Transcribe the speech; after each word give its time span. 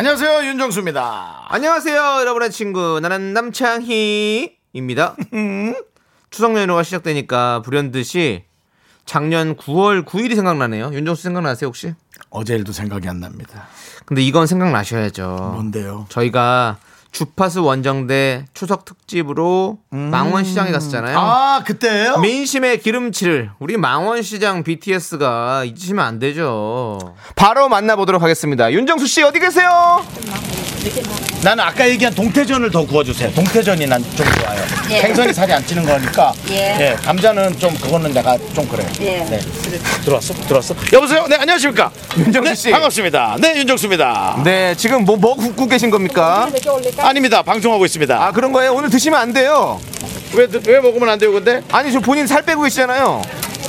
안녕하세요 0.00 0.48
윤정수입니다. 0.48 1.48
안녕하세요, 1.50 2.20
여러분의 2.20 2.50
친구. 2.50 3.00
나는 3.02 3.34
남창희입니다. 3.34 5.14
추석 6.30 6.56
연휴가 6.56 6.82
시작되니까 6.82 7.60
불현듯이 7.60 8.44
작년 9.04 9.56
9월 9.56 10.06
9일이 10.06 10.36
생각나네요. 10.36 10.90
윤정수 10.94 11.22
생각나세요, 11.22 11.66
혹시? 11.66 11.92
어제 12.30 12.54
일도 12.54 12.72
생각이 12.72 13.10
안 13.10 13.20
납니다. 13.20 13.66
근데 14.06 14.22
이건 14.22 14.46
생각나셔야죠. 14.46 15.50
뭔데요? 15.52 16.06
저희가 16.08 16.78
주파수 17.12 17.62
원정대 17.64 18.44
추석 18.54 18.84
특집으로 18.84 19.78
망원시장에 19.90 20.70
갔었잖아요. 20.70 21.18
아 21.18 21.62
그때요? 21.66 22.18
민심의 22.18 22.80
기름칠 22.80 23.50
우리 23.58 23.76
망원시장 23.76 24.62
BTS가 24.62 25.64
잊으시면 25.64 26.04
안 26.04 26.18
되죠. 26.18 26.98
바로 27.34 27.68
만나보도록 27.68 28.22
하겠습니다. 28.22 28.72
윤정수 28.72 29.06
씨 29.06 29.22
어디 29.22 29.40
계세요? 29.40 30.04
나는 31.42 31.62
아까 31.64 31.86
얘기한 31.88 32.14
동태전을 32.14 32.70
더 32.70 32.86
구워주세요. 32.86 33.32
동태전이 33.34 33.86
난 33.86 34.00
좀 34.16 34.26
좋아요. 34.32 34.60
예. 34.90 35.00
생선이 35.02 35.32
살이 35.32 35.52
안 35.52 35.64
찌는 35.64 35.84
거니까. 35.84 36.32
예. 36.50 36.96
감자는 37.04 37.58
좀 37.58 37.74
그거는 37.74 38.12
내가 38.12 38.36
좀 38.54 38.66
그래. 38.66 38.84
예. 39.00 39.18
네. 39.24 39.38
들어왔어? 40.04 40.34
들어왔어? 40.34 40.74
여보세요? 40.92 41.26
네 41.28 41.36
안녕하십니까? 41.36 41.90
윤정수 42.16 42.48
네, 42.50 42.54
씨. 42.54 42.70
반갑습니다. 42.70 43.36
네 43.40 43.56
윤정수입니다. 43.58 44.40
네, 44.44 44.74
지금 44.74 45.04
뭐, 45.04 45.16
뭐 45.16 45.34
굽고 45.36 45.66
계신 45.66 45.90
겁니까? 45.90 46.48
아닙니다. 47.02 47.42
방송하고 47.42 47.84
있습니다. 47.84 48.22
아, 48.22 48.32
그런 48.32 48.52
거예요? 48.52 48.74
오늘 48.74 48.90
드시면 48.90 49.18
안 49.20 49.32
돼요. 49.32 49.80
왜, 50.34 50.46
왜 50.66 50.80
먹으면 50.80 51.08
안 51.08 51.18
돼요 51.18 51.32
근데? 51.32 51.62
아니, 51.72 51.92
저 51.92 52.00
본인 52.00 52.26
살 52.26 52.42
빼고 52.42 52.62
계시잖아요. 52.62 53.22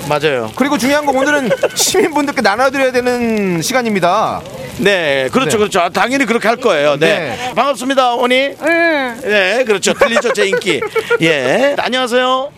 맞아요. 0.08 0.52
그리고 0.56 0.78
중요한 0.78 1.06
건 1.06 1.16
오늘은 1.16 1.50
시민분들께 1.76 2.42
나눠드려야 2.42 2.92
되는 2.92 3.62
시간입니다. 3.62 4.42
네, 4.78 5.30
그렇죠, 5.32 5.52
네. 5.52 5.58
그렇죠. 5.58 5.80
아, 5.80 5.90
당연히 5.90 6.26
그렇게 6.26 6.48
할 6.48 6.58
거예요. 6.58 6.98
네. 6.98 7.36
네. 7.38 7.54
반갑습니다, 7.56 8.14
어머니. 8.14 8.56
네, 8.60 9.64
그렇죠. 9.66 9.94
들리죠, 9.94 10.34
제 10.34 10.48
인기. 10.48 10.82
예. 11.22 11.76
안녕하세요. 11.80 12.52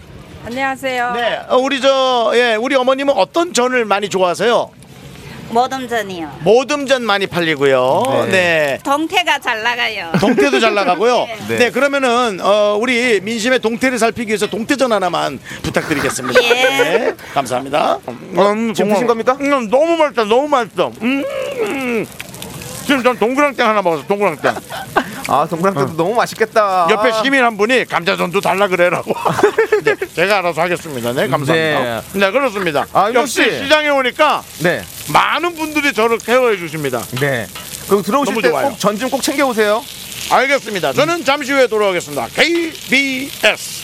안녕하세요. 0.45 1.11
네, 1.13 1.39
어, 1.47 1.57
우리 1.57 1.79
저, 1.79 2.31
예, 2.35 2.55
우리 2.55 2.75
어머님은 2.75 3.13
어떤 3.15 3.53
전을 3.53 3.85
많이 3.85 4.09
좋아하세요? 4.09 4.71
모듬전이요. 5.53 6.39
모듬전 6.41 7.03
많이 7.03 7.27
팔리고요. 7.27 8.03
네. 8.25 8.31
네. 8.31 8.79
동태가 8.83 9.39
잘 9.39 9.61
나가요. 9.63 10.11
동태도 10.19 10.59
잘 10.59 10.73
나가고요. 10.73 11.27
네. 11.47 11.57
네. 11.57 11.69
그러면은 11.71 12.39
어, 12.41 12.77
우리 12.79 13.21
민심의 13.21 13.59
동태를 13.59 13.99
살피기 13.99 14.29
위해서 14.29 14.47
동태전 14.47 14.91
하나만 14.91 15.39
부탁드리겠습니다. 15.61 16.43
예. 16.43 16.53
네, 16.53 17.13
감사합니다. 17.33 17.99
음, 18.07 18.73
지금 18.73 18.91
드신 18.91 19.07
겁니까? 19.07 19.37
음, 19.39 19.69
너무 19.69 19.95
맛있다, 19.97 20.23
너무 20.25 20.47
맛있어. 20.47 20.91
음, 21.01 21.23
음. 21.61 22.05
지금 22.85 23.01
전 23.01 23.17
동그랑땡 23.17 23.65
하나 23.65 23.81
먹었어, 23.81 24.05
동그랑땡. 24.07 24.53
아, 25.29 25.47
동그랑땡도 25.49 25.95
너무 25.95 26.13
맛있겠다. 26.15 26.87
옆에 26.91 27.11
시민 27.23 27.41
한 27.43 27.55
분이 27.57 27.85
감자전도 27.85 28.41
달라 28.41 28.67
그래라고. 28.67 29.13
네, 29.85 29.95
제가 30.13 30.39
알아서 30.39 30.61
하겠습니다. 30.61 31.13
네, 31.13 31.27
감사합니다. 31.29 32.01
네, 32.13 32.31
그렇습니다. 32.31 32.85
아, 32.91 33.05
윤정 33.07 33.21
역시 33.21 33.43
씨. 33.43 33.63
시장에 33.63 33.87
오니까 33.89 34.43
네, 34.63 34.81
많은 35.11 35.55
분들이 35.55 35.93
저를 35.93 36.17
케어해 36.17 36.57
주십니다. 36.57 37.01
네. 37.19 37.47
그럼 37.87 38.01
들어오실 38.03 38.33
너무 38.33 38.41
때 38.41 38.49
좋아요. 38.49 38.69
꼭전좀 38.69 39.09
꼭 39.09 39.21
챙겨 39.21 39.45
오세요. 39.47 39.81
알겠습니다. 40.31 40.93
저는 40.93 41.25
잠시 41.25 41.51
후에 41.51 41.67
돌아오겠습니다. 41.67 42.27
KBS. 42.33 43.83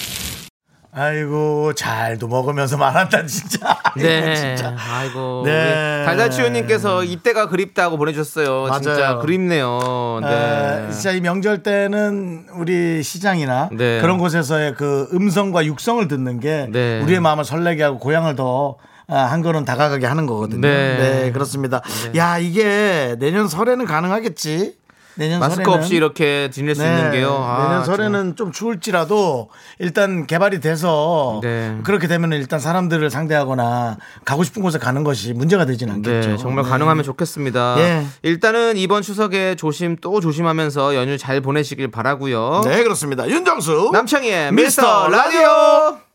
아이고 0.91 1.73
잘도 1.73 2.27
먹으면서 2.27 2.75
말한다 2.77 3.25
진짜. 3.25 3.77
네. 3.95 4.35
진짜. 4.35 4.75
아이고. 4.77 5.43
네. 5.45 6.03
달달치유님께서 6.05 7.03
이때가 7.03 7.47
그립다고 7.47 7.97
보내주셨어요. 7.97 8.63
맞아요. 8.63 8.81
진짜 8.81 9.15
그립네요. 9.17 10.19
네. 10.23 10.85
에, 10.87 10.91
진짜 10.91 11.11
이 11.11 11.21
명절 11.21 11.61
때는 11.61 12.47
우리 12.55 13.03
시장이나 13.03 13.69
네. 13.71 14.01
그런 14.01 14.17
곳에서의 14.17 14.73
그 14.75 15.07
음성과 15.13 15.65
육성을 15.65 16.07
듣는 16.07 16.39
게 16.39 16.67
네. 16.71 17.01
우리의 17.01 17.19
마음을 17.19 17.43
설레게 17.45 17.83
하고 17.83 17.99
고향을 17.99 18.35
더 18.35 18.77
아, 18.79 18.98
한 19.09 19.41
걸음 19.41 19.65
다가가게 19.65 20.05
하는 20.05 20.25
거거든요. 20.25 20.61
네. 20.61 20.97
네, 20.97 21.31
그렇습니다. 21.31 21.81
야 22.15 22.37
이게 22.37 23.15
내년 23.19 23.47
설에는 23.47 23.85
가능하겠지. 23.85 24.77
내년 25.15 25.41
마스크 25.41 25.65
설에는. 25.65 25.79
없이 25.79 25.95
이렇게 25.95 26.49
지낼 26.49 26.75
수 26.75 26.83
있는 26.83 27.11
게요. 27.11 27.43
아, 27.45 27.67
내년 27.67 27.83
설에는 27.83 28.37
좀 28.37 28.53
추울지라도 28.53 29.49
일단 29.77 30.25
개발이 30.25 30.61
돼서 30.61 31.41
네. 31.43 31.77
그렇게 31.83 32.07
되면 32.07 32.31
일단 32.31 32.59
사람들을 32.61 33.09
상대하거나 33.09 33.97
가고 34.23 34.45
싶은 34.45 34.61
곳에 34.61 34.77
가는 34.79 35.03
것이 35.03 35.33
문제가 35.33 35.65
되진 35.65 35.89
않겠죠. 35.89 36.29
네, 36.29 36.37
정말 36.37 36.63
네. 36.63 36.69
가능하면 36.69 37.03
좋겠습니다. 37.03 37.75
예. 37.79 38.05
일단은 38.21 38.77
이번 38.77 39.01
추석에 39.01 39.55
조심 39.55 39.97
또 39.99 40.21
조심하면서 40.21 40.95
연휴 40.95 41.17
잘 41.17 41.41
보내시길 41.41 41.91
바라고요. 41.91 42.61
네, 42.63 42.83
그렇습니다. 42.83 43.27
윤정수. 43.27 43.89
남창희의 43.91 44.53
미스터 44.53 45.09
미스터 45.09 45.09
라디오. 45.09 46.08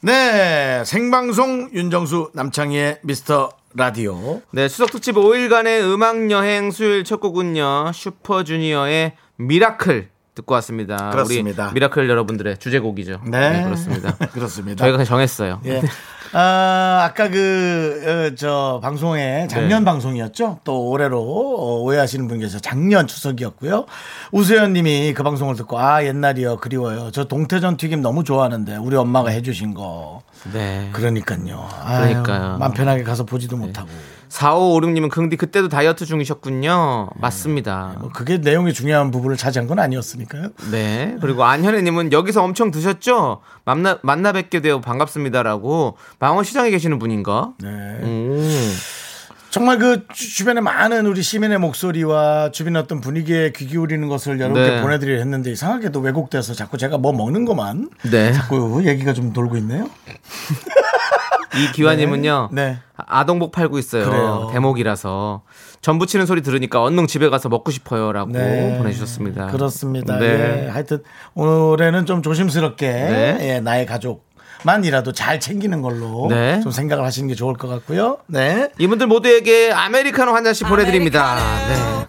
네, 0.00 0.84
생방송 0.84 1.70
윤정수 1.72 2.30
남창희의 2.32 3.00
미스터 3.02 3.50
라디오. 3.74 4.42
네, 4.52 4.68
추석 4.68 4.92
특집 4.92 5.16
5일간의 5.16 5.92
음악 5.92 6.30
여행 6.30 6.70
수요일 6.70 7.02
첫 7.02 7.18
곡은요. 7.18 7.90
슈퍼주니어의 7.92 9.14
Miracle 9.36 10.10
듣고 10.36 10.54
왔습니다. 10.54 11.10
그렇습니다. 11.10 11.72
Miracle 11.72 12.08
여러분들의 12.08 12.58
주제곡이죠. 12.58 13.22
네, 13.26 13.64
그렇습니다. 13.64 14.16
그렇습니다. 14.32 14.84
저희가 14.84 15.02
정했어요. 15.02 15.60
예. 15.66 15.82
아, 16.32 17.04
아까 17.04 17.28
그, 17.28 18.02
어, 18.04 18.34
저, 18.36 18.80
방송에 18.82 19.46
작년 19.48 19.82
네. 19.82 19.84
방송이었죠? 19.84 20.60
또 20.64 20.88
올해로 20.88 21.20
어, 21.20 21.80
오해하시는 21.82 22.28
분 22.28 22.38
계셔서 22.38 22.60
작년 22.60 23.06
추석이었고요. 23.06 23.86
우수연 24.32 24.72
님이 24.72 25.12
그 25.14 25.22
방송을 25.22 25.56
듣고, 25.56 25.78
아, 25.78 26.04
옛날이요. 26.04 26.58
그리워요. 26.58 27.10
저 27.12 27.24
동태전 27.24 27.76
튀김 27.76 28.02
너무 28.02 28.24
좋아하는데, 28.24 28.76
우리 28.76 28.96
엄마가 28.96 29.30
해주신 29.30 29.74
거. 29.74 30.22
네. 30.52 30.90
그러니까요. 30.92 31.68
그러니까요. 31.86 32.44
아유, 32.44 32.58
맘 32.58 32.72
편하게 32.72 33.02
가서 33.02 33.24
보지도 33.24 33.56
못하고. 33.56 33.88
4556님은 34.28 35.10
긍디 35.10 35.36
그때도 35.36 35.68
다이어트 35.68 36.04
중이셨군요. 36.06 37.10
맞습니다. 37.16 37.94
뭐 38.00 38.10
그게 38.10 38.38
내용이 38.38 38.72
중요한 38.72 39.10
부분을 39.10 39.36
차지한 39.36 39.66
건 39.66 39.78
아니었으니까요. 39.78 40.48
네. 40.70 41.16
그리고 41.20 41.44
안현애님은 41.44 42.12
여기서 42.12 42.42
엄청 42.42 42.70
드셨죠? 42.70 43.40
만나, 43.64 43.98
만나 44.02 44.32
뵙게 44.32 44.60
되어 44.60 44.80
반갑습니다라고 44.80 45.96
망원시장에 46.18 46.70
계시는 46.70 46.98
분인가? 46.98 47.52
네. 47.62 47.68
음. 47.68 48.74
정말 49.50 49.78
그 49.78 50.06
주- 50.12 50.34
주변에 50.36 50.60
많은 50.60 51.06
우리 51.06 51.22
시민의 51.22 51.58
목소리와 51.58 52.50
주변의 52.52 52.82
어떤 52.82 53.00
분위기에 53.00 53.52
귀 53.56 53.66
기울이는 53.66 54.06
것을 54.08 54.38
여러분께 54.40 54.70
네. 54.76 54.82
보내드리려 54.82 55.18
했는데 55.20 55.50
이상하게도 55.50 56.00
왜곡돼서 56.00 56.52
자꾸 56.52 56.76
제가 56.76 56.98
뭐 56.98 57.12
먹는 57.14 57.46
것만 57.46 57.88
네. 58.10 58.32
자꾸 58.34 58.82
얘기가 58.84 59.14
좀 59.14 59.32
돌고 59.32 59.56
있네요. 59.56 59.88
이 61.56 61.72
기화님은요. 61.72 62.50
네. 62.52 62.78
아동복 62.96 63.52
팔고 63.52 63.78
있어요. 63.78 64.04
그래요. 64.10 64.50
대목이라서 64.52 65.42
전 65.80 65.98
부 65.98 66.06
치는 66.06 66.26
소리 66.26 66.42
들으니까 66.42 66.82
얼른 66.82 67.06
집에 67.06 67.28
가서 67.28 67.48
먹고 67.48 67.70
싶어요라고 67.70 68.32
네. 68.32 68.76
보내주셨습니다. 68.78 69.46
그렇습니다. 69.48 70.18
네. 70.18 70.64
예. 70.66 70.68
하여튼 70.68 71.02
올해는 71.34 72.04
좀 72.06 72.22
조심스럽게 72.22 72.86
네. 72.88 73.38
예, 73.40 73.60
나의 73.60 73.86
가족 73.86 74.26
만이라도 74.64 75.12
잘 75.12 75.38
챙기는 75.38 75.80
걸로 75.82 76.26
네. 76.28 76.60
좀 76.60 76.72
생각을 76.72 77.04
하시는 77.04 77.28
게 77.28 77.34
좋을 77.36 77.54
것 77.54 77.68
같고요. 77.68 78.18
네. 78.26 78.70
이분들 78.78 79.06
모두에게 79.06 79.70
아메리카노 79.72 80.34
한 80.34 80.42
잔씩 80.44 80.66
보내드립니다. 80.68 81.36
네. 81.68 82.06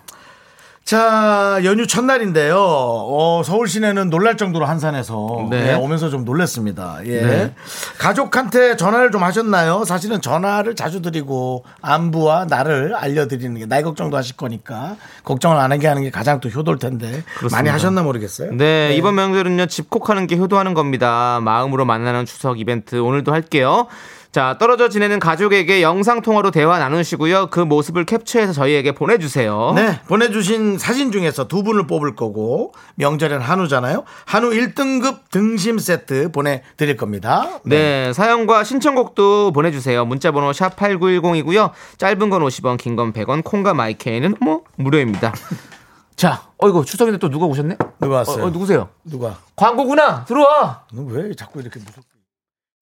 자, 0.89 1.59
연휴 1.65 1.85
첫날인데요. 1.85 2.57
어, 2.57 3.43
서울 3.45 3.67
시내는 3.67 4.09
놀랄 4.09 4.37
정도로 4.37 4.65
한산해서 4.65 5.47
네. 5.51 5.65
네, 5.65 5.73
오면서 5.75 6.09
좀 6.09 6.25
놀랐습니다. 6.25 6.97
예. 7.05 7.21
네. 7.21 7.53
가족한테 7.99 8.75
전화를 8.75 9.11
좀 9.11 9.21
하셨나요? 9.21 9.85
사실은 9.85 10.19
전화를 10.19 10.75
자주 10.75 11.03
드리고 11.03 11.63
안부와 11.83 12.45
나를 12.45 12.95
알려드리는 12.95 13.59
게 13.59 13.67
나이 13.67 13.83
걱정도 13.83 14.17
하실 14.17 14.35
거니까 14.35 14.95
걱정을 15.25 15.57
안 15.57 15.71
하게 15.71 15.85
하는 15.85 16.01
게 16.01 16.09
가장 16.09 16.39
또 16.39 16.49
효도일 16.49 16.79
텐데 16.79 17.23
많이 17.51 17.69
하셨나 17.69 18.01
모르겠어요. 18.01 18.53
네, 18.53 18.95
이번 18.95 19.13
명절은요, 19.13 19.67
집콕하는 19.67 20.25
게 20.25 20.37
효도하는 20.37 20.73
겁니다. 20.73 21.39
마음으로 21.43 21.85
만나는 21.85 22.25
추석 22.25 22.59
이벤트 22.59 22.95
오늘도 22.95 23.31
할게요. 23.31 23.85
자, 24.31 24.57
떨어져 24.59 24.89
지내는 24.89 25.19
가족에게 25.19 25.81
영상통화로 25.81 26.51
대화 26.51 26.77
나누시고요. 26.77 27.47
그 27.47 27.59
모습을 27.61 28.05
캡처해서 28.05 28.53
저희에게 28.53 28.91
보내주세요. 28.91 29.71
네, 29.75 29.99
보내주신 30.07 30.77
사진 30.77 31.11
중에서 31.11 31.47
두 31.47 31.63
분을 31.63 31.87
뽑을 31.87 32.15
거고 32.15 32.73
명절엔 32.95 33.41
한우잖아요. 33.41 34.03
한우 34.25 34.51
1등급 34.51 35.31
등심 35.31 35.79
세트 35.79 36.31
보내드릴 36.31 36.95
겁니다. 36.95 37.59
네, 37.63 38.13
사연과 38.13 38.63
신청곡도 38.63 39.51
보내주세요. 39.51 40.05
문자번호 40.05 40.53
샵 40.53 40.75
8910이고요. 40.75 41.71
짧은 41.97 42.29
건 42.29 42.43
50원, 42.43 42.77
긴 42.77 42.95
건 42.95 43.11
100원, 43.13 43.43
콩과 43.43 43.73
마이케이는 43.73 44.35
뭐 44.41 44.61
무료입니다. 44.75 45.33
자, 46.15 46.43
어이구 46.57 46.85
추석인데 46.85 47.17
또 47.17 47.29
누가 47.29 47.45
오셨네? 47.47 47.77
누가 48.01 48.17
왔어요? 48.17 48.43
어, 48.43 48.47
어, 48.47 48.49
누구세요? 48.51 48.89
누가? 49.05 49.37
광고구나. 49.55 50.25
들어와. 50.25 50.81
너 50.93 51.01
왜 51.03 51.33
자꾸 51.33 51.61
이렇게 51.61 51.79
무섭게? 51.79 52.08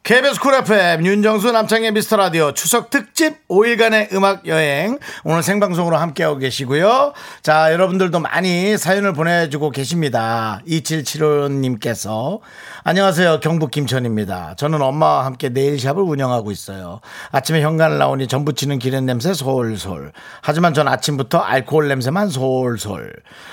KBS 0.08 0.40
Cool 0.40 0.54
FM 0.54 1.06
윤정수 1.06 1.52
남창희의 1.52 1.92
미스터 1.92 2.16
라디오 2.16 2.54
추석 2.54 2.90
특집 2.90 3.46
5일간의 3.50 4.14
음악 4.14 4.48
여행 4.48 5.00
오늘 5.26 5.44
생방송으로 5.44 5.98
함께하고 5.98 6.38
계시고요. 6.38 7.12
자 7.44 7.74
여러분들도 7.74 8.18
많이 8.22 8.78
사연을 8.78 9.12
보내주고 9.12 9.70
계십니다. 9.72 10.62
2775님께서 10.66 12.40
안녕하세요 12.86 13.42
경북 13.42 13.72
김천입니다. 13.72 14.56
저는 14.58 14.82
엄마와 14.82 15.26
함께 15.26 15.50
네일샵을 15.50 16.02
운영하고 16.02 16.52
있어요. 16.52 17.02
아침에 17.34 17.62
현관을 17.62 17.98
나오니 17.98 18.30
전 18.30 18.46
부 18.46 18.54
치는 18.54 18.80
기름 18.80 19.06
냄새 19.06 19.34
솔솔. 19.34 20.14
하지만 20.42 20.74
전 20.74 20.88
아침부터 20.88 21.40
알코올 21.40 21.90
냄새만 21.90 22.30
솔솔. 22.30 23.12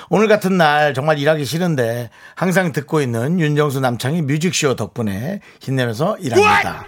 오늘 0.09 0.29
같은 0.29 0.57
날 0.57 0.95
정말 0.95 1.19
일하기 1.19 1.45
싫은데 1.45 2.11
항상 2.37 2.71
듣고 2.71 3.01
있는 3.01 3.41
윤정수 3.41 3.81
남창의 3.81 4.23
뮤직쇼 4.23 4.77
덕분에 4.77 5.41
힘내면서 5.61 6.17
일 6.19 6.44
합니다. 6.47 6.87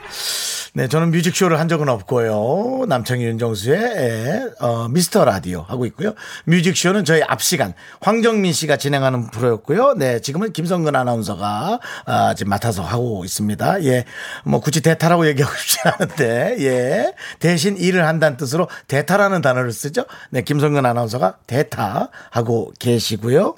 네, 0.77 0.89
저는 0.89 1.11
뮤직쇼를 1.11 1.59
한 1.59 1.69
적은 1.69 1.89
없고요. 1.89 2.85
남창희 2.87 3.25
윤정수의 3.25 3.79
에, 3.79 4.43
어, 4.61 4.89
미스터 4.89 5.25
라디오 5.25 5.65
하고 5.67 5.87
있고요. 5.87 6.13
뮤직쇼는 6.45 7.07
저희 7.07 7.23
앞 7.23 7.41
시간 7.41 7.73
황정민 8.03 8.53
씨가 8.53 8.77
진행하는 8.77 9.31
프로였고요. 9.31 9.95
네, 9.95 10.21
지금은 10.21 10.53
김성근 10.53 10.95
아나운서가 10.95 11.81
아, 12.05 12.35
지금 12.35 12.51
맡아서 12.51 12.83
하고 12.83 13.25
있습니다. 13.25 13.85
예, 13.85 14.05
뭐 14.45 14.61
굳이 14.61 14.83
대타라고 14.83 15.27
얘기하고 15.29 15.57
싶지 15.57 15.79
않은데 15.83 16.57
예, 16.59 17.15
대신 17.39 17.79
일을 17.79 18.07
한다는 18.07 18.37
뜻으로 18.37 18.69
대타라는 18.87 19.41
단어를 19.41 19.73
쓰죠. 19.73 20.05
네, 20.29 20.43
김성근 20.43 20.85
아나운서가 20.85 21.39
대타 21.47 22.11
하고 22.29 22.71
계시고요. 22.79 23.55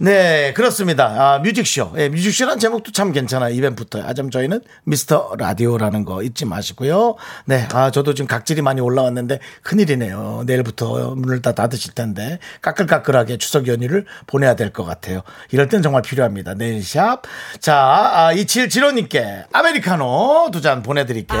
네, 0.00 0.52
그렇습니다. 0.52 1.34
아, 1.34 1.38
뮤직쇼. 1.38 1.92
예, 1.98 2.08
뮤직쇼라는 2.08 2.58
제목도 2.58 2.90
참 2.90 3.12
괜찮아요. 3.12 3.54
이벤트부터. 3.54 4.02
아점 4.02 4.32
저희는 4.32 4.62
미스터 4.82 5.36
라디오라는 5.38 6.04
거 6.04 6.24
잊지 6.24 6.44
마 6.44 6.55
시고요. 6.60 7.16
네, 7.46 7.66
아, 7.72 7.90
저도 7.90 8.14
지금 8.14 8.26
각질이 8.28 8.62
많이 8.62 8.80
올라왔는데 8.80 9.38
큰일이네요. 9.62 10.44
내일부터 10.46 11.14
문을 11.14 11.42
다 11.42 11.52
닫으실 11.52 11.94
텐데 11.94 12.38
까끌까끌하게 12.62 13.38
추석 13.38 13.66
연휴를 13.68 14.04
보내야 14.26 14.54
될 14.56 14.72
것 14.72 14.84
같아요. 14.84 15.22
이럴 15.52 15.68
땐 15.68 15.80
정말 15.82 16.02
필요합니다. 16.02 16.54
네일샵. 16.54 17.22
자, 17.60 17.76
아, 17.76 18.30
2775님께 18.34 19.44
아메리카노 19.52 20.50
두 20.52 20.60
잔 20.60 20.82
보내드릴게요. 20.82 21.40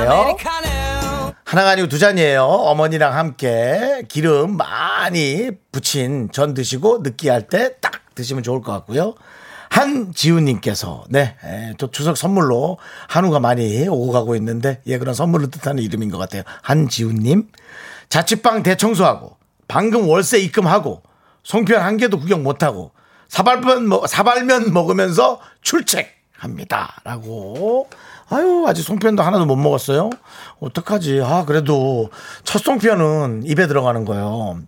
하나가 1.44 1.70
아니고 1.70 1.88
두 1.88 1.98
잔이에요. 1.98 2.42
어머니랑 2.44 3.14
함께 3.16 4.02
기름 4.08 4.56
많이 4.56 5.50
붙인 5.72 6.28
전 6.32 6.54
드시고 6.54 7.00
느끼할 7.02 7.48
때 7.48 7.76
딱 7.80 7.92
드시면 8.14 8.42
좋을 8.42 8.62
것 8.62 8.72
같고요. 8.72 9.14
한지훈님께서 9.76 11.04
네, 11.10 11.34
에, 11.44 11.74
또 11.78 11.90
추석 11.90 12.16
선물로 12.16 12.78
한우가 13.08 13.40
많이 13.40 13.86
오고 13.88 14.12
가고 14.12 14.34
있는데 14.36 14.80
예 14.86 14.96
그런 14.98 15.14
선물을 15.14 15.50
뜻하는 15.50 15.82
이름인 15.82 16.10
것 16.10 16.16
같아요. 16.18 16.42
한지훈님 16.62 17.48
자취방 18.08 18.62
대청소하고 18.62 19.36
방금 19.68 20.08
월세 20.08 20.38
입금하고 20.38 21.02
송편 21.42 21.82
한 21.82 21.96
개도 21.98 22.18
구경 22.18 22.42
못하고 22.42 22.92
사발면 23.28 23.88
먹- 23.88 24.06
사발면 24.08 24.72
먹으면서 24.72 25.40
출첵합니다라고. 25.62 27.88
아유 28.28 28.64
아직 28.66 28.82
송편도 28.82 29.22
하나도 29.22 29.46
못 29.46 29.54
먹었어요. 29.56 30.10
어떡하지? 30.60 31.20
아 31.24 31.44
그래도 31.44 32.10
첫 32.44 32.60
송편은 32.62 33.42
입에 33.44 33.66
들어가는 33.68 34.04
거예요. 34.04 34.60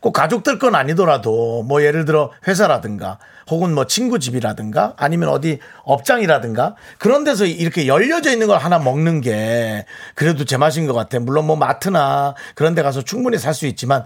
꼭 0.00 0.12
가족들 0.12 0.58
건 0.58 0.74
아니더라도 0.74 1.62
뭐 1.62 1.82
예를 1.82 2.04
들어 2.04 2.30
회사라든가 2.46 3.18
혹은 3.50 3.74
뭐 3.74 3.86
친구 3.86 4.18
집이라든가 4.18 4.94
아니면 4.96 5.28
어디 5.28 5.58
업장이라든가 5.84 6.74
그런 6.98 7.24
데서 7.24 7.44
이렇게 7.46 7.86
열려져 7.86 8.30
있는 8.32 8.46
걸 8.46 8.58
하나 8.58 8.78
먹는 8.78 9.20
게 9.20 9.86
그래도 10.14 10.44
제맛인 10.44 10.86
것 10.86 10.94
같아. 10.94 11.18
물론 11.20 11.46
뭐 11.46 11.56
마트나 11.56 12.34
그런 12.54 12.74
데 12.74 12.82
가서 12.82 13.02
충분히 13.02 13.38
살 13.38 13.54
수 13.54 13.66
있지만 13.66 14.04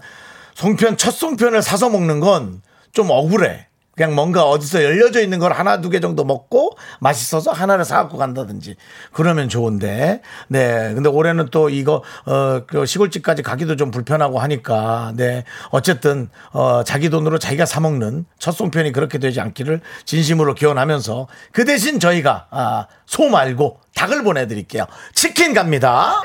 송편 0.55 0.97
첫 0.97 1.11
송편을 1.11 1.61
사서 1.61 1.89
먹는 1.89 2.19
건 2.19 2.61
좀 2.97 3.11
억울해. 3.11 3.67
그냥 3.97 4.13
뭔가 4.15 4.43
어디서 4.47 4.83
열려져 4.83 5.21
있는 5.21 5.39
걸 5.39 5.51
하나 5.53 5.81
두 5.81 5.89
개 5.89 5.99
정도 5.99 6.23
먹고 6.23 6.77
맛있어서 6.99 7.51
하나를 7.51 7.83
사갖고 7.83 8.17
간다든지 8.17 8.75
그러면 9.11 9.49
좋은데. 9.49 10.21
네. 10.49 10.93
근데 10.93 11.09
올해는 11.09 11.47
또 11.51 11.69
이거 11.69 12.03
어 12.25 12.61
그 12.67 12.85
시골집까지 12.85 13.41
가기도 13.41 13.75
좀 13.75 13.89
불편하고 13.91 14.39
하니까. 14.39 15.13
네. 15.15 15.43
어쨌든 15.71 16.29
어 16.51 16.83
자기 16.83 17.09
돈으로 17.09 17.39
자기가 17.39 17.65
사 17.65 17.79
먹는 17.79 18.25
첫 18.39 18.51
송편이 18.51 18.91
그렇게 18.91 19.17
되지 19.17 19.41
않기를 19.41 19.81
진심으로 20.05 20.53
기원하면서 20.53 21.27
그 21.51 21.65
대신 21.65 21.99
저희가 21.99 22.47
아 22.51 22.87
소 23.07 23.29
말고 23.29 23.79
닭을 23.95 24.23
보내드릴게요. 24.23 24.85
치킨 25.15 25.53
갑니다. 25.53 26.21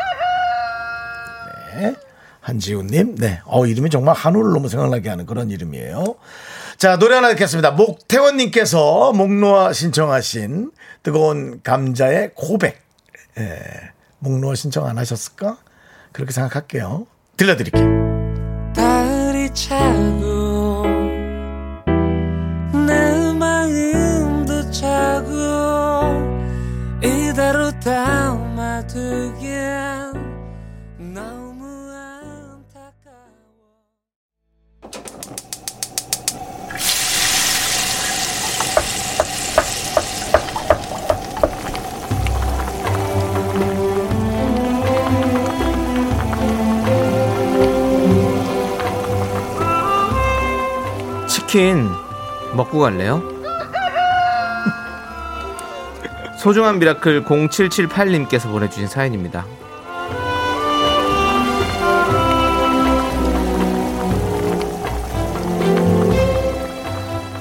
네. 1.77 1.95
한지훈님. 2.41 3.15
네. 3.17 3.41
어 3.45 3.67
이름이 3.67 3.89
정말 3.89 4.17
한우를 4.17 4.53
너무 4.53 4.69
생각나게 4.69 5.09
하는 5.09 5.27
그런 5.27 5.49
이름이에요. 5.51 6.17
자, 6.83 6.99
노래 6.99 7.15
하나 7.15 7.29
듣겠습니다. 7.29 7.71
목태원님께서 7.71 9.13
목놓아 9.13 9.73
신청하신 9.73 10.73
뜨거운 11.05 11.61
감자의 11.63 12.33
고백. 12.35 12.83
예, 13.39 13.61
목놓아 14.19 14.57
신청 14.57 14.87
안 14.87 14.99
하셨을까? 14.99 15.59
그렇게 16.11 16.33
생각할게요. 16.33 17.07
들려드릴게요. 17.37 17.85
치킨 51.53 51.87
먹고 52.55 52.79
갈래요? 52.79 53.23
소중한 56.41 56.79
Miracle 56.79 57.27
0778님께서 57.27 58.51
보내주신 58.51 58.87
사연입니다. 58.89 59.45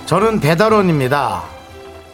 저는 0.07 0.41
배달원입니다. 0.41 1.43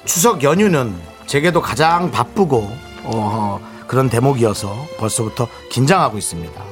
추석 0.06 0.44
연휴는 0.44 0.94
제게도 1.25 1.63
가장 1.63 2.12
바쁘고 2.12 2.72
어, 3.06 3.60
그런 3.88 4.08
대목이어서 4.08 4.86
벌써부터 5.00 5.48
긴장하고 5.72 6.20
있습니다. 6.20 6.63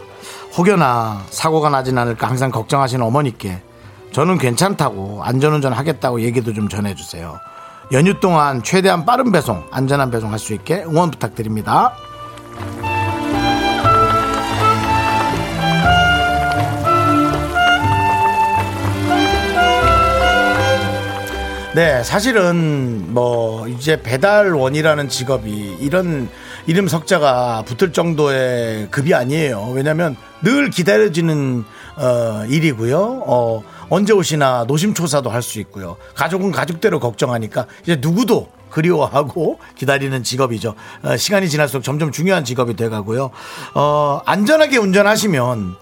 혹여나 0.55 1.23
사고가 1.31 1.69
나진 1.69 1.97
않을까 1.97 2.27
항상 2.27 2.51
걱정하시는 2.51 3.03
어머니께 3.03 3.63
저는 4.15 4.37
괜찮다고 4.37 5.25
안전운전 5.25 5.73
하겠다고 5.73 6.21
얘기도 6.21 6.53
좀 6.53 6.69
전해주세요. 6.69 7.37
연휴 7.91 8.17
동안 8.21 8.63
최대한 8.63 9.03
빠른 9.05 9.29
배송, 9.29 9.61
안전한 9.71 10.09
배송 10.09 10.31
할 10.31 10.39
수 10.39 10.53
있게 10.53 10.85
응원 10.85 11.11
부탁드립니다. 11.11 11.93
네, 21.73 22.01
사실은 22.03 23.13
뭐 23.13 23.67
이제 23.67 24.01
배달원이라는 24.01 25.09
직업이 25.09 25.75
이런 25.81 26.29
이름 26.67 26.87
석자가 26.87 27.65
붙을 27.65 27.91
정도의 27.91 28.87
급이 28.91 29.13
아니에요. 29.13 29.73
왜냐하면 29.75 30.15
늘 30.41 30.69
기다려지는 30.69 31.65
어, 31.97 32.45
일이고요. 32.47 33.23
어, 33.27 33.61
언제 33.89 34.13
오시나 34.13 34.65
노심초사도 34.67 35.29
할 35.29 35.41
수 35.45 35.59
있고요. 35.59 35.97
가족은 36.15 36.51
가족대로 36.51 36.99
걱정하니까 36.99 37.67
이제 37.83 37.97
누구도 38.01 38.49
그리워하고 38.71 39.59
기다리는 39.77 40.23
직업이죠. 40.23 40.73
어, 41.03 41.17
시간이 41.17 41.49
지날수록 41.49 41.83
점점 41.83 42.11
중요한 42.11 42.43
직업이 42.43 42.75
돼가고요. 42.75 43.29
어, 43.75 44.21
안전하게 44.25 44.77
운전하시면 44.77 45.75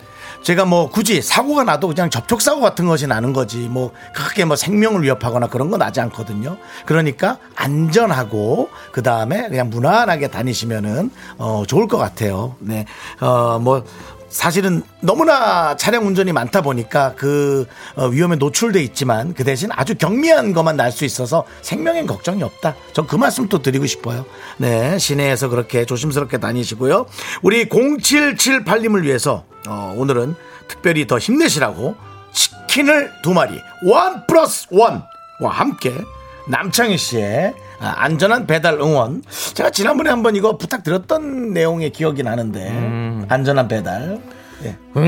제가 0.44 0.66
뭐 0.66 0.90
굳이 0.90 1.22
사고가 1.22 1.64
나도 1.64 1.88
그냥 1.88 2.10
접촉사고 2.10 2.60
같은 2.60 2.86
것이 2.86 3.08
나는 3.08 3.32
거지 3.32 3.60
뭐 3.60 3.94
크게 4.14 4.44
뭐 4.44 4.58
생명을 4.58 5.02
위협하거나 5.04 5.48
그런 5.48 5.70
건 5.72 5.80
나지 5.80 6.02
않거든요. 6.02 6.58
그러니까 6.86 7.38
안전하고 7.56 8.70
그 8.92 9.02
다음에 9.02 9.48
그냥 9.48 9.70
무난하게 9.70 10.28
다니시면은 10.28 11.12
어 11.38 11.64
좋을 11.66 11.88
것 11.88 11.98
같아요. 11.98 12.58
네. 12.60 12.86
어뭐 13.22 13.86
사실은 14.34 14.82
너무나 15.00 15.78
차량 15.78 16.08
운전이 16.08 16.32
많다 16.34 16.62
보니까 16.62 17.14
그 17.16 17.68
어, 17.96 18.08
위험에 18.08 18.36
노출돼 18.36 18.82
있지만 18.82 19.34
그 19.36 19.44
대신 19.44 19.70
아주 19.72 19.96
경미한 19.96 20.54
것만 20.54 20.76
날 20.76 20.92
수 20.92 21.06
있어서 21.06 21.46
생명엔 21.62 22.08
걱정이 22.08 22.42
없다. 22.44 22.76
전 22.94 23.04
그 23.08 23.16
말씀 23.16 23.48
또 23.48 23.62
드리고 23.62 23.86
싶어요. 23.86 24.26
네, 24.58 24.98
시내에서 24.98 25.50
그렇게 25.50 25.86
조심스럽게 25.86 26.40
다니시고요. 26.40 27.06
우리 27.44 27.70
0778님을 27.70 29.04
위해서 29.04 29.46
어, 29.68 29.94
오늘은 29.96 30.36
특별히 30.68 31.06
더 31.06 31.20
힘내시라고 31.20 31.96
치킨을 32.32 33.12
두 33.22 33.34
마리 33.34 33.62
원 33.84 34.26
플러스 34.26 34.66
원와 34.72 35.04
함께 35.52 35.94
남창희 36.48 36.98
씨의 36.98 37.54
아, 37.54 37.63
안전한 37.86 38.48
배달 38.48 38.76
응원. 38.80 39.22
제가 39.54 39.70
지난번에 39.70 40.10
한번 40.10 40.36
이거 40.36 40.58
부탁드렸던 40.58 41.54
내용의 41.54 41.90
기억이 41.92 42.24
나는데 42.24 43.26
안전한 43.30 43.68
배달. 43.68 44.20
예. 44.64 44.76
음, 44.96 45.04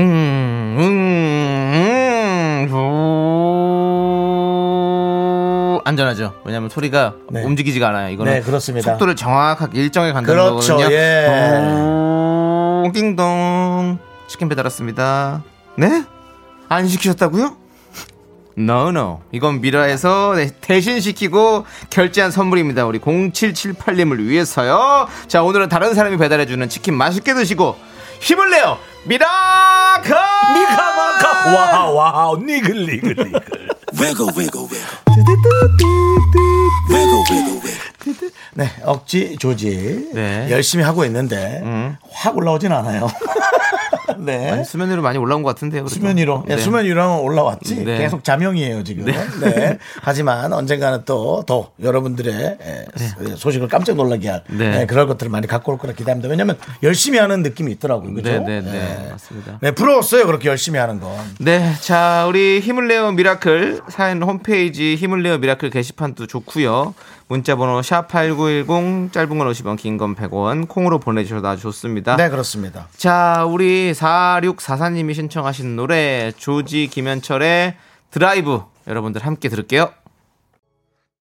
음, 0.78 0.78
음, 2.68 2.68
조- 4.46 5.80
안전하죠. 5.84 6.34
왜냐하면 6.44 6.68
소리가 6.68 7.14
네. 7.30 7.42
움직이지가 7.44 7.88
않아요. 7.88 8.10
이거는 8.12 8.32
네, 8.32 8.40
그렇습니다. 8.40 8.90
속도를 8.92 9.14
정확하게 9.16 9.78
일정하게 9.80 10.12
간다는 10.12 10.42
그렇죠. 10.50 10.74
거거든요. 10.76 10.94
예. 10.94 11.26
어, 11.28 12.82
띵동 12.92 13.98
치킨 14.26 14.48
배달 14.48 14.64
왔습니다. 14.66 15.42
네? 15.76 16.04
안 16.68 16.88
시키셨다고요? 16.88 17.56
No, 18.58 18.88
no. 18.88 19.20
이건 19.32 19.60
미라에서 19.60 20.34
네, 20.36 20.50
대신 20.60 21.00
시키고 21.00 21.66
결제한 21.90 22.30
선물입니다. 22.30 22.86
우리 22.86 22.98
0778님을 23.00 24.26
위해서요. 24.26 25.08
자, 25.28 25.42
오늘은 25.42 25.68
다른 25.68 25.94
사람이 25.94 26.16
배달해주는 26.16 26.66
치킨 26.70 26.94
맛있게 26.94 27.34
드시고 27.34 27.76
힘을 28.20 28.50
내요. 28.50 28.78
미라카! 29.04 30.02
미카마카 30.54 31.54
와우 31.54 31.94
와우 31.94 32.36
니글 32.38 32.86
니글 32.86 33.14
니글. 33.16 33.40
네 38.54 38.70
억지 38.84 39.36
조지 39.38 40.10
네. 40.14 40.48
열심히 40.50 40.82
하고 40.82 41.04
있는데 41.04 41.60
음. 41.62 41.96
확 42.10 42.36
올라오진 42.36 42.72
않아요. 42.72 43.06
네. 44.18 44.50
아니, 44.50 44.64
수면 44.64 44.90
위로 44.90 45.02
많이 45.02 45.18
올라온 45.18 45.42
것 45.42 45.48
같은데요. 45.54 45.84
그래도. 45.84 45.94
수면 45.94 46.16
위로, 46.16 46.44
예, 46.48 46.56
네. 46.56 46.60
수면 46.60 46.84
위로 46.84 47.22
올라왔지. 47.22 47.84
네. 47.84 47.98
계속 47.98 48.24
잠영이에요 48.24 48.84
지금. 48.84 49.04
네. 49.06 49.78
하지만 50.02 50.52
언젠가는 50.52 51.04
또 51.04 51.36
더 51.46 51.70
여러분들의 51.82 52.58
예, 52.60 52.86
소식을 53.36 53.68
깜짝 53.68 53.96
놀라게 53.96 54.28
할 54.28 54.42
네. 54.48 54.80
예, 54.82 54.86
그럴 54.86 55.06
것들을 55.06 55.30
많이 55.30 55.46
갖고 55.46 55.72
올 55.72 55.78
거라 55.78 55.92
기대합니다. 55.94 56.28
왜냐하면 56.28 56.58
열심히 56.82 57.18
하는 57.18 57.42
느낌이 57.42 57.72
있더라고요. 57.72 58.14
그죠? 58.14 58.30
네, 58.30 58.60
네, 58.60 58.60
네. 58.60 59.08
맞습니다. 59.10 59.58
네, 59.60 59.70
부러웠어요 59.70 60.26
그렇게 60.26 60.48
열심히 60.48 60.78
하는 60.78 61.00
건. 61.00 61.12
네, 61.38 61.72
자 61.80 62.26
우리 62.28 62.60
힘을 62.60 62.88
내어 62.88 63.12
Miracle 63.12 63.80
사연 63.88 64.22
홈페이지 64.22 64.96
힘을 64.96 65.22
내어 65.22 65.38
Miracle 65.38 65.70
게시판도 65.70 66.26
좋고요. 66.26 66.94
문자번호 67.28 67.82
샵 67.82 68.08
#8910 68.08 69.12
짧은 69.12 69.38
건 69.38 69.50
50원, 69.50 69.76
긴 69.76 69.98
건 69.98 70.14
100원 70.14 70.68
콩으로 70.68 70.98
보내주셔도 71.00 71.48
아주 71.48 71.62
좋습니다. 71.62 72.16
네 72.16 72.28
그렇습니다. 72.28 72.88
자 72.96 73.44
우리 73.48 73.92
4644님이 73.92 75.14
신청하신 75.14 75.74
노래 75.76 76.32
조지 76.36 76.86
김현철의 76.86 77.74
드라이브 78.10 78.62
여러분들 78.86 79.26
함께 79.26 79.48
들을게요. 79.48 79.90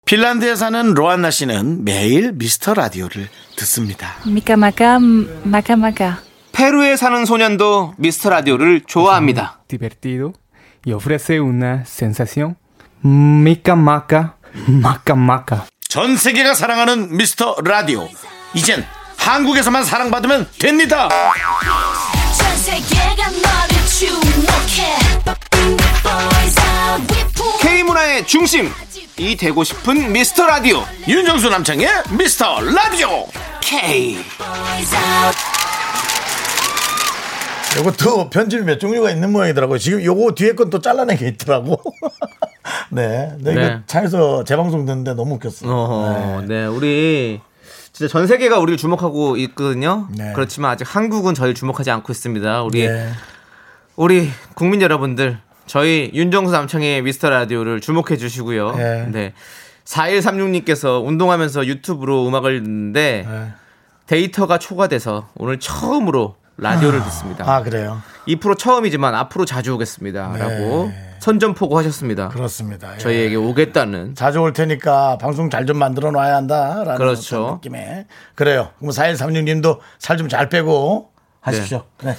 핀란드에 0.06 0.56
사는 0.56 0.94
로안나 0.94 1.32
씨는 1.32 1.84
매일 1.84 2.32
미스터 2.34 2.76
라디오를 2.76 3.28
듣습니다. 3.58 4.10
Maka 4.28 5.74
maka. 5.76 6.14
페루에 6.52 6.96
사는 6.96 7.26
소년도 7.26 7.96
미스터 7.98 8.30
라디오를 8.30 8.82
좋아합니다. 8.86 9.62
divertido 9.68 10.34
y 10.86 10.94
ofrece 10.94 11.40
una 11.40 11.84
sensación 11.86 12.56
mica 13.04 13.74
maca, 13.74 14.36
maca 14.70 15.16
maca. 15.16 15.66
전 15.88 16.18
세계가 16.18 16.54
사랑하는 16.56 17.16
미스터 17.16 17.56
라디오. 17.64 18.10
이젠 18.54 18.86
한국에서만 19.18 19.84
사랑받으면 19.84 20.50
됩니다. 20.60 21.10
전 22.38 22.58
세계가 22.58 23.30
너를 23.30 23.86
주목해 23.88 24.98
Boys 26.04 26.60
are 26.60 27.02
위풍 27.04 27.58
K 27.62 27.84
문화의 27.84 28.28
중심 28.28 28.72
이 29.18 29.36
되고 29.38 29.64
싶은 29.64 30.12
미스터 30.12 30.46
라디오 30.46 30.86
윤정수 31.08 31.50
남창의 31.50 31.88
미스터 32.12 32.60
라디오. 32.62 33.28
K. 33.62 34.18
요것도 37.78 38.30
편집이 38.30 38.64
몇 38.64 38.80
종류가 38.80 39.12
있는 39.12 39.32
모양이더라고요. 39.32 39.78
지금 39.78 40.04
요거 40.04 40.34
뒤에 40.36 40.54
건 40.54 40.70
또 40.70 40.80
잘라낸 40.80 41.18
게 41.18 41.28
있더라고. 41.28 41.80
네. 42.90 43.36
네. 43.40 43.52
이거 43.52 43.62
네. 43.62 43.80
차에서 43.86 44.44
재방송 44.44 44.86
듣는데 44.86 45.14
너무 45.14 45.36
웃겼어. 45.36 45.66
어, 45.68 46.42
네. 46.42 46.48
네. 46.48 46.66
우리 46.66 47.42
진짜 47.92 48.12
전 48.12 48.28
세계가 48.28 48.60
우리를 48.60 48.78
주목하고 48.78 49.38
있거든요. 49.38 50.08
네. 50.18 50.32
그렇지만 50.34 50.72
아직 50.72 50.84
한국은 50.96 51.34
저희를 51.34 51.54
주목하지 51.54 51.92
않고 51.92 52.12
있습니다. 52.12 52.64
우리 52.64 52.88
네. 52.88 53.10
우리 53.96 54.30
국민 54.56 54.82
여러분들 54.82 55.38
저희 55.68 56.12
윤정수 56.14 56.52
남창의 56.52 57.02
미스터 57.04 57.30
라디오를 57.30 57.82
주목해 57.82 58.18
주시고요. 58.18 58.76
네. 58.76 59.08
네. 59.12 59.34
4136님께서 59.86 61.06
운동하면서 61.06 61.68
유튜브로 61.68 62.28
음악을 62.28 62.64
듣는데 62.64 63.26
네. 63.30 63.54
데이터가 64.08 64.58
초과돼서 64.60 65.30
오늘 65.36 65.60
처음으로 65.60 66.36
라디오를 66.58 67.04
듣습니다. 67.04 67.44
아, 67.52 67.62
그래요. 67.62 68.02
2% 68.28 68.58
처음이지만 68.58 69.14
앞으로 69.16 69.46
자주 69.46 69.74
오겠습니다. 69.74 70.36
라고 70.38 70.92
선전포고 71.20 71.78
하셨습니다. 71.80 72.30
네. 72.30 72.34
그렇습니다. 72.34 72.94
예. 72.94 72.98
저희에게 72.98 73.36
오겠다는 73.36 74.16
자주 74.16 74.40
올 74.40 74.54
테니까 74.54 75.18
방송 75.18 75.50
잘 75.50 75.66
좀 75.66 75.78
만들어 75.78 76.12
놔야 76.12 76.36
한다라는 76.36 76.96
그렇죠. 76.98 77.56
느낌에 77.56 78.06
그래요. 78.36 78.70
그럼 78.80 78.92
4136님도 78.92 79.80
살 80.00 80.18
좀 80.18 80.30
잘 80.30 80.50
빼고 80.50 81.10
하십시오. 81.42 81.84
네. 82.04 82.16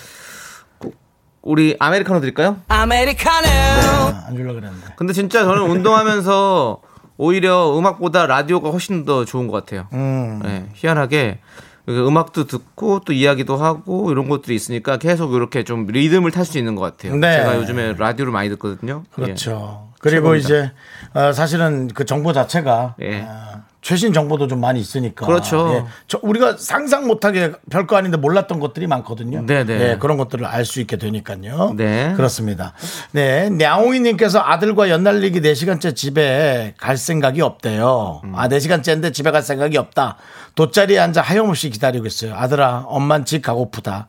우리 1.43 1.77
아메리카노 1.79 2.19
드릴까요? 2.21 2.57
아메리카노 2.67 3.47
아, 3.49 4.25
안 4.27 4.35
주려고 4.37 4.55
그랬는데. 4.61 4.87
근데 4.97 5.13
진짜 5.13 5.45
저는 5.45 5.63
운동하면서 5.63 6.81
오히려 7.19 7.79
음악보다 7.79 8.27
라디오가 8.27 8.71
훨씬 8.71 9.05
더 9.05 9.25
좋은 9.25 9.47
것 9.47 9.65
같아요. 9.65 9.87
음. 9.93 10.41
네, 10.43 10.69
희한하게 10.75 11.39
그 11.39 11.76
음악도 11.89 12.45
듣고 12.45 13.01
또 13.05 13.13
이야기도 13.13 13.57
하고 13.57 14.11
이런 14.11 14.29
것들이 14.29 14.55
있으니까 14.55 14.97
계속 14.97 15.35
이렇게 15.35 15.63
좀 15.63 15.87
리듬을 15.87 16.31
탈 16.31 16.45
수 16.45 16.59
있는 16.59 16.75
것 16.75 16.83
같아요. 16.83 17.17
네. 17.17 17.37
제가 17.37 17.57
요즘에 17.57 17.95
라디오를 17.99 18.33
많이 18.33 18.49
듣거든요. 18.51 19.05
그렇죠. 19.13 19.89
그리고 20.01 20.37
최고입니다. 20.37 20.47
이제 20.49 20.73
어, 21.15 21.33
사실은 21.33 21.89
그 21.89 22.05
정보 22.05 22.33
자체가 22.33 22.97
예. 23.03 23.21
어, 23.21 23.56
최신 23.87 24.13
정보도 24.13 24.49
좀 24.49 24.61
많이 24.61 24.81
있으니까. 24.81 25.25
그렇죠. 25.27 25.73
예. 25.77 25.85
저 26.09 26.19
우리가 26.21 26.57
상상 26.59 27.07
못하게 27.07 27.53
별거 27.71 27.95
아닌데 27.95 28.17
몰랐던 28.17 28.59
것들이 28.59 28.89
많거든요. 28.89 29.47
네네. 29.47 29.81
예, 29.81 29.97
그런 30.01 30.17
것들을 30.17 30.45
알 30.45 30.65
수 30.65 30.81
있게 30.81 30.97
되니까요. 30.97 31.75
네. 31.77 32.13
그렇습니다. 32.17 32.73
네. 33.13 33.49
냐옹이님께서 33.49 34.41
아들과 34.41 34.91
연날리기 34.91 35.41
4시간째 35.41 35.95
집에 35.95 36.75
갈 36.79 36.97
생각이 36.97 37.41
없대요. 37.41 38.23
음. 38.25 38.35
아, 38.35 38.49
4시간째인데 38.49 39.15
집에 39.15 39.31
갈 39.31 39.43
생각이 39.43 39.79
없다. 39.79 40.17
돗자리에 40.57 40.99
앉아 40.99 41.21
하염없이 41.23 41.71
기다리고 41.71 42.07
있어요. 42.07 42.35
아들아, 42.35 42.87
엄만 42.89 43.25
집 43.25 43.43
가고프다. 43.43 44.09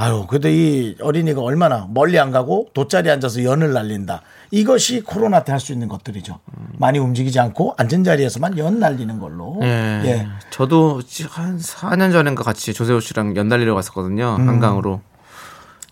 아유, 0.00 0.26
그래도 0.28 0.48
이 0.48 0.94
어린이가 1.00 1.40
얼마나 1.40 1.88
멀리 1.90 2.20
안 2.20 2.30
가고 2.30 2.68
돗자리에 2.72 3.10
앉아서 3.10 3.42
연을 3.42 3.72
날린다. 3.72 4.22
이것이 4.52 5.00
코로나 5.00 5.42
때 5.42 5.50
할 5.50 5.58
수 5.58 5.72
있는 5.72 5.88
것들이죠. 5.88 6.38
많이 6.78 7.00
움직이지 7.00 7.40
않고 7.40 7.74
앉은 7.76 8.04
자리에서만 8.04 8.56
연 8.58 8.78
날리는 8.78 9.18
걸로. 9.18 9.58
예. 9.62 9.66
예. 10.04 10.28
저도 10.50 11.02
한 11.30 11.58
4년 11.58 12.12
전인가 12.12 12.44
같이 12.44 12.72
조세호 12.72 13.00
씨랑 13.00 13.34
연달리러 13.36 13.74
갔었거든요. 13.74 14.36
음. 14.38 14.48
한강으로. 14.48 15.00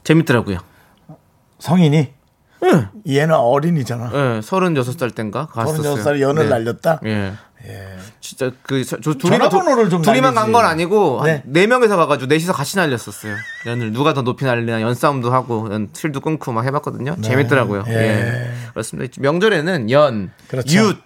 재밌더라고요. 0.05 0.59
성인이 1.59 2.13
얘는 3.09 3.35
어린이잖아. 3.35 4.11
예, 4.15 4.41
36살 4.41 5.17
땐가 5.17 5.47
갔었어요. 5.47 5.97
36살 5.97 6.21
연을 6.21 6.45
네. 6.45 6.49
날렸다. 6.51 7.01
예. 7.07 7.33
진짜 8.21 8.51
그 8.63 8.85
저, 8.85 9.01
저 9.01 9.15
둘이만 9.15 9.51
전화번호를 9.51 9.91
좀 9.91 10.03
둘이만. 10.03 10.35
간 10.35 10.53
건 10.53 10.65
아니고 10.65 11.23
네. 11.25 11.43
한네 11.45 11.67
명에서 11.67 11.97
가가지고 11.97 12.27
넷이서 12.29 12.53
같이 12.53 12.77
날렸었어요. 12.77 13.35
연을 13.67 13.93
누가 13.93 14.15
더 14.15 14.23
높이 14.23 14.45
날리나 14.45 14.81
연싸움도 14.83 15.33
하고 15.33 15.69
연 15.73 15.89
틀도 15.93 16.21
끊고 16.21 16.53
막 16.53 16.65
해봤거든요. 16.65 17.17
재밌더라고요. 17.21 17.85
예. 17.89 17.93
예. 17.93 18.51
그렇습니다. 18.73 19.13
명절에는 19.21 19.91
연, 19.91 20.31
그렇죠. 20.49 20.69
윷, 20.69 20.97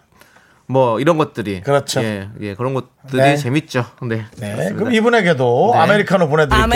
뭐 0.66 1.00
이런 1.00 1.18
것들이 1.18 1.62
그렇죠. 1.62 2.00
예, 2.00 2.28
예 2.40 2.54
그런 2.54 2.74
것들이 2.74 3.20
네. 3.22 3.36
재밌죠. 3.36 3.84
네. 4.02 4.24
네. 4.38 4.72
그럼 4.74 4.92
이분에게도 4.94 5.70
네. 5.74 5.78
아메리카노 5.80 6.28
보내드릴게요. 6.28 6.70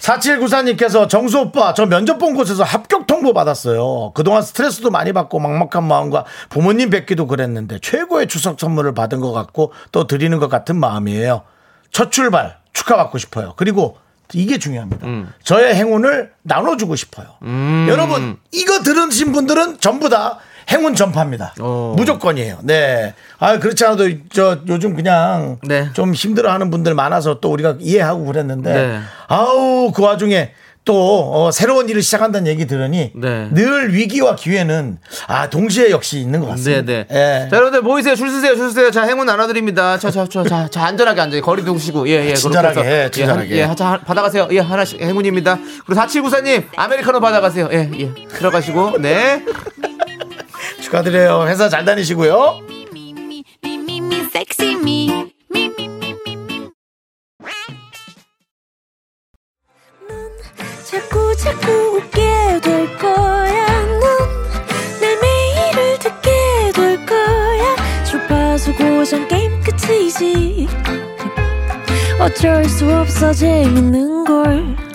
4794님께서 0.00 1.08
정수 1.08 1.40
오빠 1.40 1.74
저 1.74 1.86
면접 1.86 2.18
본 2.18 2.34
곳에서 2.34 2.62
합격 2.64 3.06
통보 3.06 3.32
받았어요. 3.32 4.12
그동안 4.14 4.42
스트레스도 4.42 4.90
많이 4.90 5.12
받고 5.12 5.38
막막한 5.38 5.84
마음과 5.84 6.24
부모님 6.48 6.90
뵙기도 6.90 7.26
그랬는데 7.26 7.78
최고의 7.80 8.28
추석 8.28 8.60
선물을 8.60 8.94
받은 8.94 9.20
것 9.20 9.32
같고 9.32 9.72
또 9.92 10.06
드리는 10.06 10.38
것 10.38 10.48
같은 10.48 10.76
마음이에요. 10.76 11.42
첫 11.90 12.12
출발 12.12 12.58
축하받고 12.72 13.18
싶어요. 13.18 13.54
그리고 13.56 13.98
이게 14.34 14.58
중요합니다. 14.58 15.06
저의 15.42 15.74
행운을 15.74 16.32
나눠주고 16.42 16.96
싶어요. 16.96 17.26
여러분 17.88 18.38
이거 18.52 18.82
들으신 18.82 19.32
분들은 19.32 19.78
전부 19.80 20.08
다 20.08 20.38
행운 20.68 20.94
전파입니다. 20.94 21.54
어. 21.60 21.94
무조건이에요. 21.96 22.58
네. 22.62 23.14
아 23.38 23.58
그렇지 23.58 23.84
않아도 23.84 24.08
저 24.32 24.58
요즘 24.68 24.96
그냥 24.96 25.58
네. 25.62 25.88
좀 25.92 26.12
힘들어 26.14 26.52
하는 26.52 26.70
분들 26.70 26.94
많아서 26.94 27.40
또 27.40 27.50
우리가 27.52 27.76
이해하고 27.80 28.24
그랬는데 28.24 28.72
네. 28.72 29.00
아우 29.28 29.92
그 29.94 30.02
와중에 30.02 30.52
또 30.84 31.32
어, 31.34 31.50
새로운 31.50 31.88
일을 31.88 32.00
시작한다는 32.00 32.46
얘기 32.46 32.64
들으니 32.66 33.10
네. 33.14 33.48
늘 33.50 33.92
위기와 33.92 34.36
기회는 34.36 34.98
아 35.26 35.50
동시에 35.50 35.90
역시 35.90 36.20
있는 36.20 36.38
것 36.40 36.46
같습니다. 36.50 36.82
네, 36.82 37.04
네. 37.08 37.44
예. 37.44 37.48
자, 37.50 37.56
여러분들 37.56 37.82
모이세요. 37.82 38.14
줄 38.14 38.30
서세요. 38.30 38.54
줄 38.54 38.68
서세요. 38.68 38.90
자, 38.92 39.02
행운 39.02 39.26
나눠드립니다. 39.26 39.98
자, 39.98 40.12
자, 40.12 40.28
자, 40.28 40.44
자, 40.44 40.68
자 40.70 40.84
안전하게 40.84 41.20
앉아요. 41.20 41.42
거리 41.42 41.64
두시고. 41.64 42.08
예, 42.08 42.26
예. 42.30 42.34
친절하게 42.34 42.74
그렇게 42.74 42.88
해서. 42.88 43.02
해, 43.02 43.10
친절하게. 43.10 43.50
예, 43.56 43.62
한- 43.62 43.72
예, 43.72 43.74
자, 43.74 44.00
받아가세요. 44.06 44.46
예, 44.52 44.60
하나씩 44.60 45.00
행운입니다. 45.00 45.58
그리고 45.86 46.00
4794님, 46.00 46.66
아메리카노 46.76 47.18
받아가세요. 47.18 47.68
예, 47.72 47.90
예. 47.98 48.14
들어가시고. 48.28 48.98
네. 48.98 49.42
축하드려요. 50.86 51.48
회사 51.48 51.68
잘 51.68 51.84
다니시고요. 51.84 52.60
자꾸 60.84 61.36
자꾸 61.36 61.70
웃게 61.96 62.60
될 62.62 62.98
거야. 62.98 63.66
넌내 65.00 65.16
매일을 65.20 65.98
듣게 65.98 66.30
될 66.74 67.04
거야. 67.04 68.04
주파수 68.04 68.72
고정 68.74 69.26
게임 69.26 69.60
끝이지. 69.62 70.68
어쩔 72.20 72.64
수 72.64 72.88
없어 72.94 73.32
재밌는 73.32 74.24
걸. 74.24 74.85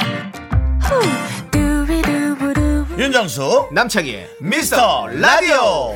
윤정수 3.02 3.70
남창희의 3.72 4.30
미스터 4.42 5.08
라디오. 5.08 5.96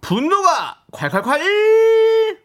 분노가 0.00 0.82
콸콸콸! 0.92 2.38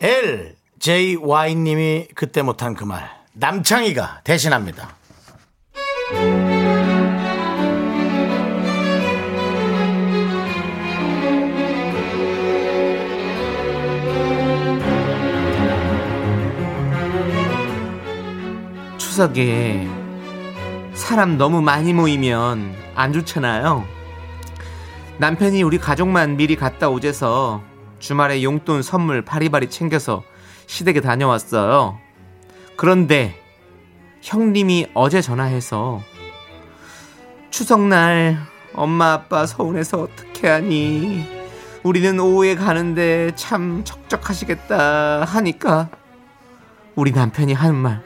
L 0.00 0.56
J 0.78 1.16
Y 1.16 1.54
님이 1.54 2.08
그때 2.14 2.42
못한 2.42 2.74
그 2.74 2.84
말 2.84 3.10
남창희가 3.34 4.22
대신합니다. 4.24 4.95
추석에 19.16 19.88
사람 20.92 21.38
너무 21.38 21.62
많이 21.62 21.94
모이면 21.94 22.74
안 22.94 23.14
좋잖아요. 23.14 23.86
남편이 25.16 25.62
우리 25.62 25.78
가족만 25.78 26.36
미리 26.36 26.54
갔다 26.54 26.90
오재서 26.90 27.62
주말에 27.98 28.42
용돈 28.42 28.82
선물 28.82 29.22
바리바리 29.22 29.70
챙겨서 29.70 30.22
시댁에 30.66 31.00
다녀왔어요. 31.00 31.98
그런데 32.76 33.34
형님이 34.20 34.88
어제 34.92 35.22
전화해서 35.22 36.02
추석날 37.48 38.36
엄마 38.74 39.14
아빠 39.14 39.46
서운해서 39.46 40.02
어떻게 40.02 40.46
하니 40.46 41.26
우리는 41.82 42.20
오후에 42.20 42.54
가는데 42.54 43.34
참 43.34 43.82
적적하시겠다 43.82 45.24
하니까 45.24 45.88
우리 46.96 47.12
남편이 47.12 47.54
하는 47.54 47.76
말 47.76 48.05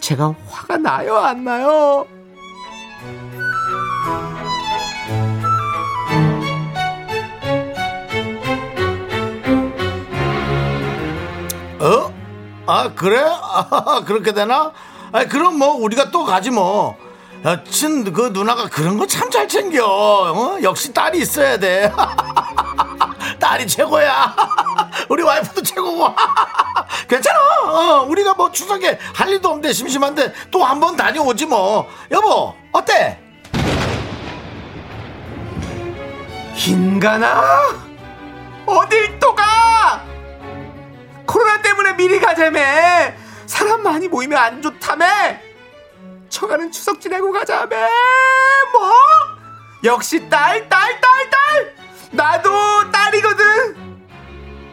제가 0.00 0.34
화가 0.48 0.76
나요 0.78 1.16
안 1.16 1.44
나요? 1.44 2.06
어? 11.80 12.12
아 12.66 12.92
그래? 12.94 13.20
아, 13.24 14.02
그렇게 14.06 14.32
되나? 14.32 14.72
아 15.12 15.24
그럼 15.24 15.58
뭐 15.58 15.74
우리가 15.76 16.10
또 16.10 16.24
가지 16.24 16.50
뭐. 16.50 16.96
여친 17.44 18.12
그 18.12 18.30
누나가 18.34 18.68
그런 18.68 18.98
거 18.98 19.06
참 19.06 19.30
잘 19.30 19.48
챙겨. 19.48 19.86
어? 19.86 20.58
역시 20.62 20.92
딸이 20.92 21.18
있어야 21.20 21.58
돼. 21.58 21.90
딸이 23.40 23.66
최고야. 23.66 24.36
우리 25.08 25.22
와이프도 25.24 25.62
최고고. 25.62 26.14
괜찮아. 27.08 27.38
어, 27.64 28.02
우리가 28.02 28.34
뭐 28.34 28.52
추석에 28.52 28.98
할 29.14 29.28
일도 29.30 29.48
없는데 29.48 29.72
심심한데 29.72 30.32
또 30.52 30.62
한 30.64 30.78
번 30.78 30.96
다녀오지 30.96 31.46
뭐. 31.46 31.88
여보 32.12 32.54
어때? 32.72 33.18
인간아 36.66 37.42
어딜 38.66 39.18
또 39.18 39.34
가? 39.34 40.04
코로나 41.26 41.60
때문에 41.62 41.94
미리 41.94 42.20
가자며 42.20 42.60
사람 43.46 43.82
많이 43.82 44.06
모이면 44.08 44.38
안 44.38 44.62
좋다며 44.62 45.06
처가는 46.28 46.70
추석 46.70 47.00
지내고 47.00 47.32
가자며 47.32 47.76
뭐? 48.72 48.92
역시 49.84 50.28
딸 50.28 50.68
딸 50.68 51.00
딸 51.00 51.30
딸 51.30 51.74
나도 52.10 52.90
딸이거든. 52.90 53.44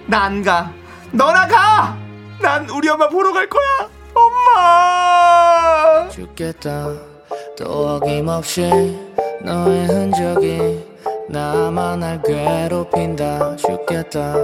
나 0.07 0.23
안 0.25 0.41
가. 0.43 0.71
너나 1.11 1.47
가 1.47 1.97
난 2.41 2.69
우리 2.69 2.87
엄마 2.89 3.09
보러 3.09 3.33
갈 3.33 3.47
거야. 3.49 3.89
엄마. 4.13 6.07
죽겠다. 6.09 6.87
또 7.57 7.95
어김없이 7.95 8.69
너의 9.41 9.85
흔적이 9.87 10.85
나만 11.29 11.99
날 12.01 12.21
괴롭힌다. 12.21 13.55
죽겠다. 13.55 14.35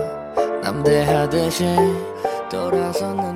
남대하듯이 0.63 1.65
돌아섰는 2.49 3.32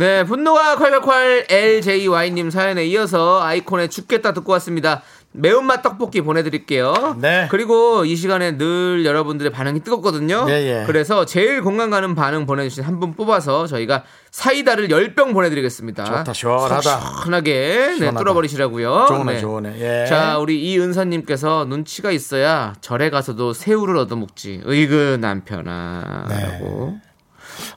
네, 0.00 0.24
분노가 0.24 0.76
콸콸콸 0.76 1.52
LJY님 1.52 2.48
사연에 2.48 2.86
이어서 2.86 3.42
아이콘의 3.42 3.90
죽겠다 3.90 4.32
듣고 4.32 4.52
왔습니다. 4.52 5.02
매운맛 5.32 5.82
떡볶이 5.82 6.22
보내드릴게요. 6.22 7.16
네. 7.20 7.48
그리고 7.50 8.06
이 8.06 8.16
시간에 8.16 8.56
늘 8.56 9.04
여러분들의 9.04 9.52
반응이 9.52 9.80
뜨겁거든요. 9.80 10.46
예, 10.48 10.52
예. 10.54 10.84
그래서 10.86 11.26
제일 11.26 11.60
공감 11.60 11.90
가는 11.90 12.14
반응 12.14 12.46
보내주신 12.46 12.82
한 12.82 12.98
분 12.98 13.12
뽑아서 13.14 13.66
저희가 13.66 14.04
사이다를 14.30 14.88
10병 14.88 15.34
보내드리겠습니다. 15.34 16.04
좋다, 16.04 16.32
시원하다. 16.32 16.80
시원하게 16.80 17.52
네, 17.52 17.96
시원하다. 17.96 18.18
뚫어버리시라고요. 18.24 19.04
좋네, 19.06 19.34
네. 19.34 19.38
좋네. 19.40 19.74
예. 19.80 20.06
자, 20.06 20.38
우리 20.38 20.62
이은서님께서 20.62 21.66
눈치가 21.68 22.10
있어야 22.10 22.72
절에 22.80 23.10
가서도 23.10 23.52
새우를 23.52 23.98
얻어먹지. 23.98 24.62
의그 24.64 25.18
남편아. 25.20 26.24
네. 26.30 26.42
라고. 26.58 26.98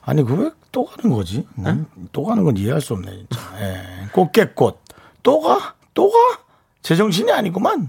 아니 0.02 0.24
그 0.24 0.34
왜 0.34 0.50
또 0.72 0.84
가는 0.84 1.14
거지? 1.14 1.46
난 1.54 1.86
또 2.12 2.24
가는 2.24 2.42
건 2.42 2.56
이해할 2.56 2.80
수 2.80 2.94
없네 2.94 3.10
진짜. 3.10 3.40
예. 3.60 4.08
꽃게꽃 4.12 4.80
또 5.22 5.40
가? 5.40 5.74
또 5.94 6.10
가? 6.10 6.18
제정신이 6.82 7.30
아니구만. 7.32 7.88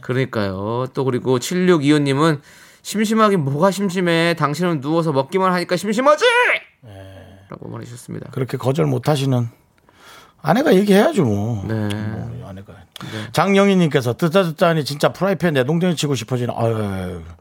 그러니까요. 0.00 0.86
또 0.94 1.04
그리고 1.04 1.38
7625님은 1.38 2.40
심심하긴 2.82 3.40
뭐가 3.44 3.70
심심해. 3.70 4.34
당신은 4.38 4.80
누워서 4.80 5.12
먹기만 5.12 5.52
하니까 5.52 5.76
심심하지? 5.76 6.24
라고 7.50 7.68
보내주셨습니다. 7.70 8.30
그렇게 8.30 8.56
거절 8.56 8.86
못 8.86 9.08
하시는 9.08 9.48
아내가 10.40 10.74
얘기해야죠 10.74 11.24
뭐. 11.24 11.64
네. 11.68 11.88
뭐 11.94 12.48
아내가. 12.48 12.72
장영희님께서 13.32 14.14
듣다 14.16 14.42
듣다 14.44 14.68
하니 14.68 14.84
진짜 14.84 15.12
프라이팬 15.12 15.54
내동댕이 15.54 15.96
치고 15.96 16.14
싶어지는. 16.14 16.54
아유, 16.56 16.74
아유. 16.76 17.22
아, 17.28 17.34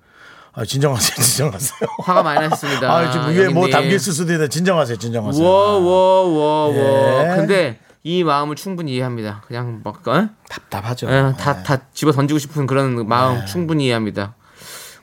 진정하세요, 0.65 1.15
진정하세요. 1.23 1.79
화가 2.03 2.23
많이 2.23 2.41
나셨습니다. 2.41 2.91
아, 2.91 3.11
지금 3.11 3.29
위에 3.29 3.47
뭐. 3.49 3.69
담겨 3.69 3.95
있을 3.95 4.11
수도 4.13 4.33
있는데 4.33 4.49
진정하세요, 4.49 4.97
진정하세요. 4.97 5.43
워워워 5.45 6.27
워. 6.29 6.75
예. 6.75 7.35
근데 7.35 7.79
이 8.03 8.23
마음을 8.23 8.55
충분히 8.55 8.93
이해합니다. 8.95 9.43
그냥 9.47 9.81
막 9.83 10.05
어? 10.07 10.27
답답하죠. 10.49 11.07
예, 11.09 11.33
다, 11.39 11.63
다 11.63 11.81
집어 11.93 12.11
던지고 12.11 12.37
싶은 12.39 12.67
그런 12.67 13.07
마음 13.07 13.45
충분히 13.45 13.85
이해합니다. 13.85 14.35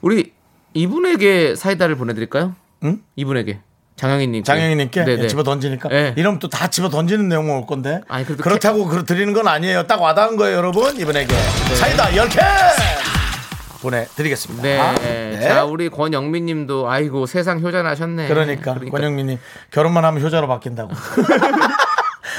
우리 0.00 0.32
이분에게 0.74 1.54
사이다를 1.54 1.96
보내드릴까요? 1.96 2.54
응? 2.84 3.00
이분에게 3.16 3.60
장영희님. 3.96 4.44
장영희님께 4.44 5.04
네네. 5.04 5.26
집어 5.28 5.42
던지니까 5.42 5.88
네. 5.88 6.14
이러면 6.16 6.38
또 6.38 6.48
다 6.48 6.68
집어 6.68 6.88
던지는 6.88 7.28
내용 7.28 7.50
올 7.50 7.66
건데 7.66 8.00
아니, 8.08 8.24
그렇다고 8.24 8.86
그 8.86 9.04
드리는 9.04 9.32
건 9.32 9.48
아니에요. 9.48 9.86
딱 9.88 10.00
와닿은 10.00 10.36
거예요, 10.36 10.56
여러분. 10.58 10.94
이분에게 11.00 11.26
네. 11.34 11.74
사이다 11.76 12.10
10개 12.10 12.38
보내드리겠습니다. 13.82 14.62
네. 14.62 15.36
네. 15.36 15.40
자, 15.40 15.64
우리 15.64 15.88
권영민 15.88 16.46
님도 16.46 16.88
아이고 16.88 17.26
세상 17.26 17.60
효자나셨네. 17.60 18.28
그러니까, 18.28 18.74
권영민 18.74 19.26
님 19.26 19.38
결혼만 19.70 20.04
하면 20.04 20.22
효자로 20.22 20.48
바뀐다고. 20.48 20.90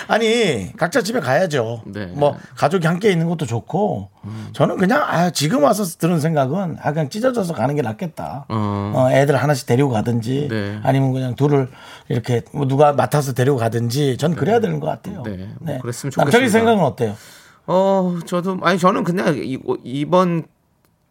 아니 0.08 0.72
각자 0.76 1.02
집에 1.02 1.20
가야죠. 1.20 1.84
네. 1.86 2.08
뭐 2.08 2.36
가족이 2.56 2.88
함께 2.88 3.12
있는 3.12 3.30
것도 3.30 3.46
좋고 3.46 4.10
저는 4.54 4.78
그냥 4.78 5.04
아 5.04 5.30
지금 5.30 5.64
와서 5.64 5.84
드는 5.84 6.20
생각은 6.20 6.78
아 6.82 6.94
그냥 6.94 7.10
찢어져서 7.10 7.54
가는 7.54 7.76
게 7.76 7.84
낫겠다. 7.84 8.46
어. 8.50 8.92
어, 8.96 9.12
애들 9.12 9.36
하나씩 9.36 9.68
데리고 9.68 9.90
가든지 9.90 10.48
네. 10.50 10.80
아니면 10.84 11.14
그냥 11.14 11.36
둘을 11.36 11.70
이렇게 12.08 12.42
뭐 12.54 12.68
누가 12.68 12.92
맡아서 12.92 13.34
데리고 13.34 13.58
가든지 13.58 14.18
전 14.18 14.36
그래야 14.36 14.60
되는 14.60 14.80
것 14.80 14.88
같아요. 14.88 15.22
네, 15.24 15.50
뭐 15.60 15.78
그랬으면 15.80 16.12
남편이 16.18 16.32
좋겠습니다. 16.32 16.50
생각은 16.50 16.84
어때요? 16.84 17.16
어, 17.68 18.18
저도 18.26 18.58
아니 18.64 18.80
저는 18.80 19.04
그냥 19.04 19.36
이, 19.38 19.60
이번 19.84 20.46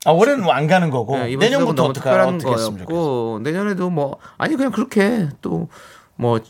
아 0.05 0.11
올해는 0.13 0.45
뭐 0.45 0.53
안 0.55 0.67
가는 0.67 0.91
거고 0.91 1.17
네, 1.19 1.35
내년부터 1.37 1.85
어떻게 1.87 2.09
좋겠어요. 2.39 2.75
거였고 2.77 3.41
내년에도 3.43 3.91
뭐 3.91 4.19
아니 4.39 4.57
그냥 4.57 4.73
그렇게 4.73 5.29
또 5.41 5.69
뭐 6.17 6.41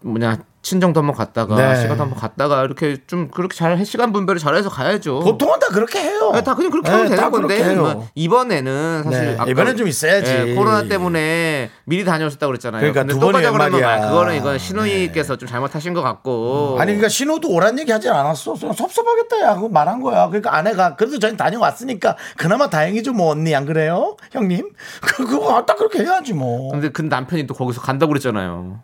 뭐냐 0.00 0.38
친정도 0.66 0.98
한번 0.98 1.14
갔다가 1.14 1.54
네. 1.54 1.80
시간도 1.80 2.02
한번 2.02 2.18
갔다가 2.18 2.64
이렇게 2.64 2.96
좀 3.06 3.28
그렇게 3.30 3.56
잘 3.56 3.86
시간 3.86 4.12
분배를 4.12 4.40
잘해서 4.40 4.68
가야죠. 4.68 5.20
보통은 5.20 5.60
다 5.60 5.68
그렇게 5.68 6.00
해요. 6.00 6.32
네, 6.34 6.42
다 6.42 6.56
그냥 6.56 6.72
그렇게 6.72 6.90
네, 6.90 6.96
하면 6.96 7.10
다 7.10 7.30
되는 7.30 7.30
건데. 7.30 7.76
뭐 7.76 8.08
이번에는 8.16 9.02
사실 9.04 9.36
네, 9.36 9.50
이번엔 9.52 9.76
좀 9.76 9.86
있어야지. 9.86 10.28
예, 10.32 10.54
코로나 10.56 10.82
때문에 10.88 11.70
미리 11.84 12.04
다녀오셨다고 12.04 12.50
그랬잖아요. 12.50 12.80
그러니까 12.80 13.02
근데 13.02 13.14
두또 13.14 13.26
번이 13.26 13.34
가자 13.44 13.52
그러면 13.52 13.74
웬말이야. 13.74 14.00
말- 14.00 14.10
그거는 14.10 14.36
이건 14.38 14.58
신우이께서 14.58 15.36
좀 15.36 15.48
잘못하신 15.48 15.94
것 15.94 16.02
같고 16.02 16.78
아니 16.80 16.86
그러니까 16.86 17.10
신호도 17.10 17.48
오란 17.48 17.78
얘기 17.78 17.92
하진 17.92 18.10
않았어. 18.10 18.54
그냥 18.54 18.72
섭섭하겠다 18.74 19.40
야 19.42 19.54
그거 19.54 19.68
말한 19.68 20.00
거야. 20.00 20.26
그러니까 20.26 20.56
아내가 20.56 20.96
그래도 20.96 21.20
저희 21.20 21.36
다녀왔으니까 21.36 22.16
그나마 22.36 22.68
다행이죠 22.68 23.12
뭐 23.12 23.30
언니 23.30 23.54
안 23.54 23.66
그래요 23.66 24.16
형님? 24.32 24.68
그 25.00 25.26
그거 25.30 25.64
딱 25.64 25.76
그렇게 25.76 26.00
해야지 26.00 26.32
뭐. 26.32 26.72
근데 26.72 26.88
그 26.88 27.02
남편이 27.02 27.46
또 27.46 27.54
거기서 27.54 27.80
간다고 27.80 28.10
그랬잖아요. 28.10 28.80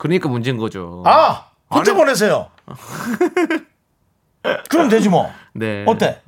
그러니까 0.00 0.30
문제인 0.30 0.56
거죠. 0.56 1.02
아 1.04 1.44
아니- 1.68 1.92
보내세요. 1.92 2.48
그럼 4.70 4.88
되지 4.88 5.10
뭐. 5.10 5.30
네. 5.52 5.84
어때? 5.86 6.22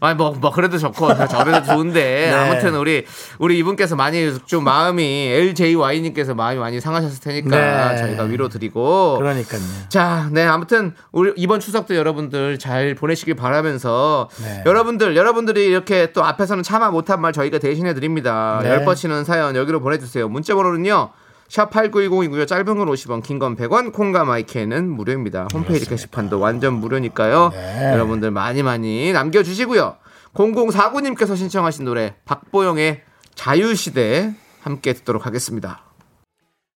아니 0.00 0.14
뭐, 0.16 0.32
뭐 0.32 0.50
그래도 0.50 0.76
좋고 0.76 1.26
저래도 1.28 1.62
좋은데 1.62 2.02
네. 2.30 2.32
아무튼 2.34 2.74
우리 2.74 3.06
우리 3.38 3.56
이분께서 3.58 3.94
많이 3.96 4.36
좀 4.46 4.62
마음이 4.64 5.28
LJY님께서 5.28 6.34
마음이 6.34 6.58
많이 6.58 6.80
상하셨을 6.80 7.20
테니까 7.20 7.92
네. 7.92 7.96
저희가 7.98 8.24
위로 8.24 8.48
드리고 8.48 9.16
그러니까요. 9.18 9.60
자, 9.88 10.28
네 10.32 10.42
아무튼 10.44 10.94
우리 11.12 11.32
이번 11.36 11.60
추석도 11.60 11.94
여러분들 11.96 12.58
잘 12.58 12.94
보내시길 12.96 13.36
바라면서 13.36 14.28
네. 14.42 14.62
여러분들 14.66 15.16
여러분들이 15.16 15.64
이렇게 15.66 16.12
또 16.12 16.24
앞에서는 16.24 16.62
참아 16.64 16.90
못한 16.90 17.20
말 17.20 17.32
저희가 17.32 17.58
대신해 17.58 17.94
드립니다. 17.94 18.58
네. 18.62 18.68
열 18.70 18.84
뻗치는 18.84 19.24
사연 19.24 19.54
여기로 19.56 19.80
보내 19.80 19.98
주세요. 19.98 20.28
문자 20.28 20.54
번호는요. 20.56 21.10
샵 21.48 21.70
8910이고요. 21.70 22.46
짧은 22.46 22.64
건 22.64 22.88
50원, 22.88 23.22
긴 23.22 23.38
건 23.38 23.56
100원, 23.56 23.92
콩과 23.92 24.24
마이케이는 24.24 24.88
무료입니다. 24.90 25.48
홈페이지 25.52 25.86
게시판도 25.88 26.38
완전 26.40 26.74
무료니까요. 26.74 27.50
네. 27.52 27.92
여러분들 27.92 28.30
많이 28.30 28.62
많이 28.62 29.12
남겨주시고요. 29.12 29.96
0049님께서 30.34 31.36
신청하신 31.36 31.84
노래 31.84 32.14
박보영의 32.24 33.02
자유시대 33.34 34.32
함께 34.62 34.92
듣도록 34.94 35.26
하겠습니다. 35.26 35.80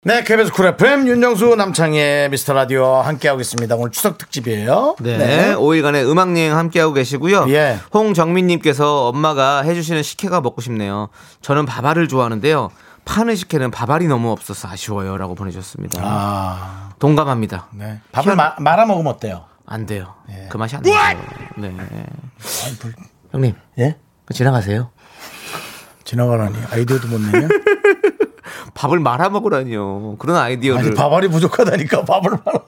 네, 0.03 0.23
KBS 0.23 0.53
Cool 0.53 0.67
FM 0.67 1.09
윤정수 1.09 1.57
남창희의 1.57 2.31
미스터 2.31 2.53
라디오 2.53 2.85
함께하고 3.01 3.41
있습니다. 3.41 3.75
오늘 3.75 3.91
추석 3.91 4.19
특집이에요. 4.19 4.97
네, 5.01 5.55
5일간의 5.57 6.09
음악 6.09 6.31
여행 6.37 6.57
함께하고 6.57 6.93
계시고요. 6.93 7.47
예. 7.49 7.79
홍정민님께서 7.93 9.09
엄마가 9.09 9.63
해주시는 9.63 10.05
식혜가 10.05 10.43
먹고 10.43 10.61
싶네요. 10.61 11.09
저는 11.41 11.67
밥알을 11.67 12.07
좋아하는데요. 12.07 12.71
파는 13.07 13.37
식혜는 13.37 13.71
밥알이 13.71 14.09
너무 14.09 14.31
없어서 14.33 14.69
아쉬워요라고 14.69 15.35
보내주셨습니다. 15.35 16.01
아, 16.05 16.91
동감합니다. 16.99 17.69
네. 17.73 18.01
밥을 18.13 18.37
마- 18.37 18.57
말아 18.59 18.85
먹으면 18.85 19.13
어때요? 19.15 19.45
안 19.65 19.87
돼요. 19.87 20.15
예. 20.31 20.49
그 20.51 20.57
맛이 20.59 20.77
안 20.77 20.83
나요. 20.83 21.19
네. 21.57 21.75
형님, 23.33 23.55
예? 23.79 23.97
지나가세요. 24.33 24.91
지나가라니 26.05 26.57
아이디어도 26.71 27.09
못 27.09 27.21
내냐? 27.21 27.49
밥을 28.75 28.99
말아 29.01 29.29
먹으라니요. 29.31 30.17
그런 30.19 30.37
아이디어를. 30.37 30.85
아니 30.87 30.95
밥알이 30.95 31.29
부족하다니까 31.29 32.05
밥을 32.05 32.31
말아. 32.45 32.61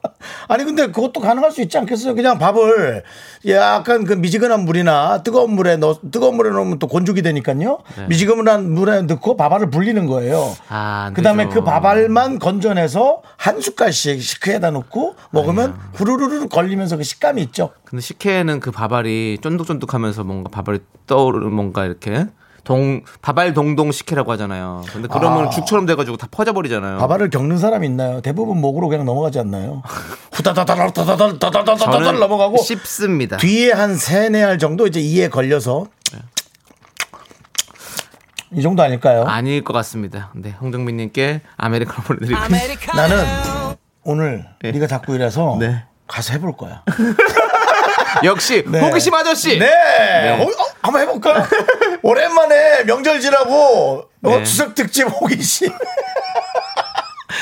아니 0.49 0.65
근데 0.65 0.87
그것도 0.87 1.21
가능할 1.21 1.53
수 1.53 1.63
있지 1.63 1.79
않겠어요? 1.79 2.15
그냥 2.15 2.39
밥을 2.39 3.03
약간 3.49 4.05
그 4.05 4.15
미지근한 4.15 4.65
물이나 4.65 5.23
뜨거운 5.23 5.53
물에 5.53 5.77
넣 5.77 5.99
뜨거운 6.11 6.37
물에 6.37 6.51
넣으면 6.51 6.79
또 6.79 6.87
건조기 6.87 7.23
되니까요. 7.23 7.79
미지근한 8.09 8.73
물에 8.73 9.03
넣고 9.03 9.37
밥알을 9.37 9.71
불리는 9.71 10.07
거예요. 10.07 10.39
네. 10.39 10.55
아, 10.69 11.05
안 11.09 11.15
그다음에. 11.15 11.49
그 11.49 11.63
밥알만 11.63 12.39
건져내서 12.39 13.23
한 13.37 13.61
숟갈씩 13.61 14.21
시크에다 14.23 14.71
넣고 14.71 15.15
먹으면 15.31 15.79
후루루루 15.95 16.49
걸리면서 16.49 16.97
그 16.97 17.03
식감이 17.05 17.43
있죠. 17.43 17.71
근데 17.85 18.03
식혜는 18.03 18.61
그 18.61 18.71
밥알이 18.71 19.39
쫀득쫀득하면서 19.43 20.25
뭔가 20.25 20.51
밥알이 20.51 20.81
떠오르는 21.07 21.53
뭔가 21.53 21.85
이렇게 21.85 22.27
동 22.69 23.01
밥알 23.23 23.55
동동 23.55 23.91
식혜라고 23.91 24.31
하잖아요. 24.33 24.85
근데 24.93 25.09
그러면 25.11 25.47
아. 25.47 25.49
죽처럼 25.49 25.87
돼가지고 25.87 26.19
다 26.19 26.29
퍼져버리잖아요. 26.31 26.99
밥알을 26.99 27.31
겪는 27.31 27.57
사람이 27.57 27.87
있나요? 27.87 28.21
대부분 28.21 28.61
목으로 28.61 28.89
그냥 28.89 29.07
넘어가지 29.07 29.39
않나요? 29.39 29.83
후다다다다 30.33 30.93
다다다 30.93 31.39
다다다다 31.39 31.77
저는 31.77 32.21
넘어가고 32.21 32.59
씹습니다. 32.59 33.39
뒤에 33.39 33.73
한 33.73 33.97
세네 33.97 34.45
알 34.45 34.59
정도 34.59 34.87
이제 34.87 35.01
이에 35.01 35.31
걸려서 35.31 35.87
이 38.53 38.61
정도 38.61 38.83
아닐까요? 38.83 39.25
아닐 39.25 39.65
것 39.65 39.73
같습니다. 39.73 40.31
네, 40.35 40.51
홍정민님께 40.61 41.41
아메리카노 41.57 42.03
보내드릴게요. 42.03 42.95
나는 42.95 43.25
오늘 44.03 44.45
네. 44.61 44.73
네가 44.73 44.87
자꾸 44.87 45.15
이래서 45.15 45.57
네. 45.59 45.85
가서 46.07 46.35
해볼 46.35 46.59
거야. 46.59 46.83
역시 48.25 48.65
네. 48.67 48.81
호기심 48.81 49.15
아저씨. 49.15 49.59
네. 49.59 50.39
어, 50.39 50.43
어, 50.45 50.67
한번 50.83 51.03
해볼까? 51.03 51.47
오랜만에 52.03 52.85
명절 52.85 53.21
지나고 53.21 54.05
어, 54.25 54.31
네. 54.31 54.45
추석 54.45 54.75
특집 54.75 55.05
호기심. 55.05 55.71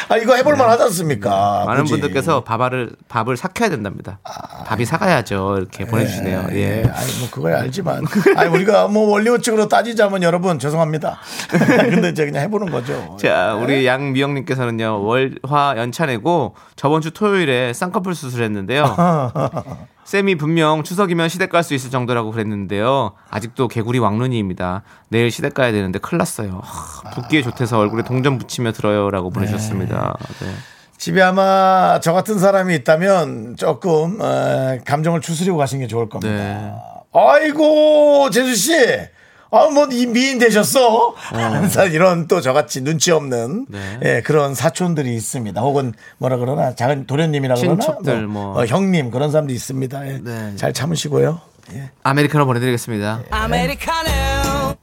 아 0.08 0.16
이거 0.16 0.34
해볼만 0.36 0.68
하지 0.68 0.84
않습니까? 0.84 1.64
많은 1.66 1.82
그지? 1.82 1.92
분들께서 1.92 2.44
밥알을 2.44 2.96
밥을 3.08 3.36
삭혀야 3.36 3.70
된답니다. 3.70 4.18
밥이 4.66 4.84
사가야죠. 4.84 5.56
이렇게 5.58 5.84
보내주시네요. 5.84 6.46
예, 6.52 6.56
예. 6.56 6.82
아니 6.88 7.12
뭐 7.18 7.28
그거야 7.30 7.60
알지만, 7.60 8.04
아니 8.36 8.48
우리가 8.50 8.88
뭐 8.88 9.08
원리원칙으로 9.10 9.68
따지자면 9.68 10.22
여러분 10.22 10.58
죄송합니다. 10.58 11.18
근데 11.50 12.10
이제 12.10 12.24
그냥 12.24 12.42
해보는 12.44 12.70
거죠. 12.70 13.16
자, 13.20 13.54
우리 13.60 13.86
양미영님께서는요, 13.86 15.04
월화 15.04 15.74
연차 15.76 16.06
내고 16.06 16.54
저번 16.76 17.00
주 17.00 17.10
토요일에 17.12 17.72
쌍꺼풀 17.72 18.14
수술했는데요. 18.14 18.96
쌤이 20.06 20.36
분명 20.36 20.84
추석이면 20.84 21.28
시댁 21.28 21.50
갈 21.50 21.62
수 21.66 21.74
있을 21.74 21.90
정도라고 21.90 22.30
그랬는데요. 22.30 23.12
아직도 23.28 23.66
개구리 23.66 23.98
왕눈이입니다. 23.98 24.82
내일 25.08 25.32
시댁 25.32 25.52
가야 25.52 25.72
되는데 25.72 25.98
큰일 25.98 26.18
났어요. 26.18 26.60
하, 26.62 27.10
붓기에 27.10 27.42
좋대서 27.42 27.76
얼굴에 27.78 28.04
동전 28.04 28.38
붙이며 28.38 28.70
들어요라고 28.72 29.30
보내주셨습니다. 29.30 30.16
네. 30.40 30.46
집에 30.96 31.20
아마 31.22 31.98
저 32.00 32.12
같은 32.12 32.38
사람이 32.38 32.74
있다면 32.76 33.56
조금 33.56 34.18
어, 34.20 34.78
감정을 34.84 35.20
추스리고 35.20 35.56
가시는 35.56 35.84
게 35.84 35.88
좋을 35.88 36.08
겁니다. 36.08 36.32
네. 36.32 36.72
아이고 37.12 38.30
재수 38.30 38.54
씨, 38.54 38.72
아뭐 39.50 39.87
미인 39.87 40.38
되셨어? 40.38 41.14
항상 41.16 41.92
이런 41.92 42.26
또 42.26 42.40
저같이 42.40 42.82
눈치 42.82 43.12
없는 43.12 43.66
네. 43.68 43.98
예, 44.04 44.22
그런 44.24 44.54
사촌들이 44.54 45.14
있습니다. 45.14 45.61
혹은 45.61 45.92
뭐라 46.18 46.37
그러나 46.37 46.74
작은 46.74 47.06
도련님이라 47.06 47.54
그러나 47.56 47.80
친척들 47.80 48.26
뭐. 48.26 48.59
어, 48.61 48.66
형님 48.66 49.11
그런 49.11 49.30
사람도 49.30 49.52
있습니다. 49.52 50.09
예. 50.09 50.18
네. 50.22 50.56
잘 50.56 50.72
참으시고요. 50.72 51.40
예. 51.74 51.90
아메리카노 52.04 52.46
보내드리겠습니다. 52.46 53.22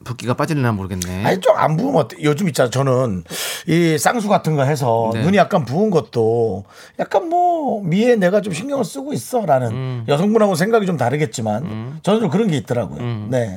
붓기가 0.04 0.34
빠질려나 0.34 0.72
모르겠네. 0.72 1.24
아니 1.24 1.40
좀 1.40 1.54
안 1.56 1.76
부으면 1.76 1.96
어때? 2.02 2.16
요즘 2.22 2.48
있잖아 2.48 2.68
저는 2.68 3.24
이 3.68 3.96
쌍수 3.96 4.28
같은 4.28 4.54
거 4.56 4.64
해서 4.64 5.10
네. 5.14 5.22
눈이 5.22 5.36
약간 5.38 5.64
부은 5.64 5.88
것도 5.90 6.64
약간 6.98 7.28
뭐 7.30 7.82
미에 7.82 8.16
내가 8.16 8.40
좀 8.42 8.52
신경을 8.52 8.84
쓰고 8.84 9.12
있어라는 9.14 9.68
음. 9.70 10.04
여성분하고 10.08 10.56
생각이 10.56 10.84
좀 10.84 10.96
다르겠지만 10.98 12.00
저는 12.02 12.20
좀 12.20 12.28
그런 12.28 12.48
게 12.48 12.56
있더라고요. 12.58 13.00
네. 13.30 13.56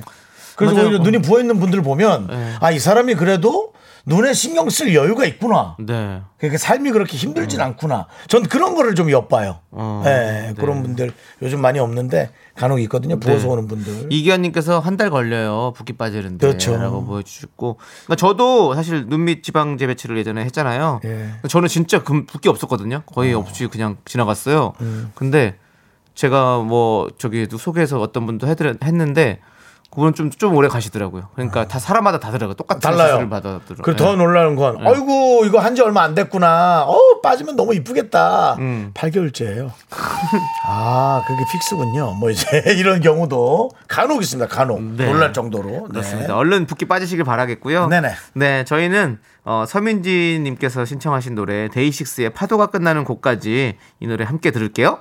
그래서 0.57 0.73
맞아요. 0.75 0.87
오히려 0.89 1.03
눈이 1.03 1.19
부어 1.19 1.39
있는 1.39 1.59
분들 1.59 1.81
보면 1.83 2.27
네. 2.27 2.55
아이 2.59 2.79
사람이 2.79 3.15
그래도 3.15 3.73
눈에 4.07 4.31
신경 4.33 4.69
쓸 4.69 4.95
여유가 4.95 5.25
있구나. 5.25 5.75
네. 5.79 6.21
그러니까 6.37 6.57
삶이 6.57 6.91
그렇게 6.91 7.17
힘들진 7.17 7.59
않구나. 7.59 8.07
전 8.29 8.43
그런 8.43 8.73
거를 8.73 8.95
좀 8.95 9.11
엿봐요. 9.11 9.59
어, 9.71 10.03
예, 10.05 10.53
그런 10.57 10.81
분들 10.81 11.11
요즘 11.41 11.59
많이 11.59 11.77
없는데 11.77 12.29
간혹 12.55 12.79
있거든요. 12.83 13.19
부어서 13.19 13.47
네. 13.47 13.53
오는 13.53 13.67
분들. 13.67 14.07
이기현님께서 14.09 14.79
한 14.79 14.95
달 14.97 15.09
걸려요. 15.09 15.73
붓기 15.75 15.93
빠지는데. 15.93 16.47
그렇죠. 16.47 16.77
라고 16.77 17.03
보여주셨고. 17.03 17.77
그러니까 18.05 18.15
저도 18.15 18.73
사실 18.75 19.05
눈밑 19.07 19.43
지방 19.43 19.77
재배치를 19.77 20.17
예전에 20.17 20.43
했잖아요. 20.45 21.01
예. 21.03 21.33
저는 21.49 21.67
진짜 21.67 22.01
금, 22.01 22.25
붓기 22.25 22.47
없었거든요. 22.49 23.03
거의 23.05 23.33
없이 23.33 23.67
그냥 23.67 23.97
지나갔어요. 24.05 24.71
음. 24.81 25.11
근데 25.15 25.57
제가 26.15 26.59
뭐 26.59 27.09
저기 27.17 27.45
소개해서 27.51 27.99
어떤 27.99 28.25
분도 28.25 28.47
해드렸, 28.47 28.77
했는데 28.83 29.39
그분은 29.89 30.13
좀, 30.13 30.29
좀 30.29 30.53
오래 30.55 30.67
가시더라고요. 30.67 31.29
그러니까 31.33 31.67
다 31.67 31.79
사람마다 31.79 32.19
다르더라고요. 32.19 32.53
똑같은 32.55 32.81
달라요. 32.81 33.27
받아들어요. 33.29 33.81
그리고 33.81 33.95
더 33.95 34.15
놀라운 34.15 34.55
건, 34.55 34.77
아이고, 34.85 35.43
이거 35.45 35.59
한 35.59 35.75
지 35.77 35.81
얼마 35.81 36.01
안 36.03 36.13
됐구나. 36.15 36.83
어, 36.87 37.21
빠지면 37.21 37.55
너무 37.55 37.73
이쁘겠다. 37.75 38.55
음. 38.59 38.91
8개월째예요 38.95 39.71
아, 40.65 41.23
그게 41.27 41.43
픽스군요. 41.51 42.13
뭐 42.19 42.29
이제 42.31 42.45
이런 42.77 42.99
경우도 43.01 43.69
간혹 43.87 44.21
있습니다. 44.21 44.47
간혹. 44.53 44.81
네. 44.81 45.05
놀랄 45.05 45.33
정도로. 45.33 45.69
네. 45.69 45.83
그렇습니다. 45.89 46.35
얼른 46.35 46.65
붓기 46.65 46.85
빠지시길 46.85 47.23
바라겠고요. 47.25 47.87
네네. 47.87 48.09
네, 48.33 48.63
저희는 48.65 49.19
어, 49.45 49.65
서민지님께서 49.67 50.85
신청하신 50.85 51.35
노래 51.35 51.69
데이식스의 51.69 52.31
파도가 52.31 52.67
끝나는 52.67 53.03
곡까지 53.03 53.77
이 53.99 54.07
노래 54.07 54.25
함께 54.25 54.51
들을게요. 54.51 54.99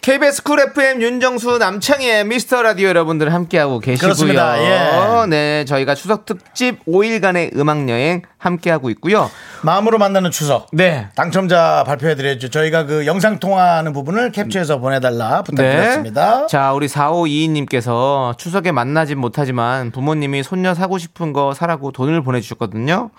KBS 0.00 0.42
Cool 0.42 0.60
FM 0.60 1.02
윤정수 1.02 1.58
남창희의 1.58 2.24
미스터 2.24 2.62
라디오 2.62 2.88
여러분들 2.88 3.32
함께하고 3.32 3.80
계시고요. 3.80 4.08
그렇습니다. 4.08 4.58
예. 4.58 5.26
네, 5.28 5.64
저희가 5.66 5.94
추석 5.94 6.24
특집 6.24 6.84
5일간의 6.86 7.56
음악 7.56 7.88
여행 7.88 8.22
함께하고 8.38 8.88
있고요. 8.90 9.30
마음으로 9.62 9.98
만나는 9.98 10.30
추석. 10.30 10.68
네. 10.72 11.08
당첨자 11.14 11.84
발표해드려야죠. 11.86 12.48
저희가 12.48 12.86
그 12.86 13.06
영상 13.06 13.38
통화하는 13.38 13.92
부분을 13.92 14.32
캡처해서 14.32 14.78
보내달라 14.78 15.42
부탁드렸습니다. 15.42 16.40
네. 16.42 16.46
자, 16.48 16.72
우리 16.72 16.86
4522님께서 16.86 18.38
추석에 18.38 18.72
만나진 18.72 19.18
못하지만 19.18 19.90
부모님이 19.90 20.42
손녀 20.42 20.74
사고 20.74 20.96
싶은 20.96 21.32
거 21.32 21.52
사라고 21.52 21.90
돈을 21.92 22.22
보내주셨거든요. 22.22 23.10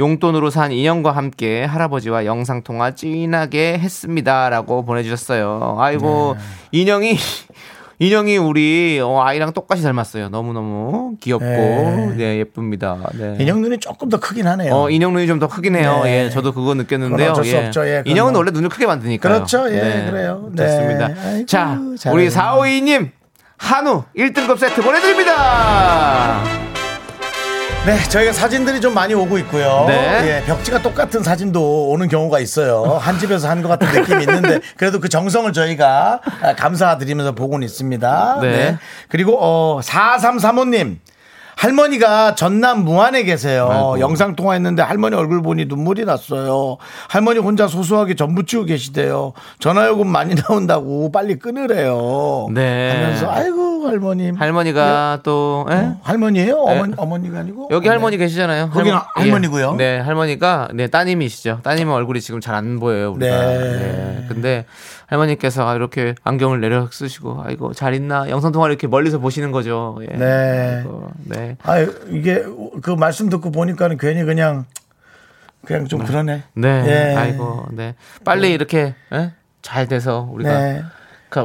용돈으로 0.00 0.48
산 0.50 0.72
인형과 0.72 1.12
함께 1.12 1.62
할아버지와 1.64 2.24
영상통화 2.24 2.92
찐하게 2.94 3.78
했습니다. 3.78 4.48
라고 4.48 4.82
보내주셨어요. 4.84 5.76
아이고, 5.78 6.36
네. 6.38 6.42
인형이, 6.80 7.16
인형이 8.00 8.38
우리 8.38 8.98
어, 9.02 9.20
아이랑 9.22 9.52
똑같이 9.52 9.82
닮았어요. 9.82 10.30
너무너무 10.30 11.16
귀엽고, 11.20 11.44
네. 11.44 12.14
네, 12.16 12.38
예쁩니다. 12.38 12.96
네. 13.12 13.36
인형 13.40 13.60
눈이 13.60 13.76
조금 13.78 14.08
더 14.08 14.18
크긴 14.18 14.46
하네요. 14.46 14.74
어, 14.74 14.88
인형 14.90 15.12
눈이 15.12 15.26
좀 15.26 15.38
더 15.38 15.46
크긴 15.48 15.76
해요. 15.76 16.00
네. 16.02 16.24
예, 16.24 16.30
저도 16.30 16.52
그거 16.52 16.72
느꼈는데요. 16.74 17.32
어쩔 17.32 17.44
수 17.44 17.58
없죠. 17.58 17.86
예, 17.86 18.02
인형은 18.06 18.32
뭐. 18.32 18.38
원래 18.40 18.50
눈을 18.52 18.70
크게 18.70 18.86
만드니까요. 18.86 19.34
그렇죠. 19.34 19.70
예, 19.70 20.08
그래요. 20.10 20.48
네. 20.54 20.66
좋습니다. 20.66 21.10
아이고, 21.22 21.46
자, 21.46 21.78
잘하네. 21.98 22.22
우리 22.24 22.30
452님, 22.30 23.10
한우 23.58 24.04
1등급 24.16 24.56
세트 24.58 24.80
보내드립니다. 24.80 26.40
네, 27.86 27.96
저희가 28.10 28.32
사진들이 28.34 28.78
좀 28.80 28.92
많이 28.92 29.14
오고 29.14 29.38
있고요. 29.38 29.84
네. 29.88 30.42
예, 30.42 30.44
벽지가 30.46 30.82
똑같은 30.82 31.22
사진도 31.22 31.88
오는 31.88 32.08
경우가 32.08 32.38
있어요. 32.38 32.84
한 33.00 33.18
집에서 33.18 33.48
한 33.48 33.62
것 33.62 33.68
같은 33.68 33.88
느낌이 34.00 34.22
있는데 34.24 34.60
그래도 34.76 35.00
그 35.00 35.08
정성을 35.08 35.50
저희가 35.52 36.20
아, 36.42 36.54
감사드리면서 36.56 37.32
보고는 37.32 37.64
있습니다. 37.66 38.38
네. 38.42 38.48
네. 38.50 38.78
그리고 39.08 39.38
어 39.40 39.80
4335님 39.82 40.98
할머니가 41.56 42.34
전남 42.36 42.84
무안에 42.84 43.22
계세요. 43.22 43.68
아이고. 43.70 44.00
영상 44.00 44.34
통화했는데 44.34 44.82
할머니 44.82 45.14
얼굴 45.16 45.42
보니 45.42 45.66
눈물이 45.66 46.04
났어요. 46.06 46.78
할머니 47.08 47.38
혼자 47.38 47.66
소소하게 47.68 48.14
전부 48.14 48.46
치고 48.46 48.64
계시대요. 48.64 49.34
전화요금 49.58 50.06
많이 50.06 50.34
나온다고 50.34 51.12
빨리 51.12 51.38
끊으래요. 51.38 52.48
네. 52.54 52.92
하면서 52.94 53.30
아이고 53.30 53.69
할머님. 53.86 54.34
할머니가 54.34 55.20
또, 55.22 55.66
예? 55.70 55.74
어, 55.74 55.96
할머니예요? 56.02 56.56
어머니, 56.56 56.94
어머니가 56.96 57.40
아니고? 57.40 57.68
여기 57.70 57.84
네. 57.84 57.90
할머니 57.90 58.16
계시잖아요. 58.16 58.70
거기는 58.70 58.96
할머- 58.98 59.06
할머니고요. 59.14 59.72
예. 59.74 59.76
네, 59.76 59.98
할머니가 60.00 60.68
네 60.74 60.86
따님이시죠. 60.88 61.60
따님 61.62 61.88
얼굴이 61.90 62.20
지금 62.20 62.40
잘 62.40 62.54
안 62.54 62.78
보여요. 62.80 63.12
우리가. 63.12 63.36
네. 63.46 63.58
네. 63.58 64.24
근데 64.28 64.64
할머니께서 65.06 65.66
아, 65.68 65.74
이렇게 65.74 66.14
안경을 66.24 66.60
내려 66.60 66.88
쓰시고 66.90 67.42
아이고 67.44 67.72
잘 67.72 67.94
있나 67.94 68.28
영상 68.30 68.52
통화를 68.52 68.74
이렇게 68.74 68.86
멀리서 68.86 69.18
보시는 69.18 69.50
거죠. 69.52 69.98
예. 70.02 70.16
네. 70.16 70.76
아이고, 70.78 71.10
네. 71.24 71.56
아 71.62 71.78
이게 72.10 72.44
그 72.82 72.90
말씀 72.90 73.28
듣고 73.28 73.50
보니까는 73.50 73.96
괜히 73.98 74.24
그냥 74.24 74.66
그냥 75.64 75.86
좀 75.86 76.04
그러네. 76.04 76.42
네. 76.54 76.84
예. 76.86 77.14
아이고, 77.16 77.66
네. 77.72 77.94
빨리 78.24 78.52
이렇게 78.52 78.94
예? 79.12 79.32
잘 79.62 79.86
돼서 79.88 80.28
우리가 80.32 80.58
네. 80.58 80.82
그 80.82 80.99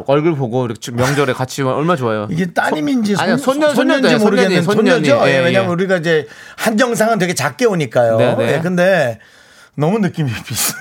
얼굴 0.08 0.36
보고 0.36 0.65
이렇게 0.65 0.80
좀 0.80 0.95
명절에 0.95 1.34
같이 1.34 1.62
얼마 1.62 1.95
좋아요. 1.95 2.28
이게 2.32 2.52
따님인지 2.52 3.15
손, 3.15 3.38
손녀, 3.38 3.74
손녀인지. 3.74 4.15
모르겠는데 4.17 4.62
손녀죠. 4.62 5.06
손녀니. 5.06 5.30
예, 5.30 5.36
예, 5.36 5.39
왜냐면 5.39 5.69
예. 5.69 5.74
우리가 5.74 5.98
이제 5.98 6.28
한 6.58 6.80
영상은 6.80 7.17
되게 7.19 7.34
작게 7.34 7.65
오니까요. 7.65 8.17
네, 8.17 8.36
네. 8.36 8.54
예, 8.56 8.60
근데 8.62 9.19
너무 9.76 10.00
느낌이 10.00 10.32
비슷해. 10.45 10.78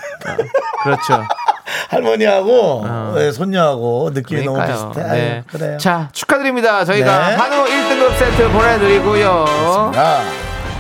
그렇죠. 0.82 1.22
할머니하고 1.88 2.82
어. 2.86 3.14
예, 3.18 3.30
손녀하고 3.32 4.10
느낌이 4.14 4.42
그러니까요. 4.42 4.76
너무 4.76 4.92
비슷해. 4.94 5.12
네. 5.12 5.32
아유, 5.32 5.42
그래요. 5.50 5.78
자, 5.78 6.08
축하드립니다. 6.12 6.84
저희가 6.84 7.28
네. 7.30 7.34
한우 7.36 7.64
1등급 7.64 8.16
세트 8.18 8.48
보내드리고요. 8.50 9.44
아, 9.96 10.24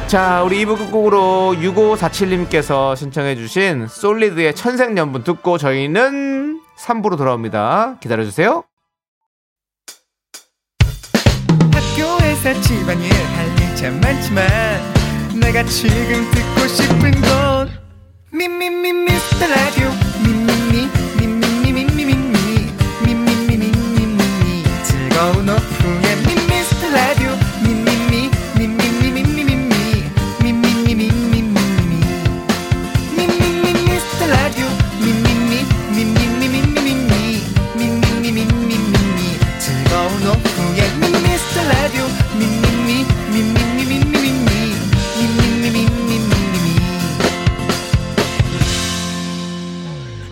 자, 0.06 0.42
우리 0.44 0.64
2부 0.64 0.76
끝곡으로 0.78 1.54
6547님께서 1.58 2.94
신청해주신 2.96 3.88
솔리드의 3.88 4.54
천생연분 4.54 5.24
듣고 5.24 5.58
저희는 5.58 6.60
3부로 6.84 7.16
돌아옵니다. 7.16 7.98
기다려주세요. 8.00 8.64
학교에서 11.72 12.60
집안일 12.60 13.10
할일참 13.12 14.00
많지만 14.00 14.44
내가 15.40 15.64
지금 15.64 16.30
듣고 16.30 16.66
싶은 16.68 17.10
건 17.22 17.70
미미미 18.32 18.92
미스터 18.92 19.46
라디오 19.46 19.88
미미미 20.22 20.88
미미미 21.18 21.72
미미미 21.72 22.72
미미미 23.04 23.56
미미미 23.56 24.64
즐거운 24.84 25.48
오후 25.48 25.63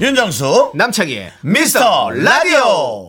윤정수 0.03 0.73
남창희의 0.75 1.31
미스터 1.43 2.11
라디오. 2.11 3.09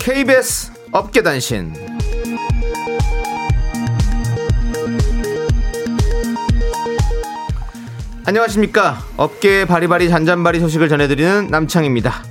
KBS 0.00 0.72
업계단신. 0.90 1.72
안녕하십니까. 8.26 9.04
업계의 9.18 9.66
바리바리 9.66 10.08
잔잔바리 10.08 10.58
소식을 10.58 10.88
전해드리는 10.88 11.46
남창입니다. 11.46 12.24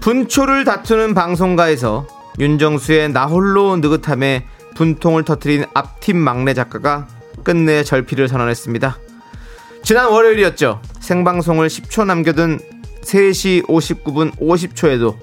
분초를 0.00 0.64
다투는 0.64 1.12
방송가에서 1.12 2.06
윤정수의 2.38 3.10
나홀로 3.10 3.76
느긋함에 3.76 4.46
분통을 4.78 5.24
터뜨린 5.24 5.64
앞팀 5.74 6.16
막내 6.16 6.54
작가가 6.54 7.06
끝내 7.44 7.84
절필을 7.84 8.28
선언했습니다 8.28 8.96
지난 9.82 10.08
월요일이었죠 10.10 10.80
생방송을 11.00 11.68
10초 11.68 12.06
남겨둔 12.06 12.60
3시 13.02 13.66
59분 13.66 14.36
50초에도 14.38 15.16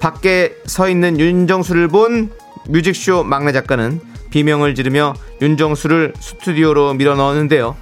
밖에 0.00 0.56
서 0.66 0.88
있는 0.88 1.18
윤정수를 1.20 1.88
본 1.88 2.30
뮤직쇼 2.68 3.24
막내 3.24 3.52
작가는 3.52 4.00
비명을 4.30 4.74
지르며 4.74 5.14
윤정수를 5.42 6.14
스튜디오로 6.18 6.94
밀어 6.94 7.14
넣었는데요. 7.16 7.76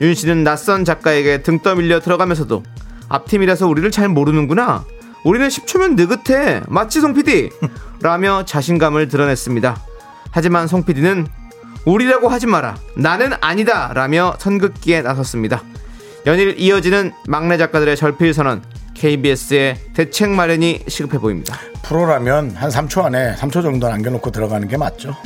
윤 0.00 0.14
씨는 0.14 0.42
낯선 0.42 0.84
작가에게 0.84 1.42
등 1.42 1.60
떠밀려 1.60 2.00
들어가면서도 2.00 2.62
앞팀이라서 3.08 3.68
우리를 3.68 3.90
잘 3.90 4.08
모르는구나. 4.08 4.84
우리는 5.22 5.46
10초면 5.46 5.94
느긋해. 5.94 6.62
맞지 6.66 7.00
송 7.00 7.14
PD? 7.14 7.50
라며 8.00 8.44
자신감을 8.44 9.08
드러냈습니다. 9.08 9.91
하지만 10.32 10.66
송 10.66 10.82
PD는 10.82 11.26
우리라고 11.84 12.28
하지 12.28 12.46
마라. 12.46 12.76
나는 12.96 13.32
아니다. 13.40 13.92
라며 13.94 14.34
선긋기에 14.38 15.02
나섰습니다. 15.02 15.62
연일 16.26 16.58
이어지는 16.58 17.12
막내 17.28 17.58
작가들의 17.58 17.96
절필 17.96 18.34
선언. 18.34 18.62
KBS의 18.94 19.78
대책 19.94 20.30
마련이 20.30 20.84
시급해 20.86 21.18
보입니다. 21.18 21.56
프로라면 21.82 22.52
한 22.52 22.70
3초 22.70 23.04
안에 23.04 23.34
3초 23.34 23.62
정도 23.62 23.88
남겨놓고 23.88 24.30
들어가는 24.30 24.68
게 24.68 24.76
맞죠. 24.76 25.16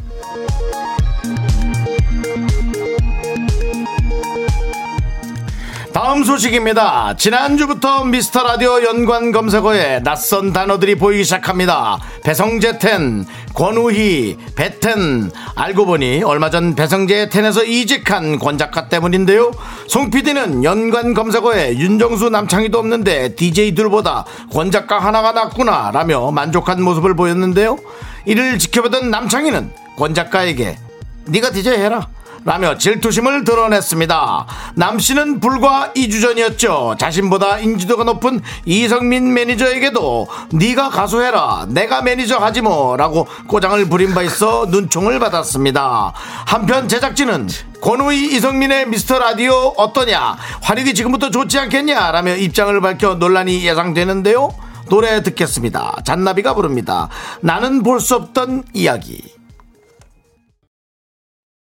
다음 5.96 6.24
소식입니다. 6.24 7.16
지난주부터 7.16 8.04
미스터 8.04 8.42
라디오 8.42 8.85
연관 8.85 9.32
검색어에 9.32 10.02
낯선 10.02 10.52
단어들이 10.52 10.96
보이기 10.96 11.24
시작합니다. 11.24 11.98
배성재 12.22 12.78
텐, 12.78 13.24
권우희, 13.54 14.37
배텐. 14.54 15.30
알고 15.54 15.87
보니 15.87 16.22
얼마 16.22 16.50
전 16.50 16.74
배성재 16.74 17.30
텐에서 17.30 17.64
이직한 17.64 18.38
권 18.38 18.59
작가 18.59 18.90
때문인데요. 18.90 19.52
송 19.88 20.11
PD는 20.11 20.64
연관 20.64 21.14
검색어에 21.14 21.78
윤정수 21.78 22.28
남창희도 22.28 22.78
없는데 22.78 23.35
DJ들보다 23.35 24.26
권 24.52 24.70
작가 24.70 24.98
하나가 24.98 25.32
낫구나 25.32 25.92
라며 25.92 26.30
만족한 26.30 26.82
모습을 26.82 27.16
보였는데요. 27.16 27.78
이를 28.26 28.59
지켜보던 28.59 29.11
남창희는 29.11 29.72
권 29.96 30.12
작가에게 30.12 30.76
네가 31.24 31.52
DJ 31.52 31.78
해라. 31.78 32.06
라며 32.46 32.78
질투심을 32.78 33.42
드러냈습니다. 33.44 34.46
남 34.76 35.00
씨는 35.00 35.40
불과 35.40 35.90
2주 35.96 36.22
전이었죠. 36.22 36.94
자신보다 36.96 37.59
인지도가 37.59 38.04
높은 38.04 38.40
이성민 38.64 39.35
매니저에게도 39.35 40.28
네가 40.52 40.90
가수해라. 40.90 41.66
내가 41.68 42.02
매니저 42.02 42.37
하지 42.37 42.62
뭐라고 42.62 43.26
꼬장을 43.48 43.85
부린 43.88 44.14
바 44.14 44.22
있어 44.22 44.66
눈총을 44.66 45.18
받았습니다. 45.18 46.12
한편 46.46 46.87
제작진은 46.88 47.48
권우희 47.80 48.37
이성민의 48.37 48.87
미스터 48.90 49.18
라디오 49.18 49.74
어떠냐? 49.76 50.37
화력이 50.62 50.94
지금부터 50.94 51.30
좋지 51.30 51.59
않겠냐? 51.59 52.12
라며 52.12 52.37
입장을 52.37 52.80
밝혀 52.80 53.14
논란이 53.14 53.64
예상되는데요. 53.66 54.54
노래 54.88 55.20
듣겠습니다. 55.24 55.96
잔나비가 56.04 56.54
부릅니다. 56.54 57.09
나는 57.40 57.82
볼 57.82 57.98
수 57.98 58.14
없던 58.14 58.62
이야기. 58.72 59.35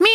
Me, 0.03 0.15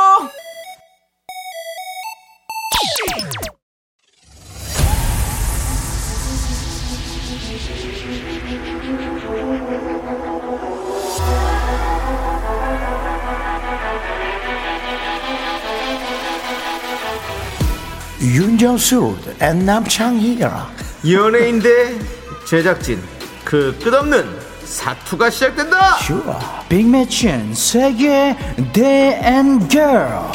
윤정수 18.21 19.17
앤 19.39 19.65
남창희라 19.65 20.69
연예인 21.09 21.59
대 21.59 21.97
제작진 22.45 23.01
그 23.43 23.75
끝없는 23.83 24.39
사투가 24.63 25.29
시작된다. 25.31 25.97
슈어 25.97 26.39
빅매치엔 26.69 27.53
세계 27.55 28.37
대앤걸 28.71 30.31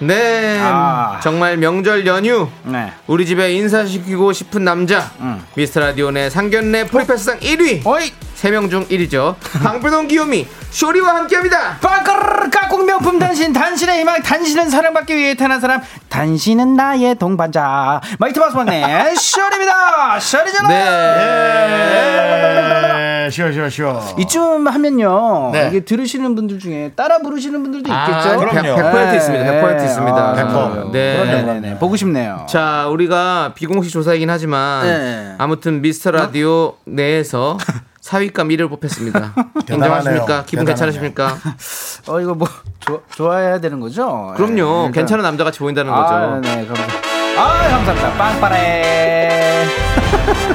네, 0.00 0.58
아. 0.60 1.20
정말 1.22 1.56
명절 1.56 2.04
연휴. 2.06 2.48
네. 2.64 2.92
우리 3.06 3.24
집에 3.24 3.52
인사시키고 3.52 4.32
싶은 4.32 4.64
남자. 4.64 5.12
미스터 5.54 5.78
라디오 5.78 6.10
내 6.10 6.28
상견례 6.28 6.86
프리패스상 6.86 7.38
1위. 7.38 7.86
어이 7.86 8.12
3명 8.42 8.68
중 8.70 8.84
1위죠. 8.88 9.36
방배동 9.62 10.08
귀요미 10.12 10.46
쇼리와 10.70 11.14
함께합니다. 11.14 11.76
빠까르르 11.80 12.50
깍꿍 12.50 12.86
명품 12.86 13.18
단신 13.20 13.52
단신의 13.52 14.00
희망 14.00 14.20
단신은 14.22 14.68
사랑받기 14.68 15.16
위해 15.16 15.34
태어난 15.34 15.60
사람 15.60 15.80
당신은 16.08 16.74
나의 16.74 17.14
동반자. 17.16 18.00
마이트 18.18 18.40
마스 18.40 18.56
막내 18.56 19.14
셔리입니다. 19.14 20.18
셔리잖아 20.18 20.68
네. 20.68 20.74
네 23.24 23.30
쉬어 23.30 23.52
쉬어 23.52 23.68
쉬어 23.68 24.02
이쯤 24.18 24.66
하면요 24.66 25.50
네. 25.52 25.68
이게 25.68 25.80
들으시는 25.84 26.34
분들 26.34 26.58
중에 26.58 26.92
따라 26.96 27.18
부르시는 27.18 27.62
분들도 27.62 27.88
있겠죠? 27.88 28.30
아, 28.30 28.36
그럼요. 28.36 28.76
100% 28.76 29.14
있습니다. 29.14 29.44
100% 29.52 29.84
있습니다. 29.84 30.16
아, 30.16 30.34
100%. 30.34 30.90
네. 30.90 31.24
네네 31.24 31.60
네. 31.60 31.78
보고 31.78 31.94
싶네요. 31.96 32.44
자, 32.48 32.88
우리가 32.88 33.52
비공식 33.54 33.92
조사이긴 33.92 34.28
하지만 34.28 34.84
네. 34.84 35.34
아무튼 35.38 35.80
미스터 35.80 36.10
라디오 36.10 36.74
내에서 36.84 37.56
사윗감 38.02 38.48
1위를 38.50 38.68
뽑혔습니다. 38.68 39.32
인정하십니까? 39.70 40.44
기분 40.44 40.64
대단하네요. 40.64 40.64
괜찮으십니까? 40.66 41.38
어 42.08 42.20
이거 42.20 42.34
뭐 42.34 42.48
좋- 42.80 43.02
좋아해야 43.12 43.60
되는 43.60 43.78
거죠 43.80 44.32
그럼요. 44.36 44.54
네, 44.54 44.60
일단- 44.86 44.92
괜찮은 44.92 45.22
남자같이 45.22 45.60
보인다는 45.60 45.92
거죠. 45.92 46.14
아, 46.14 46.40
네, 46.40 46.66
감사합니다. 46.66 47.40
아, 47.40 47.68
감사합니다. 47.68 48.12
빵빠레. 48.18 49.66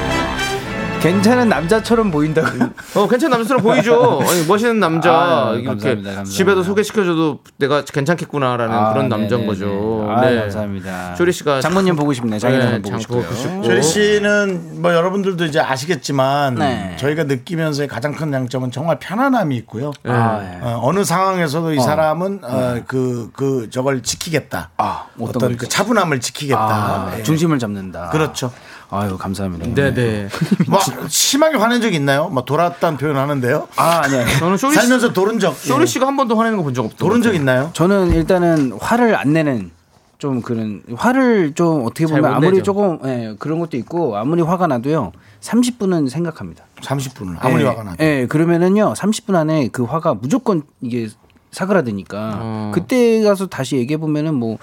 괜찮은 1.00 1.48
남자처럼 1.48 2.10
보인다고. 2.10 2.48
어, 2.96 3.08
괜찮은 3.08 3.30
남자처럼 3.30 3.62
보이죠? 3.62 4.20
아니, 4.28 4.44
멋있는 4.46 4.80
남자. 4.80 5.12
아, 5.12 5.50
이렇게 5.52 5.66
감사합니다, 5.66 6.08
감사합니다. 6.08 6.24
집에도 6.24 6.62
소개시켜줘도 6.64 7.38
내가 7.56 7.84
괜찮겠구나라는 7.84 8.74
아, 8.74 8.92
그런 8.92 9.08
네네네. 9.08 9.22
남자인 9.22 9.46
거죠. 9.46 10.06
아, 10.10 10.20
네. 10.22 10.36
감사합니다. 10.40 11.14
쇼리 11.14 11.32
씨가 11.32 11.60
장모님 11.60 11.94
보고 11.94 12.12
싶네. 12.12 12.38
자기 12.38 12.56
네, 12.56 12.62
장 12.62 12.82
보고 12.82 12.90
장 12.90 12.98
싶고요. 13.00 13.22
보고 13.22 13.34
싶고. 13.34 13.62
쇼리 13.62 13.82
씨는 13.82 14.82
뭐 14.82 14.92
여러분들도 14.92 15.44
이제 15.44 15.60
아시겠지만 15.60 16.56
네. 16.56 16.96
저희가 16.98 17.24
느끼면서의 17.24 17.86
가장 17.88 18.12
큰 18.12 18.32
장점은 18.32 18.72
정말 18.72 18.98
편안함이 18.98 19.56
있고요. 19.58 19.92
아, 20.04 20.40
예. 20.42 20.58
어, 20.62 20.92
느 20.92 21.04
상황에서도 21.04 21.74
이 21.74 21.80
사람은 21.80 22.40
어, 22.42 22.80
그, 22.86 23.30
그 23.34 23.68
저걸 23.70 24.02
지키겠다. 24.02 24.70
아, 24.78 25.04
어떤 25.20 25.28
어떤 25.28 25.40
걸그 25.50 25.68
차분함을 25.68 26.20
지키겠다. 26.20 26.60
아, 26.60 27.12
예. 27.18 27.22
중심을 27.22 27.58
잡는다. 27.60 28.08
그렇죠. 28.10 28.50
아유, 28.90 29.18
감사합니다. 29.18 29.74
네네. 29.74 30.28
뭐 30.68 30.80
심하게 31.08 31.56
화낸 31.56 31.80
적 31.82 31.92
있나요? 31.92 32.28
뭐 32.28 32.44
돌았다는 32.44 32.96
표현 32.98 33.16
하는데요. 33.16 33.68
아, 33.76 34.08
네. 34.08 34.24
저는 34.38 34.56
쇼리 34.56 34.72
씨, 34.72 34.78
살면서 34.80 35.12
돌은 35.12 35.38
적 35.38 35.54
쇼리 35.56 35.82
예. 35.82 35.86
씨가 35.86 36.06
한 36.06 36.16
번도 36.16 36.36
화내는 36.36 36.56
거 36.58 36.64
본적 36.64 36.96
돌은 36.96 37.18
것 37.18 37.24
적. 37.24 37.34
있나요? 37.34 37.70
저는 37.74 38.12
일단은 38.12 38.72
화를 38.80 39.14
안 39.14 39.32
내는 39.34 39.70
좀 40.16 40.40
그런 40.42 40.82
화를 40.96 41.52
좀 41.54 41.84
어떻게 41.84 42.06
보면 42.06 42.24
아무리 42.24 42.50
내죠. 42.56 42.62
조금 42.64 42.98
예, 43.04 43.36
그런 43.38 43.60
것도 43.60 43.76
있고 43.76 44.16
아무리 44.16 44.42
화가 44.42 44.66
나도요 44.66 45.12
30분은 45.42 46.08
생각합니다. 46.08 46.64
30분을 46.80 47.36
아무리 47.40 47.62
예, 47.62 47.68
화가 47.68 47.82
나도. 47.84 48.04
예, 48.04 48.26
그러면은요 48.26 48.94
30분 48.94 49.36
안에 49.36 49.68
그 49.68 49.84
화가 49.84 50.14
무조건 50.14 50.62
이게 50.80 51.08
사그라드니까 51.50 52.38
어. 52.40 52.72
그때 52.74 53.22
가서 53.22 53.46
다시 53.46 53.76
얘기해 53.76 53.96
보면은 53.98 54.34
뭐 54.34 54.58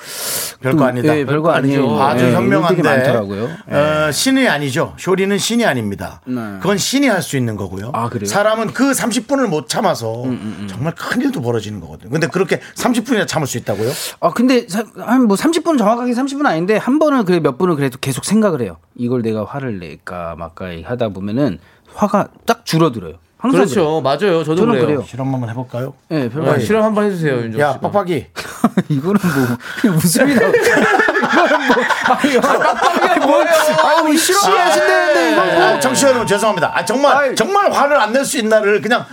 별거 0.62 0.80
또, 0.80 0.86
아니다. 0.86 1.18
예, 1.18 1.26
별거 1.26 1.52
아니죠. 1.52 1.82
아니에요. 1.84 2.02
아주 2.02 2.26
예, 2.26 2.34
현명한데 2.34 2.82
많더라고요. 2.82 3.50
예. 3.72 3.76
어, 3.76 4.12
신이 4.12 4.48
아니죠. 4.48 4.94
쇼리는 4.98 5.38
신이 5.38 5.66
아닙니다. 5.66 6.22
네. 6.26 6.36
그건 6.62 6.78
신이 6.78 7.08
할 7.08 7.26
수 7.26 7.38
있는 7.38 7.56
거고요. 7.56 7.90
아, 7.94 8.08
그래요? 8.08 8.24
음, 8.24 8.26
사람은 8.26 8.68
그 8.74 8.92
30분을 8.92 9.48
못 9.48 9.68
참아서 9.68 10.26
정말 10.68 10.94
큰 10.96 11.22
일도 11.22 11.42
벌어지는 11.42 11.80
거거든요. 11.80 12.12
근데 12.12 12.28
그렇게 12.28 12.60
30분이나 12.76 13.26
참을 13.28 13.48
수 13.48 13.58
있다고요? 13.58 13.90
아 14.20 14.30
근데 14.30 14.68
한뭐 14.96 15.36
30분 15.36 15.80
정확하게 15.80 16.12
30분 16.14 16.46
아닌데 16.46 16.78
한 16.78 17.00
번은 17.00 17.26
그래 17.26 17.40
몇 17.40 17.58
분은 17.58 17.76
그래도 17.78 17.98
계속 18.00 18.26
생각을 18.26 18.62
해요. 18.62 18.78
이걸 18.96 19.24
내가 19.24 19.44
화를 19.44 19.80
낼까 19.80 20.36
말까 20.38 20.68
하다 20.84 21.10
보면은 21.10 21.58
화가 21.96 22.28
딱 22.46 22.64
줄어들어요. 22.66 23.14
항상 23.46 23.62
그렇죠. 23.62 24.02
맞아요. 24.02 24.44
저도 24.44 24.56
저는 24.56 24.74
그래요. 24.74 24.86
그래요. 24.86 25.04
실험 25.08 25.34
한번 25.34 25.50
해볼까요? 25.50 25.94
그래요. 26.08 26.24
예, 26.26 26.30
별거 26.30 26.54
네. 26.58 26.60
실험 26.66 26.84
한번 26.84 27.06
해주세요, 27.06 27.36
윤정 27.38 27.62
야, 27.62 27.68
씨가. 27.74 27.80
빡빡이. 27.82 28.26
이거는 28.90 29.20
뭐 29.22 29.58
그냥 29.82 29.98
웃음이 29.98 30.36
나. 30.36 30.42
이거는 30.48 31.68
뭐 31.68 31.76
아니 32.16 32.40
빡빡이가 32.42 33.26
뭐예요? 33.28 33.46
아니 33.84 34.02
뭐 34.04 34.16
실험이 34.18 34.58
하신다는데 34.58 35.32
이거 35.32 35.46
뭐. 35.46 35.64
아, 35.64 35.80
정치 35.80 36.06
여러분 36.06 36.26
죄송합니다. 36.28 36.72
아, 36.76 36.84
정말 36.86 37.16
아이. 37.18 37.36
정말 37.36 37.72
화를 37.72 37.98
안 38.00 38.12
낼 38.14 38.26
수 38.26 38.38
있나를 38.38 38.82
그냥 38.82 39.06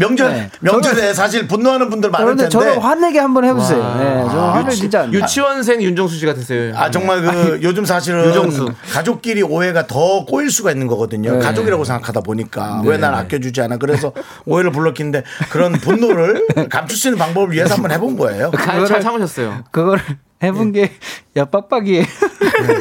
명절 0.00 0.32
네. 0.32 0.50
명절에 0.60 1.12
사실 1.12 1.48
분노하는 1.48 1.90
분들 1.90 2.10
많을 2.10 2.24
그런데 2.24 2.44
텐데. 2.44 2.52
저를 2.52 2.84
화내게 2.84 3.18
한번 3.18 3.44
해보세요. 3.44 3.78
네, 3.98 4.24
저 4.30 4.38
화를 4.52 4.70
진짜 4.72 5.02
안. 5.02 5.12
유치원생 5.12 5.82
윤정수 5.82 6.16
씨 6.16 6.24
같으세요. 6.24 6.72
아 6.76 6.88
정말 6.88 7.20
그 7.20 7.58
요즘 7.64 7.84
사실은 7.84 8.24
유정수. 8.28 8.68
가족끼리 8.92 9.42
오해가 9.42 9.88
더 9.88 10.24
꼬일 10.24 10.50
수가 10.52 10.70
있는 10.70 10.86
거거든요. 10.86 11.32
네. 11.32 11.38
가족이라고 11.40 11.82
생각하다 11.82 12.20
보니까 12.20 12.80
왜 12.84 12.96
날 12.98 13.12
아껴주지 13.14 13.60
않아? 13.62 13.76
그래서 13.78 14.12
오해를 14.46 14.70
불렀긴데 14.70 15.24
그런 15.50 15.72
분노를 15.72 16.46
감출 16.70 16.96
수 16.96 17.08
있는 17.08 17.18
방법을 17.18 17.50
위해서 17.52 17.74
한번 17.74 17.90
해본 17.90 18.16
거예요. 18.16 18.52
잘, 18.56 18.86
잘 18.86 19.00
참으셨어요. 19.00 19.64
그걸 19.72 20.00
해본 20.42 20.70
게 20.72 20.92
야 21.36 21.44
빡빡이. 21.44 22.04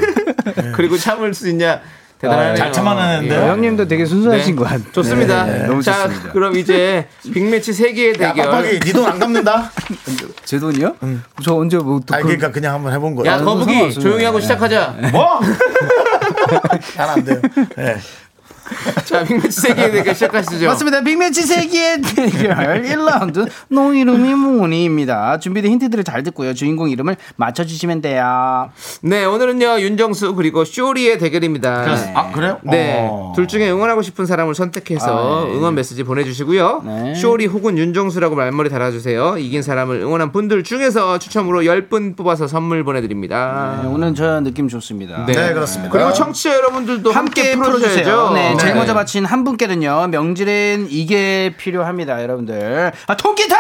그리고 0.76 0.98
참을 0.98 1.34
수 1.34 1.50
있냐? 1.50 1.82
대단하네요. 2.20 2.56
잘 2.56 2.72
참아내는데요. 2.72 3.42
예. 3.44 3.48
형님도 3.50 3.88
되게 3.88 4.06
순수하신 4.06 4.56
네. 4.56 4.60
것 4.60 4.64
같아요. 4.64 4.92
좋습니다. 4.92 5.46
네, 5.46 5.68
너무 5.68 5.82
자, 5.84 6.08
좋습니다. 6.08 6.32
그럼 6.32 6.58
이제 6.58 7.08
빅매치 7.34 7.74
세개의 7.74 8.16
야, 8.22 8.34
대결. 8.34 8.50
빡빡이, 8.52 8.80
니돈 8.86 9.06
안 9.06 9.20
갚는다? 9.20 9.72
제 10.44 10.58
돈이요? 10.60 10.96
저 11.44 11.56
언제 11.56 11.78
뭐또 11.78 12.16
아, 12.16 12.20
그러니까 12.20 12.52
그냥 12.52 12.74
한번 12.76 12.94
해본 12.94 13.16
거야. 13.16 13.34
야, 13.34 13.38
거북이. 13.42 13.94
조용히 13.94 14.24
하고 14.26 14.40
시작하자. 14.40 14.96
뭐? 15.12 15.40
난안 16.98 17.24
돼요. 17.24 17.42
네. 17.76 17.98
자, 19.06 19.24
빅매치 19.24 19.62
세개의 19.62 19.92
대결 19.92 20.14
시작하시죠. 20.14 20.68
맞습니다. 20.68 21.02
빅매치 21.02 21.44
세기의 21.44 22.02
대결 22.02 22.84
1라운드 22.84 23.50
너 23.70 23.94
이름이 23.94 24.34
뭐니입니다. 24.36 25.40
준비된 25.40 25.72
힌트들을 25.72 26.04
잘 26.04 26.24
듣고요. 26.24 26.54
주인공 26.54 26.90
이름을 26.90 27.18
맞춰주시면 27.36 28.02
돼요. 28.02 28.70
네, 29.02 29.26
오늘은요, 29.26 29.80
윤정수 29.80 30.36
그리고 30.36 30.66
쇼리의 30.66 31.20
대결입니다. 31.20 31.86
아, 32.16 32.32
그래요? 32.32 32.60
네. 32.64 32.98
어. 33.10 33.34
둘 33.36 33.48
중에 33.48 33.70
응원하고 33.70 34.02
싶은 34.02 34.26
사람을 34.26 34.56
선택해서 34.56 35.44
아, 35.44 35.46
네. 35.46 35.54
응원 35.54 35.76
메시지 35.76 36.04
보내주시고요. 36.04 36.84
네. 36.86 37.16
쇼리 37.16 37.46
혹은 37.46 37.78
윤정수라고 37.78 38.36
말머리 38.36 38.70
달아주세요. 38.70 39.38
이긴 39.38 39.62
사람을 39.62 40.02
응원한 40.02 40.32
분들 40.32 40.64
중에서 40.64 41.20
추첨으로 41.20 41.62
10분 41.62 42.16
뽑아서 42.16 42.48
선물 42.48 42.84
보내드립니다. 42.84 43.80
네, 43.82 43.88
오늘 43.90 44.14
저 44.16 44.40
느낌 44.42 44.68
좋습니다. 44.68 45.26
네, 45.26 45.54
그렇습니다. 45.54 45.92
그리고 45.92 46.14
청취자 46.14 46.56
여러분들도 46.56 47.12
함께, 47.12 47.54
함께 47.54 47.56
풀어주셔야죠. 47.56 48.04
풀어주세요. 48.04 48.32
네, 48.34 48.58
제일 48.68 48.74
네. 48.74 48.80
먼저 48.80 48.94
맞힌 48.94 49.24
한 49.26 49.44
분께는요, 49.46 50.08
명절엔 50.12 50.88
이게 50.90 51.54
필요합니다, 51.58 52.22
여러분들. 52.22 52.92
아, 53.08 53.16
통기타 53.18 53.56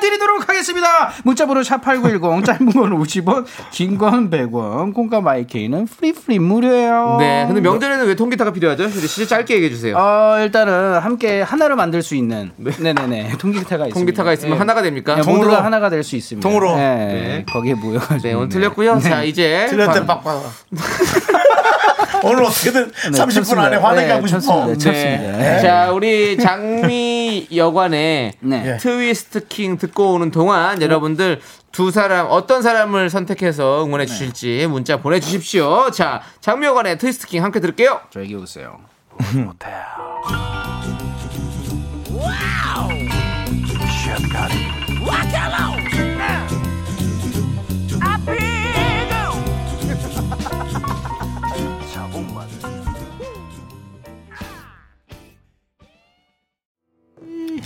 드리도록 0.00 0.48
하겠습니다. 0.48 1.10
문자번호 1.24 1.60
샵8910, 1.62 2.44
짧은 2.46 2.66
건 2.72 2.90
50원, 3.00 3.44
긴 3.70 3.98
건 3.98 4.30
100원, 4.30 4.94
콩과 4.94 5.20
마이케이는 5.20 5.86
free 5.86 6.12
free 6.12 6.38
무료예요. 6.38 7.16
네, 7.18 7.44
근데 7.46 7.60
명절에는 7.60 8.06
왜 8.06 8.14
통기타가 8.14 8.52
필요하죠? 8.52 8.88
씨 8.88 9.26
짧게 9.26 9.54
얘기해 9.54 9.70
주세요. 9.70 9.96
어, 9.96 10.36
일단은 10.40 10.98
함께 11.00 11.40
하나로 11.42 11.76
만들 11.76 12.02
수 12.02 12.14
있는 12.14 12.50
네. 12.56 12.70
네네 12.78 13.32
통기타가 13.38 13.86
있습니다. 13.86 13.94
통기타가 13.94 14.32
있으면 14.34 14.52
네. 14.52 14.58
하나가 14.58 14.82
됩니까? 14.82 15.14
네, 15.16 15.22
통으로. 15.22 15.44
모두가 15.44 15.64
하나가 15.64 15.88
될 15.90 16.02
수 16.04 16.14
있습니다. 16.16 16.48
통으로. 16.48 16.76
네, 16.76 16.82
네. 16.96 17.44
거기에 17.52 17.74
모여가지고. 17.74 18.22
네, 18.22 18.32
오늘 18.34 18.48
틀렸고요. 18.48 18.98
자, 19.00 19.22
이제 19.24 19.66
틀렸대, 19.68 20.06
바- 20.06 20.20
빡빡. 20.20 20.42
오늘 22.24 22.44
어떻게든 22.44 22.90
네, 22.90 23.10
30분 23.10 23.34
쳤습니다. 23.34 23.66
안에 23.66 23.76
화내게 23.76 24.06
네, 24.06 24.12
하고 24.12 24.26
싶어. 24.26 24.40
쳤습니다. 24.40 24.72
쳤습니다. 24.74 25.38
네. 25.38 25.60
자, 25.62 25.90
우리 25.92 26.36
장미 26.38 27.46
여관의 27.54 28.32
네. 28.40 28.62
예. 28.66 28.76
Twist 28.78 29.46
King 29.48 29.78
듣고 29.78 30.14
오는 30.14 30.30
동안 30.30 30.80
여러분들 30.82 31.40
두 31.72 31.90
사람 31.90 32.26
어떤 32.30 32.62
사람을 32.62 33.10
선택해서 33.10 33.84
응원해 33.84 34.06
주실지 34.06 34.66
문자 34.68 34.96
보내 34.98 35.20
주십시오. 35.20 35.90
자, 35.90 36.22
장미 36.40 36.66
여관의 36.66 36.98
Twist 36.98 37.26
King 37.26 37.44
함께 37.44 37.60
들을게요. 37.60 38.00
저에게 38.10 38.34
오세요. 38.34 38.78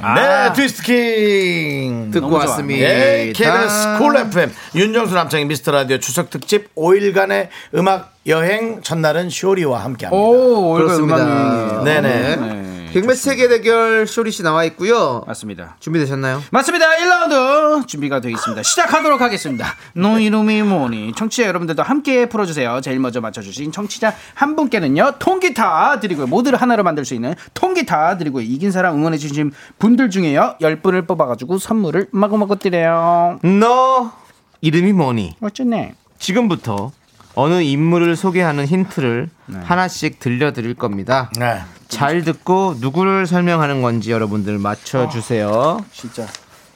네, 0.02 0.52
트위스트 0.54 0.82
킹. 0.82 2.10
듣고. 2.10 2.32
왔습니다. 2.32 2.80
예, 2.82 3.32
KBS 3.34 3.98
쿨 3.98 4.16
FM 4.16 4.52
윤정수 4.74 5.14
남창희 5.14 5.44
미스터 5.44 5.70
라디오 5.70 5.98
추석 5.98 6.30
특집 6.30 6.74
5일간의 6.74 7.48
음악 7.76 8.12
여행 8.26 8.82
첫날은 8.82 9.30
쇼리와 9.30 9.84
함께합니다. 9.84 10.16
오, 10.16 10.74
그렇습니다. 10.74 11.16
그렇습니다. 11.16 11.16
음악 11.16 11.80
여행이에요. 11.80 11.82
네네. 11.84 12.36
네. 12.36 12.61
빅매치 12.92 13.22
세기의 13.22 13.48
대결 13.48 14.06
쇼리 14.06 14.30
씨 14.30 14.42
나와 14.42 14.64
있고요. 14.64 15.24
맞습니다. 15.26 15.76
준비되셨나요? 15.80 16.42
맞습니다. 16.50 16.86
1라운드 16.90 17.86
준비가 17.86 18.20
되어 18.20 18.30
있습니다. 18.32 18.62
시작하도록 18.62 19.18
하겠습니다. 19.18 19.66
너 19.94 20.18
이름이 20.18 20.62
뭐니? 20.62 21.14
청취자 21.14 21.48
여러분들도 21.48 21.82
함께 21.82 22.28
풀어주세요. 22.28 22.82
제일 22.82 22.98
먼저 23.00 23.22
맞춰주신 23.22 23.72
청취자 23.72 24.14
한 24.34 24.56
분께는요, 24.56 25.14
통기타 25.18 26.00
드리고요. 26.00 26.26
모두를 26.26 26.60
하나로 26.60 26.82
만들 26.82 27.06
수 27.06 27.14
있는 27.14 27.34
통기타 27.54 28.18
드리고요. 28.18 28.44
이긴 28.44 28.70
사람 28.70 28.96
응원해주신 28.96 29.52
분들 29.78 30.10
중에요, 30.10 30.56
10분을 30.60 31.06
뽑아가지고 31.06 31.58
선물을 31.58 32.08
마구마구 32.10 32.58
드려요. 32.58 33.38
너 33.42 34.12
이름이 34.60 34.92
뭐니? 34.92 35.36
어쩌네. 35.40 35.94
지금부터 36.18 36.92
어느 37.34 37.62
인물을 37.62 38.16
소개하는 38.16 38.66
힌트를 38.66 39.28
하나씩 39.64 40.20
들려드릴 40.20 40.74
겁니다. 40.74 41.30
네. 41.38 41.60
잘 41.88 42.22
듣고 42.22 42.76
누구를 42.78 43.26
설명하는 43.26 43.82
건지 43.82 44.10
여러분들 44.10 44.58
맞춰주세요. 44.58 45.84
진짜. 45.92 46.26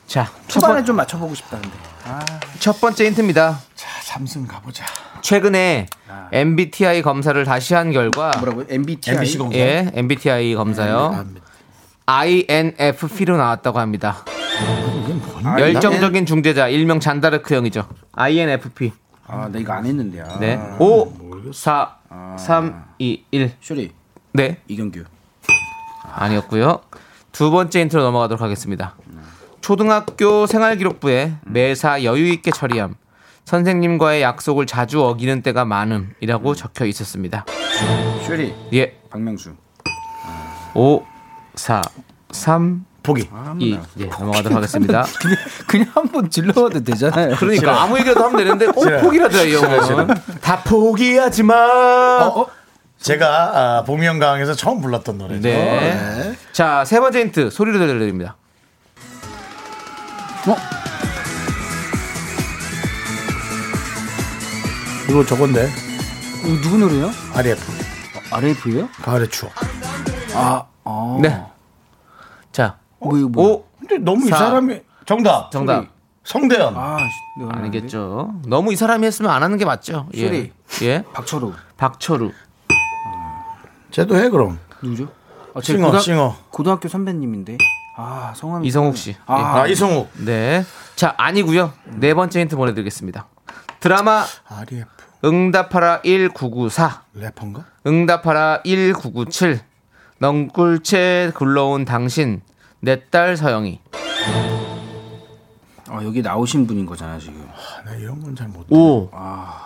자, 0.06 0.30
첫, 0.46 0.60
초반에 0.60 0.74
번, 0.74 0.84
좀 0.84 0.96
맞춰보고 0.96 1.34
싶다는데. 1.34 1.74
첫 2.60 2.80
번째 2.80 3.06
힌트입니다. 3.06 3.60
자, 3.74 3.88
삼승 4.02 4.46
가보자. 4.46 4.84
최근에 5.22 5.86
MBTI 6.32 7.02
검사를 7.02 7.42
다시 7.44 7.74
한 7.74 7.92
결과 7.92 8.30
뭐라고요? 8.38 8.66
MBTI? 8.68 9.16
MBC 9.16 9.38
검사. 9.38 9.58
예, 9.58 9.90
MBTI 9.92 10.54
검사요. 10.54 11.24
INFP로 12.06 13.36
나왔다고 13.36 13.80
합니다. 13.80 14.24
열정적인 15.58 16.26
중재자 16.26 16.68
일명 16.68 17.00
잔다르크 17.00 17.54
형이죠. 17.54 17.88
INFP. 18.12 18.92
아, 19.28 19.48
나 19.48 19.58
이거 19.58 19.72
안 19.72 19.84
했는데. 19.86 20.20
아. 20.20 20.38
네. 20.38 20.56
5 20.78 21.52
4 21.52 21.96
3 22.38 22.84
2 22.98 23.24
1. 23.30 23.52
쇼리, 23.60 23.92
네. 24.32 24.60
이경규. 24.68 25.04
아니었고요. 26.02 26.80
두 27.32 27.50
번째 27.50 27.80
힌트로 27.80 28.02
넘어가도록 28.02 28.40
하겠습니다. 28.40 28.94
초등학교 29.60 30.46
생활기록부에 30.46 31.34
매사 31.44 32.04
여유 32.04 32.28
있게 32.32 32.50
처리함. 32.50 32.94
선생님과의 33.44 34.22
약속을 34.22 34.66
자주 34.66 35.04
어기는 35.04 35.42
때가 35.42 35.64
많음이라고 35.64 36.54
적혀 36.54 36.84
있었습니다. 36.86 37.44
쇼리, 38.24 38.54
예. 38.72 38.98
박명수. 39.10 39.54
5 40.74 41.04
4 41.54 41.80
3 42.30 42.84
보기. 43.06 43.28
2 43.58 43.80
예, 44.00 44.06
넘어가도록 44.06 44.56
하겠습니다. 44.56 45.04
그냥, 45.20 45.36
그냥 45.66 45.88
한번 45.94 46.28
질러봐도 46.28 46.82
되잖아요. 46.82 47.36
그러니까 47.38 47.82
아무 47.82 47.98
얘기라도 47.98 48.24
하면 48.24 48.36
되는데 48.36 48.66
꼭 48.66 48.84
포기라도 49.00 49.44
이 49.44 49.54
형은. 49.54 50.08
다 50.40 50.62
포기하지 50.64 51.44
마. 51.44 51.54
어? 52.26 52.46
제가 52.98 53.26
아, 53.78 53.84
복면가왕에서 53.84 54.54
처음 54.54 54.80
불렀던 54.80 55.18
노래죠. 55.18 55.42
네. 55.42 56.36
자, 56.52 56.84
세 56.84 56.98
번째 56.98 57.20
힌트 57.20 57.50
소리로 57.50 57.78
들려드립니다. 57.78 58.36
어? 60.48 60.56
이거 65.08 65.24
저건데. 65.24 65.68
이거 66.44 66.60
누구 66.62 66.78
노래요? 66.78 67.10
RF. 67.34 67.60
RF요? 68.32 68.88
가을의 69.02 69.28
추억. 69.28 69.52
아, 70.34 70.66
아. 70.84 71.18
네. 71.20 71.42
자, 72.50 72.78
뭐, 73.08 73.18
이거 73.18 73.28
뭐. 73.28 73.48
5 73.56 73.64
근데 73.80 73.98
너무 73.98 74.26
이 74.26 74.30
사. 74.30 74.36
사람이 74.38 74.80
정답. 75.04 75.50
정답. 75.50 75.86
성대현. 76.24 76.74
아? 76.76 76.98
아니겠죠. 77.50 78.34
너무 78.48 78.72
이 78.72 78.76
사람이 78.76 79.06
했으면 79.06 79.30
안 79.30 79.42
하는 79.44 79.56
게 79.58 79.64
맞죠. 79.64 80.08
예. 80.16 80.50
예. 80.82 81.04
박철우. 81.12 81.52
박철우. 81.76 82.32
쟤도 83.90 84.16
해 84.16 84.28
그럼. 84.28 84.58
누구죠? 84.82 85.08
아, 85.54 85.60
제 85.60 85.74
싱어, 85.74 85.86
고등- 85.90 86.00
싱어. 86.00 86.36
고등학교 86.50 86.88
선배님인데. 86.88 87.58
아, 87.96 88.32
성함이. 88.36 88.66
이성욱 88.66 88.96
씨. 88.96 89.16
아, 89.26 89.60
아, 89.62 89.66
이성욱. 89.66 90.10
네. 90.24 90.64
자, 90.96 91.14
아니고요. 91.16 91.72
네 91.94 92.12
번째 92.12 92.40
힌트 92.40 92.56
보내 92.56 92.74
드리겠습니다. 92.74 93.26
드라마 93.80 94.24
RF. 94.48 94.84
응답하라 95.24 96.02
1994, 96.02 97.02
래퍼인가? 97.14 97.64
응답하라 97.86 98.62
1997, 98.64 99.60
넝굴채 100.18 101.32
굴러온 101.34 101.84
당신, 101.86 102.42
내 102.80 103.00
딸 103.10 103.36
서영이. 103.36 103.80
아, 105.88 106.02
여기 106.02 106.20
나오신 106.20 106.66
분인 106.66 106.84
거잖아, 106.84 107.18
지금. 107.18 107.48
아, 107.52 107.82
나 107.84 107.94
이런 107.94 108.20
건 108.20 108.34
잘 108.34 108.48
못. 108.48 108.66
5, 108.70 109.08
아. 109.12 109.62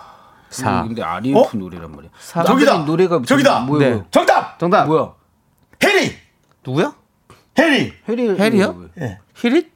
4. 0.49 0.83
근데 0.83 1.01
RF 1.01 1.37
어? 1.39 1.49
노래란 1.53 1.91
말이야. 1.95 2.11
사- 2.19 2.43
저기다. 2.43 2.79
노래가 2.79 3.21
저기다. 3.25 3.61
뭐야? 3.61 3.79
네. 3.79 3.93
뭐야? 3.95 4.05
정답. 4.11 4.59
정답. 4.59 4.85
뭐야? 4.85 5.13
해리. 5.83 6.13
누구야? 6.65 6.93
해리. 7.57 7.93
해리 8.07 8.29
해리요? 8.39 8.89
예. 8.99 9.19
히릿? 9.35 9.71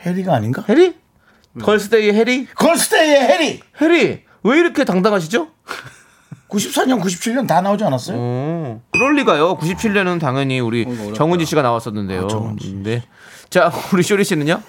해리가 0.00 0.34
아닌가? 0.34 0.64
해리? 0.68 0.96
걸스데이 1.60 2.12
해리? 2.12 2.46
걸스데이의 2.46 3.20
해리. 3.28 3.60
해리! 3.80 4.24
왜 4.42 4.58
이렇게 4.58 4.84
당당하시죠? 4.84 5.48
94년, 6.52 7.00
97년 7.00 7.46
다 7.46 7.60
나오지 7.60 7.82
않았어요? 7.84 8.16
어, 8.18 8.82
그럴 8.92 9.16
리가요. 9.16 9.56
97년은 9.56 10.20
당연히 10.20 10.60
우리 10.60 10.86
정은지 11.14 11.46
씨가 11.46 11.62
나왔었는데요. 11.62 12.28
네. 12.82 13.02
자, 13.48 13.72
우리 13.92 14.02
쇼리 14.02 14.22
씨는요? 14.24 14.60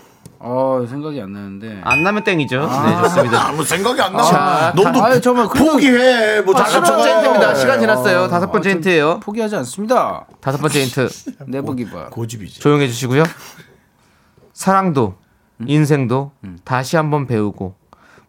어 0.46 0.86
생각이 0.90 1.22
안 1.22 1.32
나는데. 1.32 1.80
안 1.84 2.04
나면 2.04 2.24
땡이죠. 2.26 2.60
네, 2.60 3.02
좋습니다. 3.04 3.48
아무 3.48 3.64
생각이 3.64 4.02
안 4.02 4.12
자, 4.18 4.74
나. 4.74 4.74
너도 4.76 5.04
아유, 5.04 5.22
정말 5.22 5.48
포기해. 5.48 6.42
뭐 6.42 6.54
다섯 6.54 6.82
다섯 6.82 6.96
번째 6.98 7.14
힌트입니다. 7.16 7.48
번 7.48 7.56
시간 7.56 7.80
지났어요. 7.80 8.28
다섯 8.28 8.52
번째 8.52 8.70
힌트예요. 8.72 9.20
포기하지 9.22 9.56
않습니다. 9.58 10.26
다섯 10.42 10.58
번째 10.58 10.84
힌트. 10.84 11.10
내보기 11.48 11.90
봐. 11.90 12.10
고집이지. 12.10 12.60
조용해 12.60 12.88
주시고요. 12.88 13.24
사랑도 14.52 15.16
인생도 15.66 16.32
다시 16.66 16.98
한번 16.98 17.26
배우고 17.26 17.76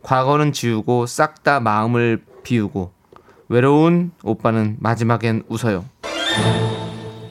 과거는 0.03 0.53
지우고 0.53 1.07
싹 1.07 1.43
다 1.43 1.59
마음을 1.61 2.23
비우고 2.45 2.93
외로운 3.49 4.13
오빠는 4.23 4.77
마지막엔 4.81 5.45
웃어요. 5.49 5.85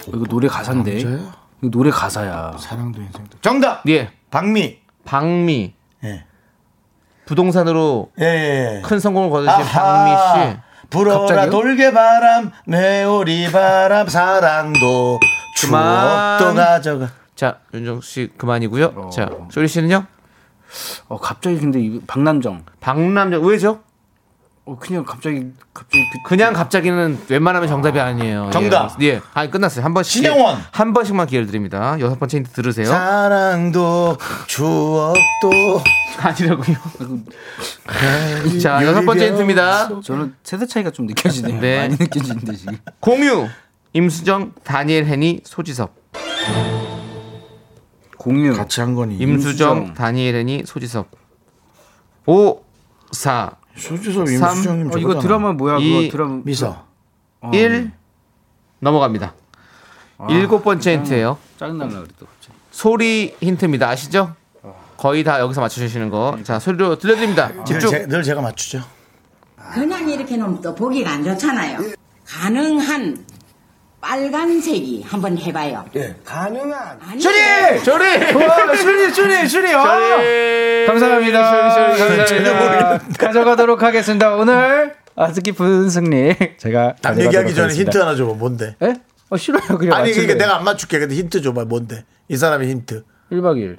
이거 0.07 0.25
노래 0.29 0.47
가사인데. 0.47 0.99
이거 0.99 1.31
노래 1.71 1.89
가사야. 1.89 2.55
사랑도 2.59 3.01
인생도. 3.01 3.37
정답. 3.41 3.87
예. 3.89 4.11
박미. 4.31 4.79
박미 5.05 5.73
예. 6.03 6.25
부동산으로 7.25 8.11
예, 8.19 8.23
예. 8.25 8.77
예. 8.77 8.81
큰 8.81 8.99
성공을 8.99 9.29
거두신 9.29 9.65
박미. 9.71 10.11
씨. 10.51 10.57
불어라 10.89 11.19
갑자기요? 11.19 11.49
돌게 11.51 11.91
바람 11.91 12.51
메오리 12.67 13.51
바람 13.51 14.07
사랑도 14.07 15.19
그만. 15.61 16.37
추억도 16.39 16.55
가져가. 16.55 17.09
자, 17.35 17.59
윤정 17.73 18.01
씨 18.01 18.29
그만이고요. 18.37 19.09
자, 19.11 19.29
쇼리 19.49 19.67
씨는요? 19.67 20.05
어 21.07 21.17
갑자기 21.17 21.57
근데 21.57 21.79
이 21.79 21.99
박남정. 22.05 22.65
박남정 22.79 23.43
왜죠? 23.45 23.81
어 24.65 24.77
그냥 24.79 25.03
갑자기 25.03 25.47
갑자기 25.73 26.03
그, 26.23 26.29
그냥 26.29 26.53
갑자기는 26.53 27.19
웬만하면 27.27 27.67
정답이 27.67 27.99
아니에요. 27.99 28.49
정답. 28.53 28.95
예. 29.01 29.05
예. 29.07 29.21
아니 29.33 29.51
끝났어요. 29.51 29.83
한 29.83 29.93
번씩. 29.93 30.13
신영원. 30.23 30.55
기회- 30.55 30.65
한 30.71 30.93
번씩만 30.93 31.27
기회를 31.27 31.47
드립니다. 31.47 31.97
여섯 31.99 32.17
번째 32.17 32.37
힌트 32.37 32.51
들으세요. 32.51 32.85
사랑도 32.85 34.17
추억도 34.47 35.81
아니라고요. 36.17 36.77
자, 38.61 38.85
여섯 38.85 39.01
번째 39.03 39.27
힌트입니다. 39.27 39.99
저는 40.01 40.33
세대 40.43 40.65
차이가 40.65 40.91
좀 40.91 41.07
느껴지네요. 41.07 41.59
네. 41.59 41.77
많이 41.79 41.97
느껴지는데 41.97 42.55
지금. 42.55 42.77
공유. 43.01 43.47
임수정, 43.91 44.53
다니엘 44.63 45.05
헤니, 45.05 45.41
소지섭. 45.43 45.93
공유. 48.17 48.53
같이 48.55 48.79
한 48.79 48.95
거니. 48.95 49.17
임수정, 49.17 49.77
임수정. 49.77 49.93
다니엘 49.95 50.35
헤니, 50.35 50.63
소지섭. 50.65 51.11
5 52.25 52.61
4 53.11 53.57
소주섭 53.77 54.27
삼. 54.27 54.49
임수정님 54.55 54.91
어, 54.93 54.97
이거 54.97 55.19
드라마 55.19 55.51
뭐야? 55.53 55.77
이- 55.79 56.07
그거 56.07 56.17
드라마 56.17 56.41
미서. 56.43 56.85
어, 57.41 57.51
1 57.53 57.91
넘어갑니다. 58.79 59.33
일곱 60.29 60.63
번째 60.63 60.93
힌트예요. 60.93 61.37
짜증나려 61.57 61.89
그랬다. 61.91 62.13
갑자기. 62.19 62.57
소리 62.71 63.35
힌트입니다. 63.41 63.89
아시죠? 63.89 64.35
거의 64.97 65.23
다 65.23 65.39
여기서 65.39 65.59
맞춰주시는 65.59 66.09
거. 66.09 66.37
자, 66.43 66.59
소리로 66.59 66.97
들려드립니다. 66.97 67.49
늘, 67.51 67.65
집중. 67.65 67.89
제, 67.89 68.07
늘 68.07 68.23
제가 68.23 68.41
맞추죠. 68.41 68.81
그냥 69.73 70.07
이렇게 70.09 70.37
놓으면 70.37 70.61
또 70.61 70.73
보기가 70.75 71.11
안 71.11 71.23
좋잖아요. 71.23 71.79
가능한 72.25 73.25
빨간색이 74.03 75.05
한번 75.07 75.37
해봐요. 75.37 75.85
예. 75.95 76.13
가능한. 76.25 76.99
조리! 77.19 77.39
와, 77.39 78.75
쇼리, 78.75 79.09
쇼리, 79.13 79.47
쇼리. 79.47 79.73
와. 79.73 79.97
조리! 79.97 80.85
감사합니다. 80.87 81.69
쇼리, 81.73 81.97
쇼리, 81.97 82.27
전혀 82.27 82.53
감사합니다. 82.53 83.17
가져가도록 83.17 83.81
하겠습니다. 83.81 84.35
오늘 84.35 84.93
아주 85.15 85.41
깊은 85.41 85.89
승리. 85.89 86.35
제가 86.57 86.95
남 87.01 87.15
가져가도록 87.15 87.25
얘기하기 87.25 87.55
전에 87.55 87.63
하겠습니다. 87.63 87.91
힌트 87.91 87.97
하나 87.97 88.15
줘봐. 88.17 88.33
뭔데? 88.33 88.75
예? 88.83 88.95
어, 89.29 89.37
싫어요. 89.37 89.77
그냥 89.79 89.93
아니. 89.97 90.11
그러니까 90.11 90.33
내가 90.35 90.57
안 90.57 90.65
맞출게. 90.65 90.99
근데 90.99 91.15
힌트 91.15 91.41
줘봐. 91.41 91.63
뭔데? 91.63 92.03
이 92.27 92.35
사람의 92.35 92.69
힌트. 92.69 93.05
1박 93.31 93.55
2일. 93.55 93.77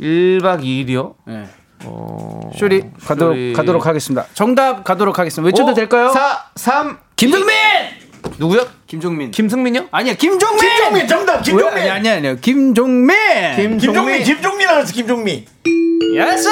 1박 0.00 0.62
2일이요? 0.62 1.14
네. 1.26 1.48
어... 1.84 2.52
쇼리 2.56 2.84
가도록. 3.04 3.36
가도록 3.56 3.86
하겠습니다. 3.86 4.24
정답 4.34 4.84
가도록 4.84 5.18
하겠습니다. 5.18 5.44
외쳐도 5.46 5.74
될까요? 5.74 6.10
4, 6.10 6.44
3, 6.54 6.98
김종민! 7.16 7.56
누구요? 8.38 8.66
김종민. 8.86 9.30
김승민요? 9.30 9.88
아니야, 9.90 10.14
김종민! 10.14 10.58
김종민 10.58 11.06
정답. 11.08 11.42
김종민. 11.42 11.76
왜? 11.76 11.90
아니, 11.90 12.08
아니, 12.08 12.08
아니요. 12.08 12.36
김종민! 12.40 13.16
김종민. 13.56 14.22
김종민 14.22 14.68
알았어. 14.68 14.92
김종민. 14.92 15.44
Yes! 16.14 16.48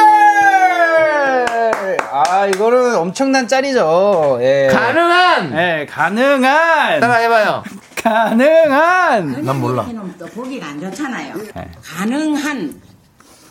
아, 2.12 2.46
이거는 2.46 2.96
엄청난 2.96 3.46
짤이죠. 3.48 4.38
예. 4.40 4.68
가능한! 4.72 5.52
예, 5.56 5.86
가능한! 5.88 7.00
따라 7.00 7.14
해봐요. 7.16 7.62
가능한! 8.02 9.44
난 9.44 9.60
몰라. 9.60 9.86
보기가 10.34 10.66
안 10.66 10.80
좋잖아요. 10.80 11.34
네. 11.54 11.70
가능한 11.82 12.80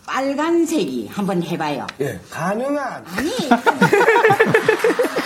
빨간색이 0.05 1.09
한번 1.11 1.41
해봐요. 1.43 1.87
예. 2.01 2.19
가능한. 2.29 3.03
아니, 3.15 3.29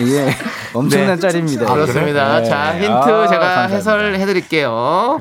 이게 0.00 0.34
엄청난 0.72 1.18
짤입니다. 1.18 1.72
그렇습니다. 1.72 2.40
네. 2.40 2.48
자, 2.48 2.74
힌트 2.74 2.86
아, 2.92 3.26
제가 3.28 3.40
감사합니다. 3.40 3.76
해설해 3.76 4.26
드릴게요. 4.26 5.18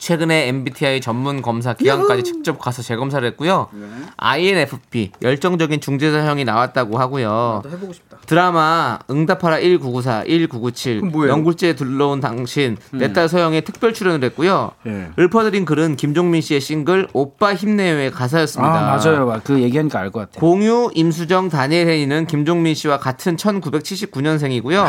최근에 0.00 0.48
MBTI 0.48 1.00
전문 1.02 1.42
검사 1.42 1.74
기관까지 1.74 2.24
직접 2.24 2.58
가서 2.58 2.82
재검사를 2.82 3.26
했고요. 3.28 3.68
INFP 4.16 5.12
열정적인 5.22 5.80
중재자형이 5.80 6.44
나왔다고 6.44 6.98
하고요. 6.98 7.62
해보고 7.64 7.92
싶다. 7.92 8.16
드라마 8.26 8.98
응답하라 9.10 9.60
1994, 9.60 10.24
1997, 10.24 10.94
그건 10.96 11.12
뭐예요? 11.12 11.32
영굴제에 11.32 11.74
둘러온 11.74 12.20
당신, 12.20 12.76
내딸 12.92 13.28
소영에 13.28 13.60
특별 13.60 13.92
출연을 13.92 14.24
했고요. 14.30 14.70
예. 14.86 15.10
읊어드린 15.18 15.64
글은 15.64 15.96
김종민 15.96 16.40
씨의 16.40 16.60
싱글 16.60 17.06
오빠 17.12 17.54
힘내요의 17.54 18.10
가사였습니다. 18.10 18.92
아, 18.92 18.96
맞아요. 18.96 19.40
그 19.44 19.60
얘기하니까 19.60 19.98
알 20.00 20.10
것 20.10 20.20
같아요. 20.20 20.40
공유, 20.40 20.90
임수정, 20.94 21.50
다니엘 21.50 21.88
헤니는 21.88 22.26
김종민 22.26 22.74
씨와 22.74 22.98
같은 22.98 23.36
1979년생이고요. 23.36 24.86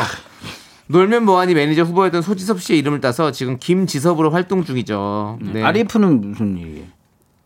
놀면 0.92 1.24
뭐하니 1.24 1.54
매니저 1.54 1.82
후보였던 1.82 2.22
소지섭 2.22 2.60
씨의 2.60 2.78
이름을 2.80 3.00
따서 3.00 3.32
지금 3.32 3.58
김지섭으로 3.58 4.30
활동 4.30 4.62
중이죠. 4.62 5.38
네. 5.40 5.62
REF는 5.62 6.20
무슨 6.20 6.56
일이에요? 6.56 6.84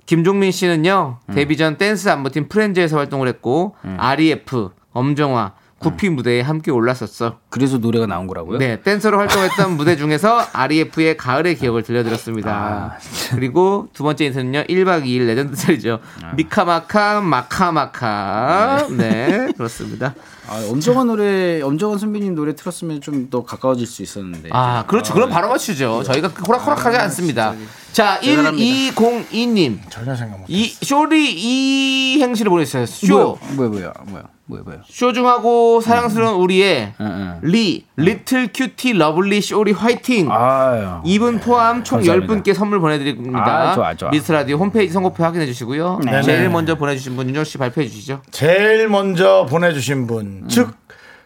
김종민 0.05 0.53
씨는요 0.53 1.19
데뷔 1.35 1.57
전 1.57 1.79
댄스 1.79 2.09
안무팀 2.09 2.49
프렌즈에서 2.49 2.97
활동을 2.97 3.29
했고 3.29 3.75
REF, 3.97 4.71
엄정화, 4.93 5.55
구피 5.79 6.09
무대에 6.09 6.41
함께 6.41 6.71
올랐었어. 6.71 7.39
그래서 7.51 7.79
노래가 7.79 8.07
나온 8.07 8.27
거라고요? 8.27 8.59
네, 8.59 8.81
댄서로 8.81 9.19
활동했던 9.19 9.77
무대 9.77 9.97
중에서 9.97 10.47
REF의 10.53 11.17
가을의 11.17 11.57
기억을 11.57 11.83
들려드렸습니다. 11.83 12.99
그리고 13.31 13.89
두 13.93 14.03
번째 14.03 14.27
힌트는요 14.27 14.65
1박 14.65 15.05
2일 15.05 15.27
레전드 15.27 15.57
짤이죠. 15.57 16.01
미카마카 16.37 17.21
마카마카. 17.21 18.89
네, 18.91 19.53
그렇습니다. 19.57 20.15
아, 20.49 20.65
엄정화 20.71 21.07
노래, 21.07 21.61
엄정화 21.63 21.99
선배님 21.99 22.35
노래 22.35 22.55
틀었으면 22.55 23.01
좀 23.01 23.27
더 23.31 23.43
가까워질 23.45 23.87
수 23.87 24.03
있었는데. 24.03 24.51
아, 24.53 24.85
그렇죠. 24.87 25.13
그럼 25.15 25.31
바로 25.31 25.49
맞추죠. 25.49 26.03
저희가 26.05 26.29
호락호락하지 26.29 26.97
않습니다. 26.99 27.55
자, 27.93 28.21
대단합니다. 28.21 28.95
1202님. 28.95 29.79
전혀 29.91 30.15
생각 30.15 30.39
못. 30.41 30.45
이 30.49 30.67
쇼리 30.69 31.33
이행시를 31.35 32.51
보냈어요. 32.51 32.87
쇼. 32.87 33.39
뭐야, 33.55 33.69
뭐야, 33.71 33.93
뭐야, 34.07 34.25
뭐야, 34.45 34.63
뭐야. 34.63 34.79
쇼중하고 34.89 35.81
사랑스러운 35.81 36.41
우리의 36.41 36.93
응, 37.01 37.07
응. 37.07 37.39
리 37.43 37.85
little 37.97 38.51
cutie 38.53 38.93
lovely 38.93 39.41
쇼리 39.41 39.73
화이팅. 39.73 40.29
아유. 40.31 41.01
이분 41.05 41.41
포함 41.41 41.83
총 41.83 41.99
감사합니다. 41.99 42.35
10분께 42.35 42.55
선물 42.55 42.79
보내드립니다. 42.81 43.71
아, 43.71 43.75
좋아, 43.75 43.95
좋아. 43.95 44.11
미스 44.11 44.31
라디오 44.31 44.59
홈페이지 44.59 44.93
선고표 44.93 45.25
확인해 45.25 45.47
주시고요. 45.47 46.01
네. 46.05 46.23
제일 46.23 46.43
네. 46.45 46.49
먼저 46.49 46.77
보내주신 46.77 47.17
분 47.17 47.29
윤정 47.29 47.45
씨 47.45 47.57
발표해 47.59 47.89
주시죠. 47.89 48.21
제일 48.31 48.89
먼저 48.89 49.47
보내주신 49.49 50.07
분, 50.07 50.36
즉 50.49 50.71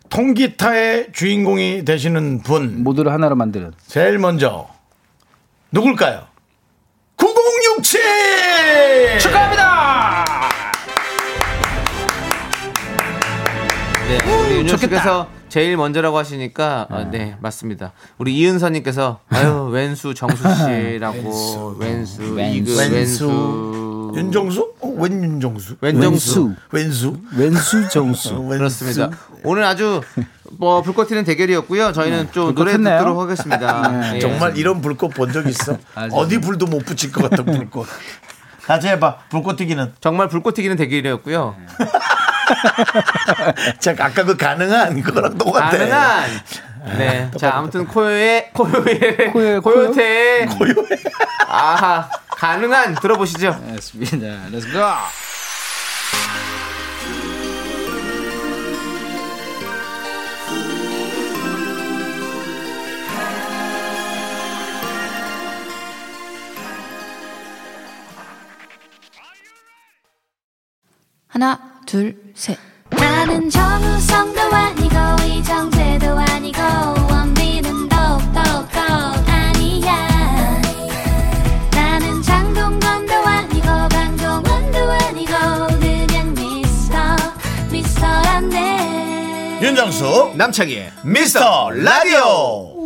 통기타의 0.08 1.12
주인공이 1.12 1.84
되시는 1.84 2.42
분, 2.42 2.82
모두를 2.82 3.12
하나로 3.12 3.36
만드는. 3.36 3.72
제일 3.86 4.18
먼저 4.18 4.68
누굴까요? 5.70 6.26
9067 7.16 9.18
축하합니다! 9.20 10.24
네, 14.08 14.18
우리 14.32 14.56
윤정 14.56 14.76
씨께서 14.78 15.28
제일 15.48 15.76
먼저라고 15.76 16.18
하시니까 16.18 16.86
아, 16.90 17.04
네 17.10 17.36
맞습니다. 17.40 17.92
우리 18.18 18.36
이은서님께서 18.38 19.20
아유 19.30 19.68
왼수 19.72 20.14
정수 20.14 20.42
씨라고 20.56 21.76
왼수 21.78 22.22
이그 22.22 22.34
왼수. 22.36 22.78
왼수 22.94 23.26
윤정수? 24.16 24.72
어, 24.80 24.88
웬 24.96 25.22
윤정수? 25.24 25.76
왼정수 25.80 26.54
왼수? 26.72 27.16
왼수 27.36 27.88
정수. 27.88 28.34
어, 28.34 28.40
왼수. 28.40 28.58
그렇습니다. 28.58 29.10
오늘 29.44 29.64
아주 29.64 30.00
뭐 30.58 30.82
불꽃 30.82 31.08
튀는 31.08 31.24
대결이었고요. 31.24 31.92
저희는 31.92 32.32
좀 32.32 32.54
노래 32.54 32.72
튀네요. 32.72 32.98
듣도록 32.98 33.20
하겠습니다. 33.20 33.88
네. 33.88 34.16
예. 34.16 34.20
정말 34.20 34.56
이런 34.56 34.80
불꽃 34.80 35.10
본 35.14 35.30
적 35.32 35.46
있어? 35.46 35.78
어디 36.12 36.40
불도 36.40 36.66
못 36.66 36.84
붙일 36.84 37.12
것 37.12 37.28
같은 37.30 37.44
불꽃. 37.44 37.86
같이 38.64 38.88
해봐. 38.88 39.18
불꽃 39.30 39.56
튀기는. 39.56 39.92
정말 40.00 40.28
불꽃 40.28 40.54
튀기는 40.54 40.76
대결이었고요. 40.76 41.56
자, 43.78 43.94
아까 43.98 44.24
그 44.24 44.36
가능한 44.36 45.00
그거랑 45.02 45.38
똑같아. 45.38 45.70
가능한 45.70 46.30
네. 46.98 47.30
자, 47.38 47.52
아무튼 47.56 47.86
코요의 47.86 48.50
코요의 48.52 49.32
코요의 49.32 49.60
코요태 49.60 50.46
고요해. 50.46 50.88
아하 51.48 52.08
가능한 52.40 52.94
들어보시죠. 52.94 53.52
알겠습니다. 53.68 54.48
Let's 54.50 54.72
go. 54.72 54.80
하나, 71.28 71.60
둘, 71.86 72.16
셋. 72.34 72.58
나는 72.88 73.50
정우성도 73.50 74.40
아니고 74.40 74.96
이정재도 75.26 76.18
아니고 76.18 76.99
윤정수 89.60 90.32
남창희의 90.36 90.90
미스터 91.04 91.70
라디오 91.70 92.79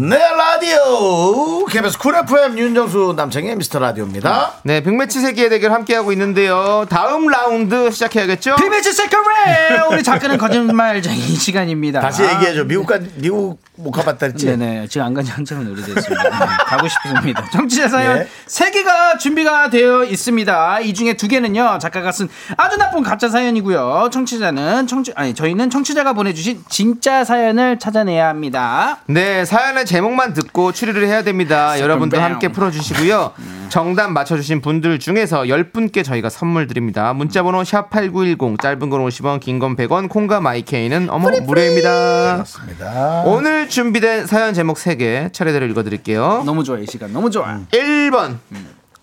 네 0.00 0.16
라디오 0.16 1.64
KBS 1.64 1.98
쿨 1.98 2.14
FM 2.14 2.56
윤정수 2.56 3.14
남창희의 3.16 3.56
미스터 3.56 3.80
라디오입니다 3.80 4.52
네, 4.62 4.80
빅매치 4.80 5.20
세기의 5.20 5.50
대결 5.50 5.72
함께하고 5.72 6.12
있는데요. 6.12 6.86
다음 6.88 7.26
라운드 7.26 7.90
시작해야겠죠? 7.90 8.54
비매치 8.54 8.92
세컨레 8.92 9.80
우리 9.90 10.04
작가는 10.04 10.38
거짓말쟁이 10.38 11.18
시간입니다. 11.34 12.00
다시 12.00 12.22
얘기해줘 12.22 12.62
미국까 12.66 13.00
미국 13.16 13.60
못 13.74 13.90
가봤다 13.90 14.26
했지 14.26 14.46
네네 14.46 14.86
지금 14.88 15.06
안 15.06 15.14
간지 15.14 15.32
한참은 15.32 15.68
오래됐습니다. 15.68 16.22
네, 16.22 16.46
가고 16.66 16.86
싶습니다. 16.88 17.48
정치자 17.50 17.88
사연 17.88 18.18
예. 18.18 18.28
세 18.46 18.70
개가 18.70 19.18
준비가 19.18 19.68
되어 19.70 20.04
있습니다. 20.04 20.80
이 20.80 20.94
중에 20.94 21.14
두 21.14 21.26
개는요 21.26 21.78
작가가 21.80 22.12
쓴 22.12 22.28
아주 22.56 22.76
나쁜 22.76 23.02
가짜 23.02 23.28
사연이고요. 23.28 24.10
청취자는 24.12 24.86
청취 24.86 25.12
아니 25.16 25.34
저희는 25.34 25.70
청취자가 25.70 26.12
보내주신 26.12 26.62
진짜 26.68 27.24
사연을 27.24 27.80
찾아내야 27.80 28.28
합니다. 28.28 28.98
네, 29.06 29.44
사연의 29.44 29.86
제목만 29.88 30.34
듣고 30.34 30.70
추리를 30.72 31.04
해야 31.06 31.22
됩니다. 31.22 31.80
여러분도 31.80 32.20
함께 32.20 32.48
풀어주시고요. 32.48 33.32
정답 33.68 34.12
맞춰주신 34.12 34.60
분들 34.60 34.98
중에서 34.98 35.42
10분께 35.42 36.04
저희가 36.04 36.28
선물 36.30 36.66
드립니다. 36.68 37.12
문자번호 37.12 37.62
샵8910, 37.62 38.60
짧은 38.60 38.90
건 38.90 39.04
50원, 39.06 39.40
긴 39.40 39.58
건 39.58 39.74
100원, 39.76 40.08
콩과 40.08 40.40
마이케이는 40.40 41.10
어머 41.10 41.30
무료입니다. 41.40 42.34
그렇습니다 42.34 43.22
오늘 43.26 43.68
준비된 43.68 44.26
사연 44.26 44.54
제목 44.54 44.76
3개 44.76 45.32
차례대로 45.32 45.66
읽어드릴게요. 45.66 46.44
너무 46.46 46.62
좋아 46.62 46.78
이 46.78 46.86
시간 46.86 47.12
너무 47.12 47.30
좋아. 47.30 47.58
1번. 47.72 48.36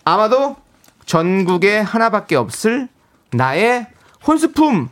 아마도 0.04 0.56
전국에 1.04 1.78
하나밖에 1.80 2.36
없을 2.36 2.88
나의 3.32 3.86
혼수품. 4.26 4.88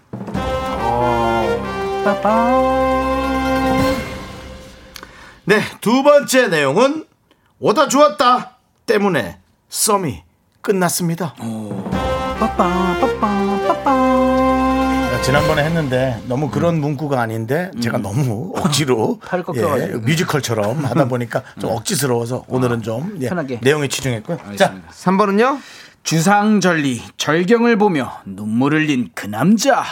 네 5.46 5.60
두 5.80 6.02
번째 6.02 6.48
내용은 6.48 7.04
오다 7.60 7.88
주었다 7.88 8.56
때문에 8.86 9.38
썸이 9.68 10.22
끝났습니다 10.60 11.34
아, 13.86 15.20
지난번에 15.22 15.64
했는데 15.64 16.20
너무 16.26 16.50
그런 16.50 16.80
문구가 16.80 17.20
아닌데 17.20 17.70
제가 17.80 17.98
너무 17.98 18.52
억지로 18.56 19.20
예, 19.36 19.42
꺾여가지고. 19.42 19.98
뮤지컬처럼 20.00 20.84
하다 20.84 21.08
보니까 21.08 21.42
좀 21.60 21.70
억지스러워서 21.70 22.44
오늘은 22.48 22.82
좀 22.82 23.16
예, 23.20 23.28
편하게. 23.28 23.60
내용에 23.62 23.88
치중했고요. 23.88 24.36
자, 24.56 24.66
알겠습니다. 24.66 24.88
3번은요? 24.90 25.58
주상절리 26.02 27.02
절경을 27.16 27.78
보며 27.78 28.20
눈물을 28.26 28.80
흘린 28.82 29.10
그 29.14 29.26
남자. 29.26 29.84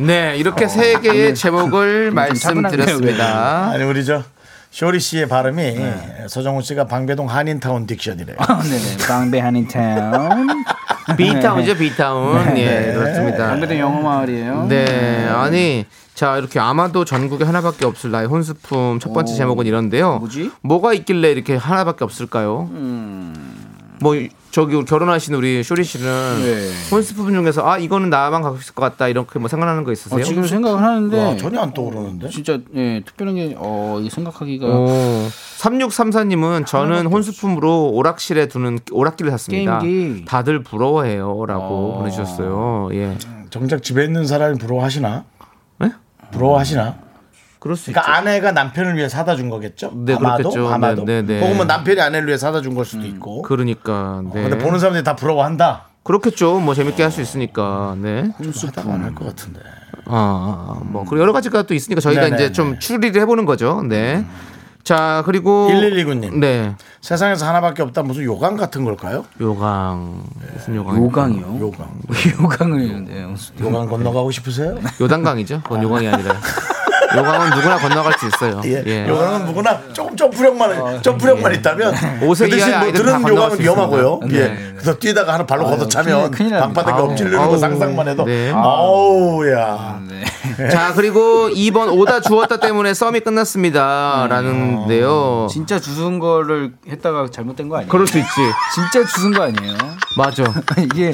네, 0.00 0.34
이렇게 0.38 0.66
세 0.66 0.98
개의 1.00 1.34
제목을 1.34 2.10
말씀드렸습니다. 2.12 3.68
아니 3.70 3.84
우리 3.84 4.04
저 4.04 4.22
쇼리 4.70 4.98
씨의 4.98 5.28
발음이 5.28 5.76
서정훈 6.28 6.62
씨가 6.62 6.86
방배동 6.86 7.28
한인타운 7.28 7.86
딕션이래요. 7.86 8.36
네네 8.38 9.06
방배 9.06 9.40
한인타운. 9.40 10.64
비타운이죠, 11.16 11.76
비타운. 11.76 12.56
예, 12.56 12.92
그렇습니다. 12.94 13.48
방배동 13.48 13.78
영어 13.78 14.00
마을이에요. 14.00 14.66
네, 14.68 15.26
아니, 15.28 15.84
자, 16.14 16.36
이렇게 16.36 16.60
아마도 16.60 17.04
전국에 17.04 17.44
하나밖에 17.44 17.84
없을 17.84 18.10
나의 18.12 18.28
혼수품 18.28 19.00
첫 19.00 19.12
번째 19.12 19.34
제목은 19.34 19.66
이런데요. 19.66 20.18
뭐지? 20.18 20.52
뭐가 20.62 20.92
있길래 20.94 21.32
이렇게 21.32 21.56
하나밖에 21.56 22.04
없을까요? 22.04 22.68
뭐, 24.00 24.14
저기 24.50 24.82
결혼하신 24.84 25.34
우리 25.34 25.62
쇼리 25.62 25.84
씨는 25.84 26.42
네. 26.42 26.70
혼수품 26.90 27.32
중에서 27.32 27.68
아, 27.68 27.78
이거는 27.78 28.10
나만 28.10 28.42
갖고 28.42 28.58
있을 28.58 28.74
것 28.74 28.82
같다. 28.82 29.06
이렇게 29.08 29.38
뭐 29.38 29.48
생각나는 29.48 29.84
거 29.84 29.92
있으세요? 29.92 30.20
어, 30.20 30.22
지금 30.22 30.44
생각을 30.46 30.82
하는데 30.82 31.24
와, 31.24 31.36
전혀 31.36 31.60
안 31.60 31.72
떠오르는데. 31.72 32.28
진짜 32.30 32.58
예 32.74 33.00
특별한 33.04 33.34
게 33.36 33.54
어, 33.56 34.02
생각하기가 34.10 34.66
오, 34.66 35.28
3634님은 35.58 36.66
저는 36.66 37.06
혼수품으로 37.06 37.90
오락실에 37.90 38.48
두는 38.48 38.80
오락기를 38.90 39.30
샀습니다. 39.32 39.78
게임기. 39.78 40.24
다들 40.24 40.62
부러워해요. 40.62 41.44
라고 41.46 41.92
어. 41.92 41.98
보내주셨어요. 41.98 42.88
예. 42.92 43.16
정작 43.50 43.82
집에 43.82 44.04
있는 44.04 44.26
사람이 44.26 44.58
부러워하시나? 44.58 45.24
네? 45.78 45.90
부러워하시나? 46.32 47.09
그럴 47.60 47.76
수 47.76 47.92
그러니까 47.92 48.10
있죠. 48.10 48.18
아내가 48.20 48.52
남편을 48.52 48.96
위해 48.96 49.08
사다 49.08 49.36
준 49.36 49.50
거겠죠? 49.50 49.92
네, 49.94 50.14
아마도 50.14 50.48
그렇겠죠. 50.50 50.68
아마도. 50.74 51.04
네, 51.04 51.22
네, 51.22 51.34
네. 51.34 51.40
혹은 51.40 51.56
뭐 51.56 51.64
남편이 51.66 52.00
아내를 52.00 52.26
위해 52.26 52.36
사다 52.38 52.62
준 52.62 52.74
걸 52.74 52.84
수도 52.84 53.06
있고. 53.06 53.42
그러니까. 53.42 54.22
네. 54.32 54.42
근데 54.48 54.58
보는 54.58 54.78
사람들이 54.78 55.04
다 55.04 55.14
부러워한다. 55.14 55.84
그렇겠죠. 56.02 56.58
뭐 56.60 56.74
재밌게 56.74 57.02
할 57.02 57.12
수 57.12 57.20
있으니까. 57.20 57.94
네. 58.00 58.30
하다가 58.66 58.94
안할 58.94 59.14
것 59.14 59.26
같은데. 59.26 59.60
아, 60.06 60.80
뭐 60.84 61.04
그리고 61.04 61.20
여러 61.20 61.32
가지가 61.32 61.62
또 61.64 61.74
있으니까 61.74 62.00
저희가 62.00 62.22
네네네. 62.22 62.44
이제 62.44 62.52
좀 62.52 62.78
추리를 62.78 63.20
해보는 63.20 63.44
거죠. 63.44 63.82
네. 63.86 64.24
자 64.84 65.22
그리고 65.26 65.68
1129님. 65.70 66.38
네. 66.38 66.74
세상에서 67.00 67.46
하나밖에 67.46 67.82
없다 67.82 68.02
무슨 68.02 68.24
요강 68.24 68.56
같은 68.56 68.84
걸까요? 68.84 69.24
요강 69.40 70.22
무슨 70.54 70.76
요강? 70.76 70.96
요강이요. 70.96 71.58
요강. 71.60 71.88
요강을 72.42 73.04
네. 73.04 73.26
요강 73.60 73.88
건너가고 73.88 74.30
싶으세요? 74.30 74.76
요단강이죠. 75.00 75.60
그건 75.62 75.82
요강이 75.82 76.08
아니라. 76.08 76.34
요강은 77.16 77.50
누구나 77.56 77.76
건너갈 77.78 78.12
수 78.20 78.26
있어요. 78.28 78.60
예. 78.66 78.84
예. 78.86 79.08
요강은 79.08 79.44
누구나 79.46 79.80
조금 79.92 80.16
점프력만 80.16 81.02
점프력만 81.02 81.54
있다면 81.56 81.94
오세 82.22 82.44
그 82.48 82.52
대신 82.56 82.78
뭐 82.78 82.92
들은 82.92 83.28
요강은 83.28 83.56
수 83.56 83.62
위험하고요. 83.62 84.20
있습니다. 84.22 84.38
예. 84.40 84.48
네, 84.48 84.54
네. 84.54 84.72
그래서 84.74 84.94
뛰다가 84.96 85.34
하나 85.34 85.44
발로 85.44 85.64
걷어차면 85.66 86.30
큰일 86.30 86.52
납니다. 86.52 86.82
방바닥에 86.82 87.02
엎질르는 87.02 87.48
거. 87.48 87.58
상상만 87.58 88.06
해도 88.08 88.24
네. 88.24 88.52
아우야. 88.54 90.00
자 90.68 90.92
그리고 90.94 91.48
2번 91.48 91.96
오다 91.96 92.20
주었다 92.20 92.58
때문에 92.58 92.92
썸이 92.94 93.20
끝났습니다. 93.20 94.26
라는데요. 94.28 95.46
진짜 95.50 95.78
주순 95.78 96.18
거를 96.18 96.72
했다가 96.88 97.30
잘못된 97.30 97.68
거 97.68 97.76
아니에요? 97.76 97.90
그럴 97.90 98.06
수 98.06 98.18
있지. 98.18 98.28
진짜 98.74 99.06
주순 99.06 99.32
거 99.32 99.44
아니에요? 99.44 99.76
맞아. 100.16 100.44
이게 100.78 101.12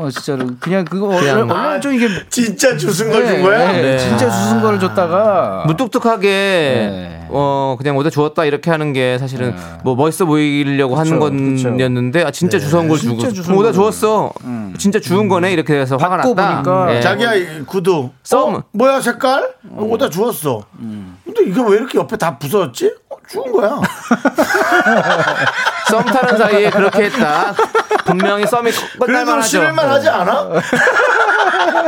어 0.00 0.08
진짜로 0.10 0.46
그냥 0.58 0.82
그거 0.86 1.08
그냥 1.08 1.40
원래 1.40 1.52
원래 1.52 1.80
좀 1.80 1.92
이게 1.92 2.08
진짜 2.30 2.74
주승 2.74 3.10
걸준 3.10 3.36
네, 3.36 3.42
거야? 3.42 3.70
네, 3.72 3.82
네. 3.82 3.98
진짜 3.98 4.30
주순 4.30 4.62
거를 4.62 4.80
줬다가 4.80 5.64
무뚝뚝하게 5.66 6.28
네. 6.30 7.26
어 7.28 7.76
그냥 7.78 7.98
오다 7.98 8.08
주었다 8.08 8.46
이렇게 8.46 8.70
하는 8.70 8.94
게 8.94 9.18
사실은 9.18 9.54
뭐 9.84 9.94
멋있어 9.96 10.24
보이려고 10.24 10.96
하는 10.96 11.20
그쵸. 11.20 11.68
건이었는데 11.68 12.24
아 12.24 12.30
진짜 12.30 12.58
주워온 12.58 12.88
걸 12.88 12.96
주고 12.96 13.18
주워온 13.18 13.34
그럼 13.34 13.58
오다 13.58 13.72
거를. 13.72 13.72
주었어 13.74 14.32
진짜 14.78 14.98
주운 14.98 15.28
거네 15.28 15.52
이렇게 15.52 15.74
해서 15.74 15.98
화가 15.98 16.16
났다 16.16 16.34
보니까 16.62 16.96
예. 16.96 17.00
자기야 17.02 17.34
이 17.34 17.60
구두 17.66 18.08
썸. 18.24 18.54
어? 18.54 18.64
뭐야 18.72 19.02
색깔? 19.02 19.50
어, 19.70 19.84
오다 19.84 20.08
주웠어. 20.08 20.64
근데 20.78 21.42
이게 21.44 21.60
왜 21.60 21.76
이렇게 21.76 21.98
옆에 21.98 22.16
다 22.16 22.38
부서졌지? 22.38 22.90
어, 23.10 23.16
주운 23.28 23.52
거야. 23.52 23.78
썸 25.90 26.04
타는 26.04 26.38
사이에 26.38 26.70
그렇게 26.70 27.04
했다 27.04 27.54
분명히 28.04 28.46
썸이 28.46 28.70
그래도 28.70 29.04
끝날만 29.06 29.38
하죠 29.38 29.48
실을만 29.48 29.88
하지 29.88 30.08
않아? 30.08 30.50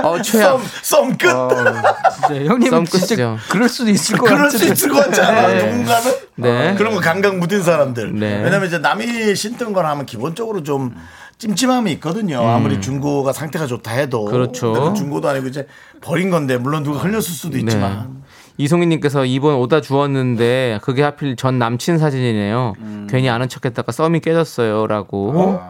어 0.02 0.20
최악 0.22 0.60
썸, 0.82 1.08
썸 1.08 1.16
끝. 1.18 1.28
진짜 1.28 2.44
형님은 2.46 2.70
썸 2.70 2.84
진짜 2.84 3.06
끝이죠. 3.06 3.38
그럴 3.48 3.68
수도 3.68 3.90
있을 3.90 4.16
것 4.18 4.24
그럴 4.26 4.42
같은데 4.44 4.66
수 4.66 4.72
있을 4.72 4.88
것 4.90 5.04
같지 5.06 5.20
않아? 5.20 5.48
네. 5.48 5.66
누군가는? 5.70 6.12
네. 6.36 6.70
어, 6.70 6.74
그런 6.76 6.94
거 6.94 7.00
감각 7.00 7.36
무딘 7.36 7.62
사람들. 7.62 8.18
네. 8.18 8.42
왜냐면 8.42 8.66
이제 8.66 8.78
남이 8.78 9.34
신던 9.34 9.72
걸 9.72 9.86
하면 9.86 10.06
기본적으로 10.06 10.62
좀 10.62 10.94
찜찜함이 11.38 11.90
있거든요. 11.92 12.46
아무리 12.48 12.80
중고가 12.80 13.32
상태가 13.32 13.66
좋다 13.66 13.92
해도. 13.92 14.26
음. 14.26 14.30
그렇죠. 14.30 14.72
그 14.72 14.94
중고도 14.94 15.28
아니고 15.28 15.48
이제 15.48 15.66
버린 16.00 16.30
건데 16.30 16.56
물론 16.56 16.82
누가 16.82 17.00
흘렸을 17.00 17.22
수도 17.22 17.58
있지만. 17.58 18.22
이송희님께서 18.56 19.24
이번 19.24 19.54
오다 19.56 19.80
주었는데 19.80 20.80
그게 20.82 21.02
하필 21.02 21.36
전 21.36 21.58
남친 21.58 21.98
사진이네요. 21.98 22.74
음. 22.78 23.06
괜히 23.10 23.28
아는 23.28 23.48
척했다가 23.48 23.92
썸이 23.92 24.20
깨졌어요라고. 24.20 25.60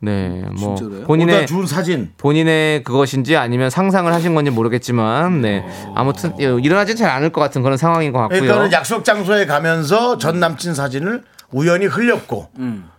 네, 0.00 0.44
뭐 0.58 0.74
진짜로요? 0.74 1.06
본인의 1.06 1.46
좋은 1.46 1.66
사진. 1.66 2.12
본인의 2.18 2.82
그것인지 2.82 3.36
아니면 3.36 3.70
상상을 3.70 4.12
하신 4.12 4.34
건지 4.34 4.50
모르겠지만, 4.50 5.40
네. 5.40 5.64
아무튼 5.94 6.34
예, 6.40 6.54
일어나진 6.62 6.96
잘 6.96 7.08
않을 7.10 7.30
것 7.30 7.40
같은 7.40 7.62
그런 7.62 7.78
상황인 7.78 8.12
것 8.12 8.18
같고요. 8.18 8.40
그러니까는 8.40 8.72
약속 8.72 9.04
장소에 9.04 9.46
가면서 9.46 10.18
전 10.18 10.40
남친 10.40 10.74
사진을 10.74 11.24
우연히 11.52 11.86
흘렸고 11.86 12.48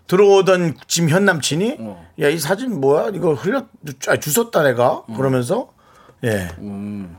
들어오던 0.07 0.77
지금 0.87 1.09
현 1.09 1.25
남친이 1.25 1.77
야이 2.21 2.39
사진 2.39 2.79
뭐야? 2.79 3.11
이거 3.13 3.33
흘렸 3.33 3.65
아, 4.07 4.15
주웠다 4.17 4.63
내가? 4.63 5.03
그러면서 5.15 5.67
예 6.23 6.47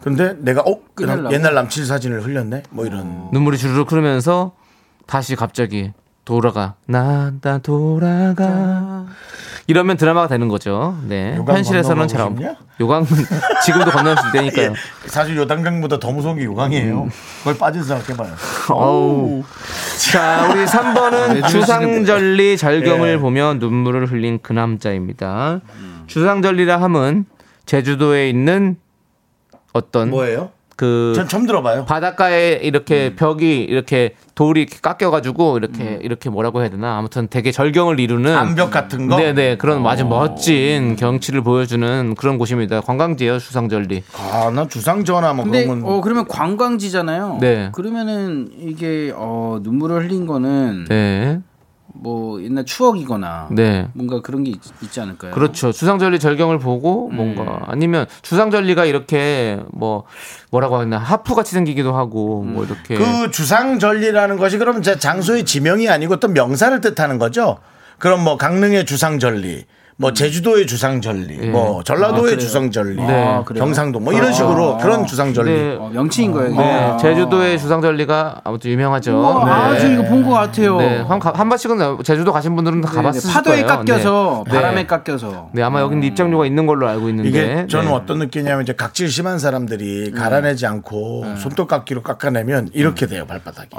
근데 0.00 0.34
내가 0.38 0.62
어 0.62 0.78
끝내려고? 0.94 1.32
옛날 1.32 1.54
남친 1.54 1.84
사진을 1.86 2.24
흘렸네 2.24 2.62
뭐 2.70 2.86
이런 2.86 3.28
눈물이 3.32 3.58
주르륵 3.58 3.92
흐르면서 3.92 4.52
다시 5.06 5.36
갑자기 5.36 5.92
돌아가 6.24 6.74
나 6.86 7.32
나 7.40 7.58
돌아가 7.58 9.06
이러면 9.68 9.96
드라마가 9.96 10.28
되는 10.28 10.46
거죠. 10.46 10.96
네 11.08 11.36
현실에서는 11.44 12.06
잘. 12.08 12.20
싶냐? 12.22 12.54
요강 12.80 13.04
지금도 13.64 13.90
건널 13.90 14.16
수 14.16 14.28
있다니까요. 14.28 14.70
예, 14.70 15.08
사실 15.08 15.36
요단강보다 15.36 15.98
더 15.98 16.12
무서운 16.12 16.36
게 16.36 16.44
요강이에요 16.44 17.08
그걸 17.40 17.58
빠진 17.58 17.82
생각해봐요 17.82 18.32
어우. 18.70 19.42
자, 20.12 20.48
우리 20.52 20.64
3번은 20.64 21.48
주상절리 21.48 22.56
절경을 22.58 23.14
예. 23.14 23.18
보며 23.18 23.54
눈물을 23.54 24.06
흘린 24.06 24.38
그 24.40 24.52
남자입니다. 24.52 25.60
주상절리라 26.06 26.80
함은 26.80 27.24
제주도에 27.66 28.28
있는 28.30 28.76
어떤 29.76 30.10
뭐예요? 30.10 30.50
그 30.76 31.14
전 31.16 31.26
처음 31.26 31.46
들어봐요 31.46 31.86
바닷가에 31.86 32.60
이렇게 32.62 33.06
음. 33.06 33.16
벽이 33.16 33.62
이렇게 33.64 34.14
돌이 34.34 34.60
이렇게 34.60 34.76
깎여가지고 34.82 35.56
이렇게 35.56 35.98
이렇게 36.02 36.28
뭐라고 36.28 36.60
해야 36.60 36.68
되나 36.68 36.98
아무튼 36.98 37.28
되게 37.28 37.50
절경을 37.50 37.98
이루는 37.98 38.36
암벽 38.36 38.70
같은 38.70 39.06
거? 39.06 39.16
네네 39.16 39.56
그런 39.56 39.86
아주 39.86 40.04
어. 40.04 40.08
멋진 40.08 40.94
경치를 40.96 41.40
보여주는 41.42 42.14
그런 42.18 42.36
곳입니다. 42.36 42.82
관광지예요 42.82 43.38
주상절리. 43.38 44.02
아나 44.30 44.68
주상전화 44.68 45.32
뭐 45.32 45.44
근데 45.44 45.64
그러면 45.64 45.86
어 45.86 46.00
그러면 46.02 46.26
관광지잖아요. 46.28 47.38
네. 47.40 47.70
그러면은 47.72 48.50
이게 48.58 49.12
어 49.16 49.58
눈물을 49.62 50.04
흘린 50.04 50.26
거는 50.26 50.84
네. 50.90 51.40
뭐 51.98 52.42
옛날 52.42 52.64
추억이거나 52.64 53.48
네. 53.50 53.88
뭔가 53.94 54.20
그런 54.20 54.44
게 54.44 54.50
있, 54.50 54.60
지 54.90 55.00
않을까요? 55.00 55.32
그렇죠. 55.32 55.72
주상절리 55.72 56.18
절경을 56.18 56.58
보고 56.58 57.08
음. 57.08 57.16
뭔가 57.16 57.62
아니면 57.66 58.06
주상절리가 58.22 58.84
이렇게 58.84 59.60
뭐 59.72 60.04
뭐라고 60.50 60.76
하나 60.76 60.98
하프 60.98 61.34
같이 61.34 61.52
생기기도 61.52 61.94
하고 61.94 62.42
뭐 62.42 62.62
음. 62.62 62.68
이렇게 62.68 62.94
그 62.96 63.30
주상절리라는 63.30 64.36
것이 64.36 64.58
그럼 64.58 64.82
제 64.82 64.98
장소의 64.98 65.44
지명이 65.44 65.88
아니고 65.88 66.16
또 66.16 66.28
명사를 66.28 66.80
뜻하는 66.80 67.18
거죠. 67.18 67.58
그럼 67.98 68.24
뭐 68.24 68.36
강릉의 68.36 68.84
주상절리, 68.84 69.64
뭐 69.98 70.12
제주도의 70.12 70.66
주상절리, 70.66 71.48
뭐 71.48 71.82
전라도의 71.82 72.34
아? 72.34 72.36
주상절리, 72.36 73.00
아, 73.00 73.42
그래요? 73.46 73.64
경상도 73.64 73.98
뭐 73.98 74.12
이런 74.12 74.30
식으로 74.30 74.76
그런 74.76 75.06
주상절리. 75.06 75.50
네. 75.50 75.76
어, 75.80 75.88
명칭인 75.90 76.32
거예요. 76.32 76.54
네, 76.54 76.80
아. 76.80 76.96
제주도의 76.98 77.58
주상절리가 77.58 78.42
아무튼 78.44 78.70
유명하죠. 78.72 79.16
우와, 79.18 79.44
네. 79.46 79.50
아저 79.50 79.90
이거 79.90 80.02
본 80.02 80.22
것 80.22 80.32
같아요. 80.34 80.76
네, 80.76 80.98
한, 81.00 81.18
가- 81.18 81.32
한 81.34 81.48
번씩은 81.48 82.02
제주도 82.04 82.30
가신 82.30 82.54
분들은 82.56 82.82
다 82.82 82.90
네, 82.90 82.96
가봤을 82.96 83.20
네, 83.28 83.32
파도에 83.32 83.62
거예요. 83.62 83.66
깎여서 83.68 84.44
네. 84.48 84.52
바람에 84.52 84.74
네. 84.82 84.86
깎여서. 84.86 85.48
네, 85.52 85.62
아마 85.62 85.80
여기는 85.80 86.02
입장료가 86.02 86.44
있는 86.44 86.66
걸로 86.66 86.86
알고 86.88 87.08
있는데. 87.08 87.28
이게 87.30 87.66
저는 87.66 87.86
네. 87.88 87.94
어떤 87.94 88.18
느낌이냐면 88.18 88.64
이제 88.64 88.74
각질 88.74 89.08
심한 89.08 89.38
사람들이 89.38 90.10
갈아내지 90.10 90.66
않고 90.66 91.24
손톱깎이로 91.38 92.02
깎아내면 92.02 92.68
이렇게 92.74 93.06
돼요 93.06 93.24
발바닥이. 93.26 93.70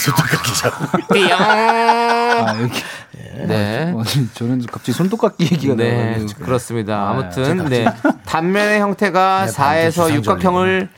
손톱깎이 0.00 0.54
자꾸. 0.60 1.14
띠용. 1.14 1.38
아, 1.40 2.56
여기. 3.38 3.46
네. 3.48 3.92
어, 3.94 4.02
저는 4.34 4.60
갑자기 4.66 4.92
손톱깎이 4.92 5.44
얘기가 5.44 5.74
네, 5.74 6.04
나와가지고. 6.04 6.44
그렇습니다. 6.44 6.96
아, 6.96 7.10
아무튼 7.10 7.64
네 7.66 7.84
단면의 8.26 8.80
형태가 8.80 9.46
네, 9.46 9.52
4에서 9.52 10.02
반대 10.02 10.14
육각형을 10.16 10.88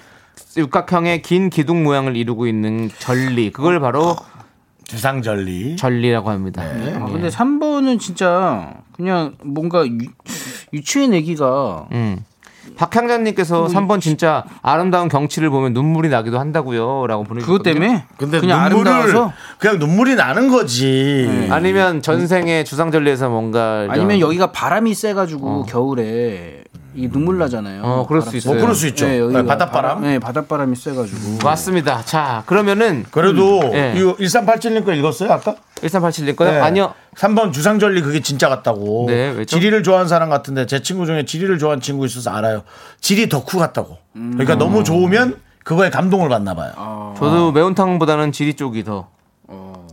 육각형의 0.56 1.22
긴 1.22 1.50
기둥 1.50 1.82
모양을 1.84 2.16
이루고 2.16 2.46
있는 2.46 2.90
절리 2.98 3.50
그걸 3.52 3.80
바로 3.80 4.16
주상절리. 4.84 5.76
절리라고 5.76 6.30
합니다. 6.30 6.62
아, 6.62 7.06
근데 7.06 7.28
3번은 7.28 7.98
진짜 7.98 8.74
그냥 8.92 9.34
뭔가 9.44 9.84
유, 9.86 9.98
유치원 10.72 11.12
애기가 11.14 11.88
음. 11.92 12.24
박향자님께서 12.76 13.66
3번 13.66 14.00
진짜 14.00 14.44
아름다운 14.62 15.08
경치를 15.08 15.50
보면 15.50 15.72
눈물이 15.72 16.08
나기도 16.08 16.38
한다고요라고 16.38 17.24
보내주셨거든요. 17.24 17.58
그것 17.58 17.62
때문에? 17.62 18.04
근데 18.16 18.40
그냥 18.40 18.68
눈물을 18.68 18.92
아름다워서? 18.92 19.32
그냥 19.58 19.78
눈물이 19.78 20.14
나는 20.14 20.48
거지. 20.50 21.48
아니면 21.50 22.02
전생에 22.02 22.64
주상절리에서 22.64 23.28
뭔가 23.28 23.86
아니면 23.88 24.20
여기가 24.20 24.52
바람이 24.52 24.94
세가지고 24.94 25.64
겨울에 25.64 26.62
이 26.96 27.08
눈물 27.08 27.38
나잖아요. 27.38 27.82
어, 27.82 28.06
그럴 28.06 28.22
수 28.22 28.36
있어요. 28.36 28.54
뭐 28.54 28.62
그럴 28.62 28.74
수 28.74 28.86
있죠. 28.88 29.06
네, 29.06 29.20
네, 29.20 29.44
바닷바람. 29.44 30.00
네, 30.02 30.18
바닷바람이 30.18 30.74
세가지고. 30.74 31.38
맞습니다. 31.44 32.02
자 32.04 32.42
그러면은 32.46 33.04
그래도 33.10 33.60
네. 33.70 33.94
이거 33.96 34.16
1387님 34.16 34.84
거 34.84 34.92
읽었어요 34.94 35.30
아까? 35.30 35.56
1387님 35.82 36.36
거요? 36.36 36.52
네. 36.52 36.60
아니요. 36.60 36.94
3번 37.16 37.52
주상절리 37.52 38.00
그게 38.00 38.20
진짜 38.20 38.48
같다고. 38.48 39.04
네, 39.08 39.30
왜죠? 39.30 39.56
지리를 39.58 39.82
좋아하는 39.82 40.08
사람 40.08 40.30
같은데 40.30 40.66
제 40.66 40.80
친구 40.80 41.06
중에 41.06 41.24
지리를 41.24 41.58
좋아하는 41.58 41.80
친구 41.80 42.06
있어서 42.06 42.30
알아요. 42.30 42.62
지리 43.00 43.28
덕후 43.28 43.58
같다고. 43.58 43.98
그러니까 44.12 44.54
너무 44.56 44.82
좋으면 44.82 45.36
그거에 45.64 45.90
감동을 45.90 46.28
받나 46.28 46.54
봐요. 46.54 47.14
저도 47.18 47.52
매운탕보다는 47.52 48.32
지리 48.32 48.54
쪽이 48.54 48.84
더 48.84 49.08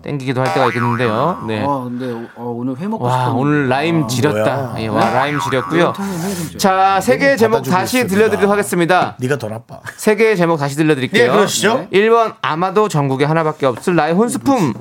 땡기기도 0.04 0.42
할 0.42 0.54
때가 0.54 0.68
있겠는데요. 0.68 1.44
네. 1.48 1.62
아 1.68 1.84
근데 1.84 2.12
어, 2.36 2.54
오늘 2.56 2.78
회 2.78 2.88
먹고 2.88 3.06
와 3.06 3.12
싶었는데. 3.12 3.42
오늘 3.42 3.70
라임 3.70 4.08
지렸다. 4.08 4.56
뭐야. 4.58 4.76
예, 4.80 4.88
와 4.88 5.10
라임 5.10 5.40
지렸고요. 5.40 5.94
좀. 5.94 6.58
자, 6.60 7.00
세 7.02 7.18
개의 7.18 7.38
제목 7.38 7.58
받아주고 7.58 7.76
다시 7.76 7.98
있습니다. 7.98 8.14
들려드리도록 8.16 8.52
하겠습니다. 8.52 9.16
네가 9.20 9.38
더 9.38 9.48
나빠. 9.48 9.80
세 9.96 10.16
개의 10.16 10.38
제목 10.38 10.58
다시 10.58 10.76
들려드릴게요. 10.76 11.32
네, 11.32 11.36
그러시죠. 11.36 11.88
1번 11.92 12.36
아마도 12.42 12.88
전국에 12.90 13.26
하나밖에 13.26 13.66
없을 13.66 13.96
나의 13.96 14.14
혼수품. 14.14 14.74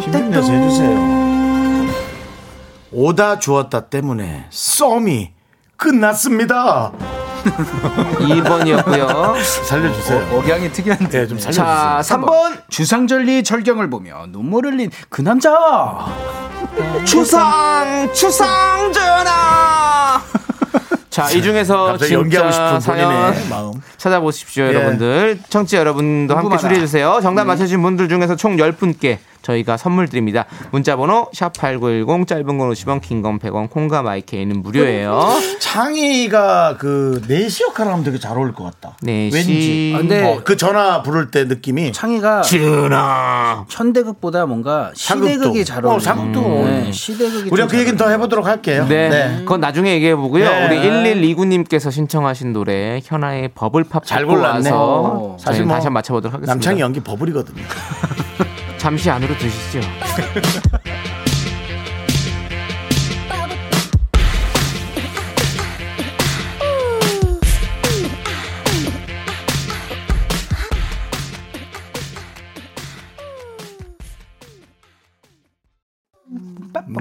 힘내서 0.00 0.52
해주세요. 0.52 1.20
오다 2.92 3.38
주었다 3.38 3.86
때문에 3.88 4.46
썸이 4.50 5.32
끝났습니다. 5.76 6.92
2번이었고요. 8.18 9.42
살려주세요. 9.64 10.28
억양이 10.32 10.70
특이한데. 10.72 11.08
네, 11.08 11.26
좀 11.26 11.38
살려주세요. 11.38 11.66
자, 11.66 12.00
3번 12.02 12.62
주상절리 12.68 13.42
절경을 13.42 13.90
보며 13.90 14.26
눈물 14.28 14.66
흘린 14.66 14.90
그 15.08 15.22
남자. 15.22 15.50
추상 17.04 18.12
추상 18.12 18.92
전화. 18.92 20.22
자, 21.10 21.28
이 21.30 21.42
중에서 21.42 21.96
진짜 21.98 22.78
사연 22.78 23.34
마음. 23.50 23.72
찾아보십시오, 23.96 24.64
예. 24.64 24.68
여러분들. 24.68 25.40
청취자 25.48 25.78
여러분도 25.78 26.34
함께 26.34 26.42
궁금하다. 26.42 26.60
추리해 26.68 26.80
주세요. 26.80 27.18
정답 27.20 27.44
맞춰주신 27.46 27.82
분들 27.82 28.08
중에서 28.08 28.36
총 28.36 28.56
10분께 28.56 29.18
저희가 29.42 29.76
선물 29.76 30.08
드립니다. 30.08 30.44
문자 30.70 30.96
번호 30.96 31.28
샵8910 31.34 32.26
짧은 32.26 32.58
건 32.58 32.70
50원, 32.70 33.00
긴 33.00 33.22
건 33.22 33.38
100원, 33.38 33.68
콩과 33.70 34.02
마이케이는 34.02 34.62
무료예요. 34.62 35.30
창희가 35.58 36.76
그 36.78 37.20
내시 37.28 37.62
역할을 37.64 37.92
하면 37.92 38.04
되게 38.04 38.18
잘 38.18 38.36
어울릴 38.36 38.54
것 38.54 38.64
같다. 38.64 38.96
내시. 39.02 39.34
왠지. 39.36 39.92
아, 39.94 39.98
근데 39.98 40.24
어, 40.24 40.40
그 40.44 40.56
전화 40.56 41.02
부를 41.02 41.30
때 41.30 41.44
느낌이 41.44 41.92
창희가 41.92 42.42
준아. 42.42 43.66
현대극보다 43.68 44.46
뭔가. 44.46 44.90
시대극이 44.94 45.64
잘 45.64 45.84
어, 45.84 45.90
어울려. 45.90 46.00
사극도. 46.00 46.40
네, 46.40 46.92
시대극이. 46.92 47.50
우리가 47.50 47.56
좀그잘 47.68 47.80
얘기는 47.80 47.96
더. 47.96 48.08
해보도록 48.10 48.46
할게요. 48.46 48.86
네. 48.88 49.36
그건 49.40 49.60
나중에 49.60 49.92
얘기해 49.94 50.16
보고요. 50.16 50.44
네. 50.44 50.66
우리 50.66 51.34
1129님께서 51.34 51.90
신청하신 51.92 52.52
노래 52.52 53.00
현아의 53.04 53.50
버블팝 53.54 54.04
잘 54.04 54.24
어. 54.24 55.36
저희 55.38 55.44
사실 55.44 55.64
뭐 55.64 55.74
다시 55.74 55.84
한번 55.86 55.94
맞춰보도록 55.94 56.34
하겠습니다. 56.34 56.52
남창희 56.54 56.80
연기 56.80 57.00
버블이거든요. 57.00 57.62
잠시 58.80 59.10
안으로 59.10 59.36
드시죠. 59.36 59.78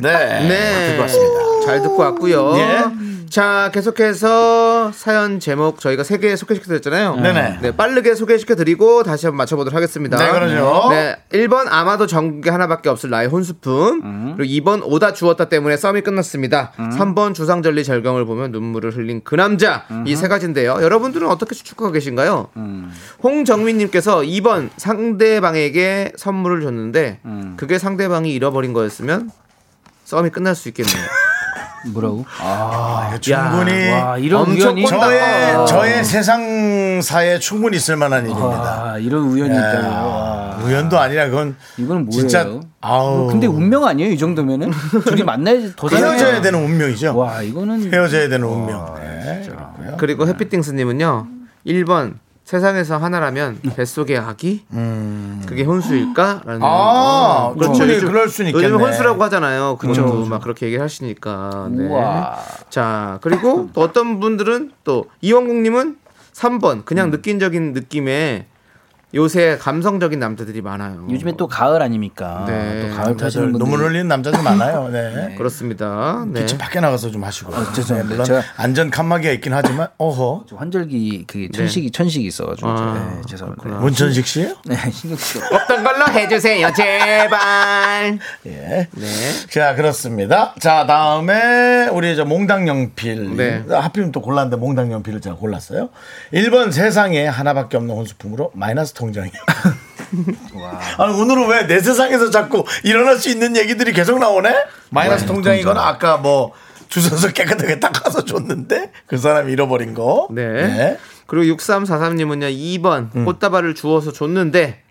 네. 0.01 0.47
네. 0.47 0.88
듣고 0.89 1.01
왔습니다. 1.03 1.65
잘 1.65 1.82
듣고 1.82 1.97
왔고요. 1.97 2.57
예. 2.57 3.09
자, 3.30 3.69
계속해서 3.73 4.91
사연 4.91 5.39
제목 5.39 5.80
저희가 5.80 6.03
세 6.03 6.17
개 6.19 6.36
소개시켜드렸잖아요. 6.36 7.15
네네. 7.17 7.59
네, 7.61 7.71
빠르게 7.75 8.15
소개시켜드리고 8.15 9.03
다시 9.03 9.25
한번 9.27 9.38
맞춰보도록 9.38 9.75
하겠습니다. 9.75 10.17
네, 10.17 10.32
그러죠. 10.32 10.88
네, 10.89 11.15
1번 11.32 11.67
아마도 11.69 12.07
전국에 12.07 12.49
하나밖에 12.49 12.89
없을 12.89 13.09
나의 13.09 13.27
혼수품. 13.27 14.36
그리고 14.36 14.43
2번 14.71 14.82
오다 14.84 15.13
주었다 15.13 15.47
때문에 15.47 15.77
썸이 15.77 16.01
끝났습니다. 16.01 16.71
3번 16.77 17.34
주상절리 17.36 17.84
절경을 17.84 18.25
보면 18.25 18.51
눈물을 18.51 18.95
흘린 18.95 19.21
그 19.23 19.36
남자. 19.36 19.86
이세 20.07 20.27
가지인데요. 20.27 20.80
여러분들은 20.82 21.27
어떻게 21.27 21.53
추측하고 21.55 21.91
계신가요? 21.91 22.49
홍정민님께서 23.23 24.21
2번 24.21 24.69
상대방에게 24.77 26.13
선물을 26.17 26.61
줬는데 26.61 27.19
그게 27.57 27.77
상대방이 27.77 28.34
잃어버린 28.34 28.73
거였으면 28.73 29.30
썸이 30.05 30.32
끝날 30.32 30.55
수 30.55 30.67
있겠네요. 30.69 30.95
뭐라고? 31.88 32.25
아, 32.41 33.17
충분히 33.21 33.89
와, 33.91 34.17
이런 34.17 34.41
엄청 34.41 34.69
우연이 34.75 34.88
저의 34.88 35.21
아. 35.55 35.65
저의 35.65 36.03
세상사에 36.03 37.39
충분히 37.39 37.77
있을 37.77 37.95
만한 37.95 38.25
일입니다. 38.25 38.91
아, 38.93 38.97
이런 38.97 39.23
우연이 39.23 39.55
예. 39.55 39.59
와. 39.88 40.57
우연도 40.63 40.99
아니라 40.99 41.25
그건 41.27 41.55
이건 41.77 42.05
뭐예요? 42.05 42.11
진짜 42.11 42.47
아우. 42.82 43.17
뭐, 43.19 43.27
근데 43.27 43.47
운명 43.47 43.86
아니에요? 43.86 44.11
이 44.11 44.17
정도면은 44.17 44.71
둘이 45.05 45.23
만나야지 45.23 45.73
더 45.75 45.88
헤어져야. 45.95 46.41
되는 46.41 46.63
운명이죠. 46.63 47.17
와, 47.17 47.41
이거는 47.41 47.91
헤어져야 47.93 48.27
되는 48.30 48.45
운명. 48.47 48.93
네, 48.95 49.43
그렇고요. 49.45 49.97
그리고 49.97 50.27
해피띵스님은요. 50.27 51.27
1번 51.65 52.15
세상에서 52.54 52.97
하나라면 52.97 53.60
뱃속의 53.76 54.18
아기? 54.18 54.66
그게 55.45 55.64
혼수일까?라는. 55.64 56.62
아, 56.64 57.54
충분히 57.62 57.93
요즘- 57.93 58.08
그럴 58.08 58.28
수는 58.28 58.50
있겠네. 58.50 58.74
요즘 58.74 58.84
혼수라고 58.84 59.24
하잖아요. 59.26 59.78
그것도 59.78 60.26
막 60.26 60.41
그렇게 60.41 60.66
얘기를 60.66 60.84
하시니까. 60.84 61.68
네. 61.72 61.86
우와. 61.86 62.39
자 62.72 63.20
그리고 63.22 63.70
또 63.74 63.82
어떤 63.82 64.20
분들은 64.20 64.72
또 64.84 65.06
이원국 65.22 65.58
님은 65.58 65.97
3번 66.34 66.86
그냥 66.86 67.12
느낀적인 67.12 67.74
느낌에 67.74 68.47
요새 69.16 69.57
감성적인 69.60 70.20
남자들이 70.20 70.62
많아요. 70.62 71.07
요즘에 71.10 71.34
또 71.36 71.47
가을 71.47 71.82
아닙니까? 71.82 72.45
네. 72.47 72.89
또 72.89 72.95
가을 72.95 73.18
타시는 73.18 73.53
분들 73.53 73.60
눈물 73.68 73.88
흘리는 73.88 74.07
남자들 74.07 74.43
많아요. 74.43 74.89
네. 74.89 75.34
그렇습니다. 75.38 76.26
네. 76.28 76.45
빛이 76.45 76.60
밖에 76.60 76.80
나가서 76.80 77.10
좀 77.10 77.24
하시고. 77.24 77.51
어, 77.51 77.74
죄송합니다. 77.74 78.24
네, 78.24 78.30
물론 78.30 78.41
제가- 78.43 78.43
안전 78.57 78.91
칸막이가 78.91 79.32
있긴 79.34 79.53
하지만 79.53 79.88
어허. 79.97 80.45
저 80.47 80.55
환절기 80.57 81.24
그 81.26 81.47
천식이 81.51 81.89
천식이 81.89 82.28
있어가지고 82.28 82.68
아, 82.70 83.12
네, 83.16 83.22
죄송합니다. 83.28 83.70
문천식 83.80 84.28
씨요? 84.28 84.55
네, 84.66 84.76
신경 84.91 85.18
쓰. 85.18 85.39
없던 85.55 85.84
걸로 85.84 86.07
해주세요, 86.14 86.72
제발. 86.76 88.20
예. 88.45 88.88
네. 88.91 89.47
자, 89.49 89.74
그렇습니다. 89.74 90.53
자, 90.60 90.86
다음에 90.86 91.88
우리 91.88 92.16
저 92.16 92.26
몽당연필. 92.26 93.36
네. 93.36 93.64
하필이면 93.70 94.12
또 94.12 94.22
골랐는데 94.22 94.57
몽당연필을 94.57 95.20
제가 95.22 95.36
골랐어요. 95.38 95.89
1번 96.32 96.72
세상에 96.72 97.26
하나밖에 97.26 97.76
없는 97.78 97.95
혼수품으로 97.95 98.51
마이너스 98.53 98.93
통장이요. 99.00 99.32
아니, 100.97 101.14
오늘은 101.22 101.47
왜 101.47 101.68
내 101.68 101.80
세상에서 101.80 102.30
자꾸 102.30 102.64
일어날 102.84 103.18
수 103.18 103.30
있는 103.30 103.56
얘기들이 103.56 103.93
계속 103.93 104.20
나오네? 104.20 104.56
마이너스 104.89 105.26
통장이거나 105.26 105.82
아까 105.88 106.18
뭐 106.18 106.52
주소서 106.89 107.30
깨끗하게 107.32 107.80
닦아서 107.80 108.26
줬는데 108.26 108.91
그 109.06 109.18
사람이 109.18 109.52
잃어버린 109.52 109.93
거. 109.93 110.28
네. 110.32 110.97
그리고 111.28 111.56
6343님은요, 111.56 112.52
2번 112.82 113.16
음. 113.16 113.26
꽃다발을 113.26 113.76
주워서 113.76 114.12
줬는데 114.12 114.82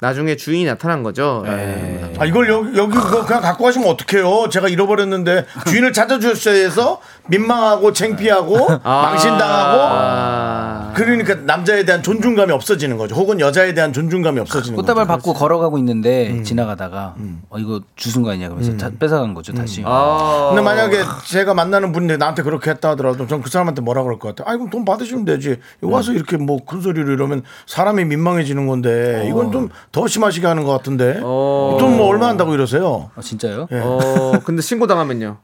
나중에 0.00 0.34
주인이 0.34 0.64
나타난 0.64 1.04
거죠. 1.04 1.44
네. 1.46 2.12
아, 2.18 2.24
이걸 2.24 2.48
여기, 2.48 2.76
여기 2.76 2.94
그거 2.96 3.24
그냥 3.24 3.40
갖고 3.42 3.64
가시면 3.64 3.88
어떡해요? 3.88 4.48
제가 4.50 4.68
잃어버렸는데 4.68 5.46
주인을 5.68 5.92
찾아주셔야 5.92 6.56
해서 6.64 7.00
민망하고 7.28 7.92
창피하고 7.92 8.68
망신당하고 8.84 9.80
아. 9.82 10.92
그러니까 10.94 11.34
남자에 11.34 11.84
대한 11.84 12.02
존중감이 12.02 12.52
없어지는 12.52 12.96
거죠. 12.98 13.14
혹은 13.16 13.40
여자에 13.40 13.74
대한 13.74 13.92
존중감이 13.92 14.38
없어지는 14.40 14.76
꽃다발 14.76 15.06
거죠. 15.06 15.16
받고 15.16 15.32
걸어가고 15.34 15.78
있는데 15.78 16.42
지나가다가 16.42 17.14
어 17.50 17.58
이거 17.58 17.80
주순 17.96 18.22
거 18.22 18.30
아니냐 18.30 18.48
그러면서 18.48 18.76
다 18.76 18.90
뺏어간 18.98 19.34
거죠 19.34 19.52
다시. 19.52 19.82
아. 19.84 20.48
근데 20.50 20.62
만약에 20.62 21.02
제가 21.26 21.54
만나는 21.54 21.92
분이 21.92 22.16
나한테 22.16 22.42
그렇게 22.42 22.70
했다 22.70 22.90
하더라도 22.90 23.26
전 23.26 23.44
그 23.44 23.50
사람한테 23.50 23.82
뭐라 23.82 24.02
그럴 24.04 24.18
것 24.18 24.34
같아요. 24.34 24.50
아이고 24.50 24.70
돈 24.70 24.84
받으시면 24.84 25.24
되지. 25.24 25.58
와서 25.82 26.12
이렇게 26.12 26.36
뭐 26.36 26.58
큰 26.64 26.80
소리로 26.80 27.12
이러면 27.12 27.42
사람이 27.66 28.04
민망해지는 28.06 28.66
건데 28.66 29.26
이건 29.28 29.50
좀 29.52 29.68
더 29.92 30.06
심하시게 30.06 30.46
하는 30.46 30.64
것 30.64 30.72
같은데 30.72 31.20
어. 31.22 31.76
돈뭐 31.80 32.06
얼마 32.06 32.28
한다고 32.28 32.54
이러세요? 32.54 33.10
아, 33.16 33.20
진짜요? 33.20 33.66
예. 33.72 33.80
어, 33.82 34.32
근데 34.44 34.60
신고 34.62 34.86
당하면요. 34.86 35.36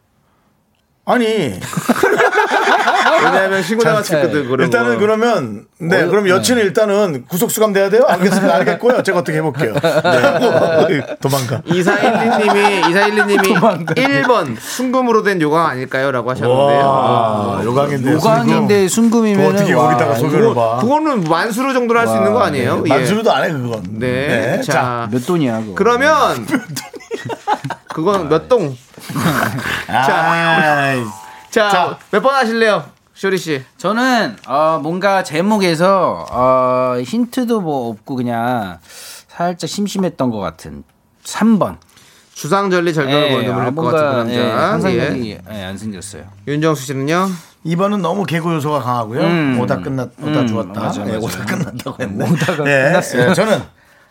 아니 1.12 1.58
왜냐하면 3.24 3.62
신고 3.62 3.82
당할 3.82 4.04
수 4.04 4.14
있거든. 4.16 4.48
그런 4.48 4.66
일단은 4.66 4.94
거. 4.94 5.00
그러면 5.00 5.64
네 5.78 6.02
어, 6.02 6.08
그럼 6.08 6.28
여친은 6.28 6.62
일단은 6.62 7.24
구속 7.28 7.50
수감 7.50 7.72
돼야 7.72 7.88
돼요? 7.90 8.04
알겠습니다. 8.06 8.54
알겠고요. 8.56 9.02
제가 9.02 9.18
어떻게 9.20 9.38
해볼게요. 9.38 9.74
네. 9.74 11.00
도망가. 11.20 11.62
이사일리님이 11.64 12.88
이사일리님이 12.90 13.54
1번 13.54 14.56
순금으로 14.58 15.22
된 15.22 15.40
요강 15.40 15.66
아닐까요?라고 15.66 16.30
하셨는데요. 16.30 16.80
와, 16.86 17.60
요강인데 17.64 18.12
요강인데 18.12 18.88
순금이면 18.88 19.54
어떻게 19.54 19.72
여기다가 19.72 20.14
소변을 20.14 20.54
봐? 20.54 20.78
그거는 20.80 21.24
만수로 21.24 21.72
정도로 21.72 21.98
할 21.98 22.10
수 22.10 22.16
있는 22.16 22.32
거 22.32 22.40
아니에요? 22.40 22.82
예. 22.86 22.88
만수르도 22.88 23.30
안 23.32 23.44
해 23.44 23.52
그건. 23.52 23.82
네. 23.92 24.60
자, 24.62 25.08
몇 25.12 25.24
돈이야 25.26 25.60
그거? 25.60 25.74
그러면 25.74 26.46
그건 27.88 28.28
몇 28.28 28.48
동? 28.48 28.76
자, 31.50 31.68
자, 31.70 31.98
몇 32.10 32.22
번 32.22 32.34
하실래요? 32.34 32.84
쇼리 33.14 33.36
씨. 33.38 33.62
저는 33.76 34.36
어, 34.46 34.78
뭔가 34.82 35.22
제목에서 35.22 36.26
어, 36.30 36.94
힌트도 37.04 37.60
뭐 37.60 37.90
없고 37.90 38.16
그냥 38.16 38.78
살짝 39.28 39.68
심심했던 39.68 40.30
것 40.30 40.38
같은 40.38 40.84
3번. 41.24 41.76
주상절리 42.34 42.94
절벽을 42.94 43.44
예, 43.44 43.52
보는 43.52 43.66
아, 43.66 43.70
것 43.72 43.82
같은 43.82 44.26
그 44.28 44.32
예, 44.32 44.38
남자. 44.48 44.70
상상력이 44.70 45.30
예. 45.32 45.40
예, 45.52 45.62
안 45.64 45.76
생겼어요. 45.76 46.22
윤정수 46.48 46.84
씨는요? 46.86 47.28
2번은 47.66 48.00
너무 48.00 48.24
개그 48.24 48.50
요소가 48.54 48.80
강하고요. 48.80 49.20
음. 49.20 49.60
오다 49.60 49.80
끝났, 49.80 50.08
오다 50.22 50.40
음, 50.40 50.46
죽었다. 50.46 50.80
맞아, 50.80 51.04
네, 51.04 51.12
맞아. 51.18 51.26
오다 51.26 51.44
끝났다고 51.44 52.02
했네. 52.02 52.24
오다가 52.30 52.52
예, 52.70 52.84
끝났어요. 52.84 53.28
예, 53.30 53.34
저는 53.34 53.62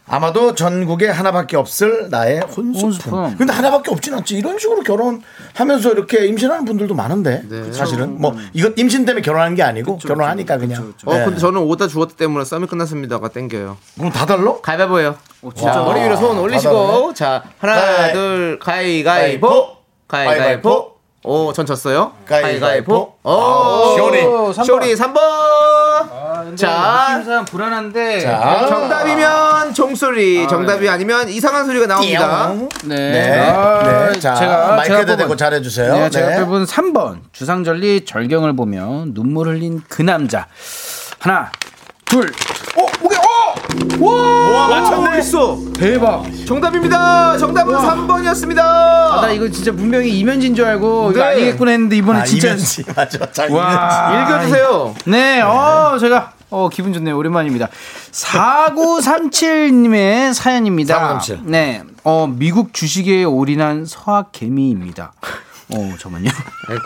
아마도 0.10 0.55
전국에 0.55 1.07
하나밖에 1.07 1.55
없을 1.55 2.10
나의 2.10 2.39
혼수품. 2.41 2.82
혼수품. 2.82 3.36
근데 3.38 3.53
하나밖에 3.53 3.91
없진 3.91 4.14
않지. 4.16 4.36
이런 4.36 4.57
식으로 4.57 4.82
결혼하면서 4.82 5.91
이렇게 5.91 6.26
임신하는 6.26 6.66
분들도 6.66 6.95
많은데 6.95 7.43
사실은 7.72 8.20
뭐 8.20 8.36
이거 8.53 8.72
임신 8.76 9.05
때문에 9.05 9.22
결혼하는 9.22 9.55
게 9.55 9.64
아니고 9.64 9.97
결혼하니까 9.99 10.57
그냥. 10.57 10.93
어, 11.05 11.14
예. 11.14 11.24
근데 11.26 11.38
저는 11.39 11.62
오다 11.62 11.88
죽었기 11.88 12.16
때문에 12.16 12.43
썸이 12.43 12.66
끝났습니다가 12.68 13.30
땡겨요. 13.30 13.78
그럼 13.97 14.12
다 14.12 14.26
달러? 14.26 14.60
가위바위보예요. 14.62 15.16
진짜? 15.55 15.72
자, 15.74 15.82
머리 15.84 16.01
위로 16.01 16.16
손다 16.18 16.41
올리시고 16.41 17.14
자 17.14 17.43
하나 17.60 17.76
가위- 17.80 18.14
둘 18.14 18.60
가위가위보 18.60 19.68
가위가위보 20.07 20.89
오전 21.24 21.66
졌어요. 21.66 22.14
가위가위보. 22.26 23.14
오 23.24 23.30
아, 23.30 23.95
쇼리. 23.95 24.24
3번. 26.07 26.57
자 26.57 27.07
심상 27.15 27.45
불안한데. 27.45 28.19
자. 28.21 28.65
정답이면 28.67 29.73
종소리, 29.73 30.47
정답이 30.47 30.87
아니면 30.89 31.27
이상한 31.29 31.65
소리가 31.65 31.87
나옵니다. 31.87 32.53
네. 32.85 32.95
네. 32.95 33.39
아, 33.49 34.09
네. 34.11 34.19
자, 34.19 34.35
제가 34.35 34.75
마이크에다 34.75 35.15
대고 35.17 35.33
뽑은- 35.33 35.37
잘해주세요. 35.37 35.93
네, 35.93 36.09
제가 36.09 36.27
네. 36.29 36.39
뽑은 36.45 36.65
3번 36.65 37.19
주상절리 37.31 38.05
절경을 38.05 38.55
보며 38.55 39.05
눈물 39.07 39.47
흘린 39.49 39.81
그 39.89 40.01
남자. 40.01 40.47
하나, 41.19 41.51
둘. 42.05 42.25
어, 42.77 42.85
뭐게? 43.01 43.17
어! 43.99 44.05
와! 44.05 44.49
와 44.49 44.67
맞췄네. 44.70 45.20
있어. 45.20 45.57
대박. 45.78 46.26
정답입니다. 46.45 47.38
정답은 47.38 47.76
3번이었습니다. 47.76 48.59
아, 48.59 49.20
나 49.22 49.30
이거 49.32 49.49
진짜 49.49 49.72
분명히 49.72 50.17
이면진 50.17 50.55
줄 50.55 50.65
알고 50.65 51.11
이거 51.11 51.20
네. 51.20 51.26
아니겠구나 51.26 51.72
했는데 51.72 51.97
이번에 51.97 52.22
아, 52.22 52.24
진짜 52.24 52.47
이면지 52.49 52.84
맞아. 52.95 53.32
자, 53.32 53.47
와. 53.49 54.26
읽어 54.28 54.41
주세요. 54.41 54.95
네, 55.05 55.41
어, 55.41 55.97
제가, 55.99 56.32
어, 56.49 56.70
기분 56.70 56.93
좋네요. 56.93 57.15
오랜만입니다. 57.17 57.67
4937님의 58.11 60.34
사연입니다. 60.34 60.95
4937. 60.95 61.51
네, 61.51 61.84
어, 62.03 62.28
미국 62.28 62.74
주식에 62.74 63.24
올인한 63.24 63.86
서학개미입니다. 63.86 65.13
어, 65.72 65.93
잠깐만요. 65.99 66.32
아이고. 66.70 66.84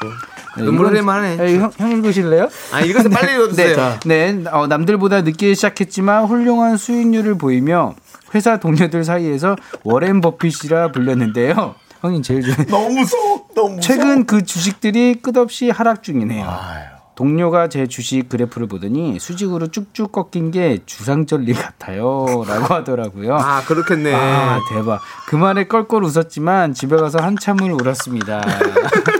네, 0.58 0.64
눈물 0.64 0.88
흘릴만 0.88 1.24
하네. 1.24 1.44
에, 1.44 1.58
형, 1.58 1.72
형 1.78 1.92
읽으실래요? 1.92 2.50
아 2.72 2.82
읽어서 2.82 3.10
빨리 3.10 3.34
읽어주세요. 3.34 4.00
네, 4.06 4.34
네 4.34 4.50
어, 4.50 4.68
남들보다 4.68 5.22
늦게 5.22 5.54
시작했지만 5.54 6.26
훌륭한 6.26 6.78
수익률을 6.78 7.38
보이며 7.38 7.96
회사 8.36 8.58
동료들 8.58 9.04
사이에서 9.04 9.56
워렌 9.84 10.22
버핏이라 10.22 10.92
불렸는데요. 10.92 11.76
형님 12.02 12.22
제일 12.22 12.42
좋아해. 12.42 12.66
너무 12.70 12.90
무서워. 13.00 13.46
너무 13.56 13.76
무서워. 13.76 13.82
최근 13.82 14.26
그 14.26 14.44
주식들이 14.44 15.16
끝없이 15.22 15.70
하락 15.70 16.04
중이네요. 16.04 16.46
아유. 16.46 16.94
동료가 17.16 17.70
제 17.70 17.86
주식 17.86 18.28
그래프를 18.28 18.68
보더니 18.68 19.20
수직으로 19.20 19.68
쭉쭉 19.68 20.12
꺾인 20.12 20.52
게 20.52 20.80
주상절리 20.86 21.54
같아요. 21.54 22.44
라고 22.48 22.74
하더라고요. 22.74 23.36
아 23.36 23.64
그렇겠네. 23.66 24.14
아, 24.16 24.60
대박. 24.74 25.00
그 25.28 25.36
말에 25.36 25.66
껄껄 25.66 26.04
웃었지만 26.04 26.74
집에 26.74 26.98
가서 26.98 27.20
한참을 27.20 27.72
울었습니다. 27.72 28.42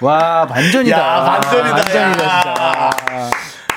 와, 0.00 0.46
반전이다. 0.46 0.98
야, 0.98 1.24
반전이다. 1.24 1.74
반전이다, 1.76 2.28
야. 2.28 2.40
진짜. 2.42 3.30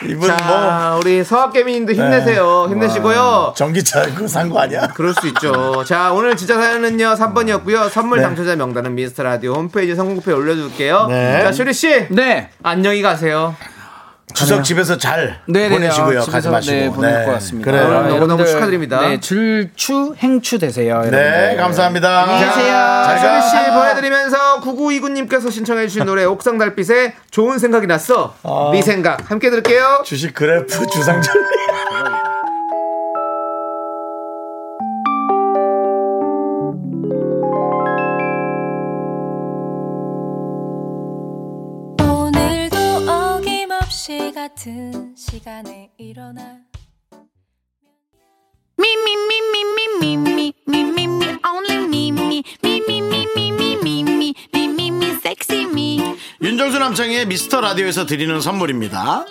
이분 0.05 0.27
자, 0.27 0.35
뭐 0.45 0.99
우리 0.99 1.23
서학개미님도 1.23 1.93
힘내세요. 1.93 2.67
힘내시고요. 2.69 3.53
전기차 3.55 4.01
그거 4.13 4.27
산 4.27 4.49
거 4.49 4.59
아니야? 4.59 4.87
그럴 4.87 5.13
수 5.13 5.27
있죠. 5.27 5.83
자, 5.85 6.11
오늘 6.11 6.35
진짜 6.35 6.55
사연은요, 6.55 7.13
3번이었고요. 7.13 7.89
선물 7.89 8.17
네. 8.19 8.23
당첨자 8.25 8.55
명단은 8.57 8.95
미스터 8.95 9.23
라디오 9.23 9.53
홈페이지 9.53 9.95
선곡표에 9.95 10.33
올려둘게요. 10.33 11.07
네. 11.07 11.43
자, 11.43 11.51
슈리 11.53 11.73
씨. 11.73 12.07
네. 12.09 12.49
안녕히 12.63 13.01
가세요. 13.01 13.55
추석 14.33 14.63
집에서 14.63 14.97
잘 14.97 15.39
네네네. 15.47 15.75
보내시고요. 15.75 16.21
아, 16.21 16.25
가지 16.25 16.49
마시고. 16.49 16.75
네, 16.75 16.89
보낼 16.89 17.25
것 17.25 17.31
같습니다. 17.33 17.71
그래요. 17.71 17.85
아, 17.85 18.01
너무너무 18.07 18.45
축하드립니다. 18.45 19.01
네, 19.01 19.19
줄추 19.19 20.15
행추 20.17 20.59
되세요. 20.59 21.01
네, 21.01 21.07
여러분들. 21.09 21.57
감사합니다. 21.57 22.21
안녕히 22.23 22.45
계세요. 22.45 22.73
잘 23.05 23.19
자, 23.19 23.27
가. 23.27 23.41
씨 23.41 23.71
보내드리면서 23.71 24.61
9929님께서 24.61 25.51
신청해 25.51 25.87
주신 25.87 26.05
노래 26.05 26.23
옥상 26.25 26.57
달빛의 26.57 27.13
좋은 27.31 27.57
생각이 27.59 27.87
났어. 27.87 28.35
네 28.71 28.81
생각 28.81 29.29
함께 29.29 29.49
들을게요. 29.49 30.01
주식 30.05 30.33
그래프 30.33 30.87
주상절. 30.87 31.33
오 31.35 31.72
같은 44.43 45.15
시간에 45.15 45.89
일어나 45.97 46.41
me 48.77 48.89
only 51.47 51.77
me 51.85 52.11
me 54.89 55.07
sexy 55.23 55.63
me 55.63 56.17
윤정수 56.41 56.77
남창희의 56.77 57.25
미스터 57.27 57.61
라디오에서 57.61 58.05
드리는 58.05 58.41
선물입니다. 58.41 59.25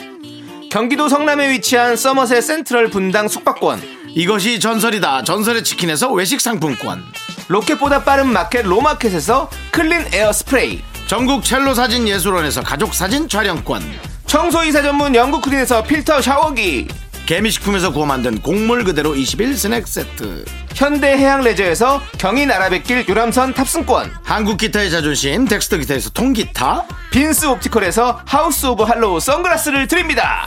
경기도 0.70 1.10
성남에 1.10 1.50
위치한 1.50 1.94
서머셋 1.96 2.42
센트럴 2.42 2.88
분당 2.88 3.28
숙박권. 3.28 3.82
이것이 4.14 4.60
전설이다. 4.60 5.24
전설의 5.24 5.62
치킨에서 5.62 6.10
외식 6.10 6.40
상품권. 6.40 7.04
로켓보다 7.48 8.04
빠른 8.04 8.32
마켓 8.32 8.62
로마켓에서 8.62 9.50
clean 9.72 10.06
air 10.14 10.32
스프레이. 10.32 10.82
전국 11.06 11.44
첼로 11.44 11.74
사진 11.74 12.08
예술원에서 12.08 12.62
가족 12.62 12.94
사진 12.94 13.28
촬영권. 13.28 14.11
청소이사 14.32 14.80
전문 14.80 15.14
영구크린에서 15.14 15.82
필터 15.82 16.22
샤워기. 16.22 16.88
개미식품에서 17.26 17.92
구워 17.92 18.06
만든 18.06 18.40
곡물 18.40 18.82
그대로 18.82 19.14
21 19.14 19.54
스낵 19.54 19.86
세트. 19.86 20.46
현대 20.74 21.08
해양 21.08 21.42
레저에서 21.42 22.00
경인 22.16 22.50
아라뱃길 22.50 23.04
유람선 23.06 23.52
탑승권. 23.52 24.10
한국 24.24 24.56
기타의 24.56 24.90
자존심 24.90 25.46
덱스터 25.46 25.76
기타에서 25.76 26.08
통기타. 26.10 26.86
빈스 27.10 27.44
옵티컬에서 27.44 28.22
하우스 28.24 28.64
오브 28.64 28.84
할로우 28.84 29.20
선글라스를 29.20 29.86
드립니다. 29.86 30.46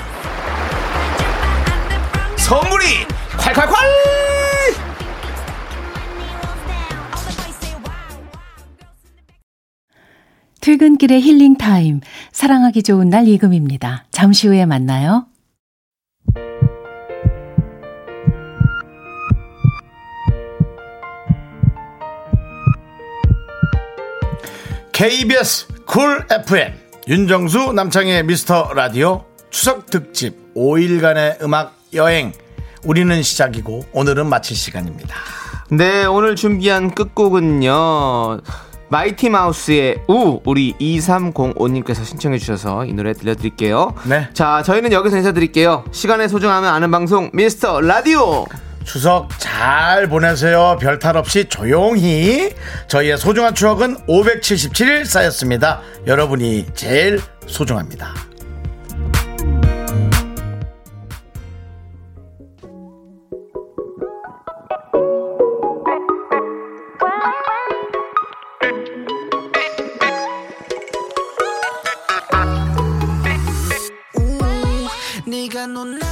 선물이 2.38 3.06
콸콸콸! 3.38 4.35
퇴근길의 10.66 11.22
힐링 11.22 11.58
타임. 11.58 12.02
사랑하기 12.32 12.82
좋은 12.82 13.08
날 13.08 13.28
이금희입니다. 13.28 14.06
잠시 14.10 14.48
후에 14.48 14.66
만나요. 14.66 15.28
KBS 24.92 25.68
쿨 25.86 26.26
FM 26.32 26.74
윤정수 27.08 27.74
남창희의 27.74 28.24
미스터 28.24 28.74
라디오 28.74 29.24
추석 29.52 29.92
특집 29.92 30.52
5일간의 30.56 31.44
음악 31.44 31.78
여행 31.94 32.32
우리는 32.84 33.22
시작이고 33.22 33.86
오늘은 33.94 34.26
마칠 34.26 34.58
시간입니다. 34.58 35.16
네, 35.70 36.06
오늘 36.06 36.36
준비한 36.36 36.96
끝곡은요. 36.96 38.42
마이티 38.90 39.30
마우스의 39.30 40.04
우 40.08 40.40
우리 40.46 40.74
2305님께서 40.80 42.06
신청해 42.06 42.38
주셔서 42.38 42.86
이 42.86 42.94
노래 42.94 43.14
들려드릴게요. 43.14 43.94
네. 44.06 44.30
자, 44.34 44.62
저희는 44.64 44.92
여기서 44.92 45.18
인사드릴게요. 45.18 45.86
시간의 45.92 46.30
소중함을 46.30 46.68
아는 46.70 46.92
방송 46.92 47.30
미스터 47.34 47.82
라디오. 47.82 48.46
추석 48.84 49.30
잘 49.40 50.08
보내세요. 50.08 50.78
별 50.80 51.00
탈 51.00 51.18
없이 51.18 51.46
조용히. 51.46 52.52
저희의 52.88 53.18
소중한 53.18 53.56
추억은 53.56 53.98
577일 54.08 55.06
쌓였습니다. 55.06 55.82
여러분이 56.06 56.68
제일 56.76 57.20
소중합니다. 57.48 58.14
buscando 75.66 75.84
nada. 75.86 76.05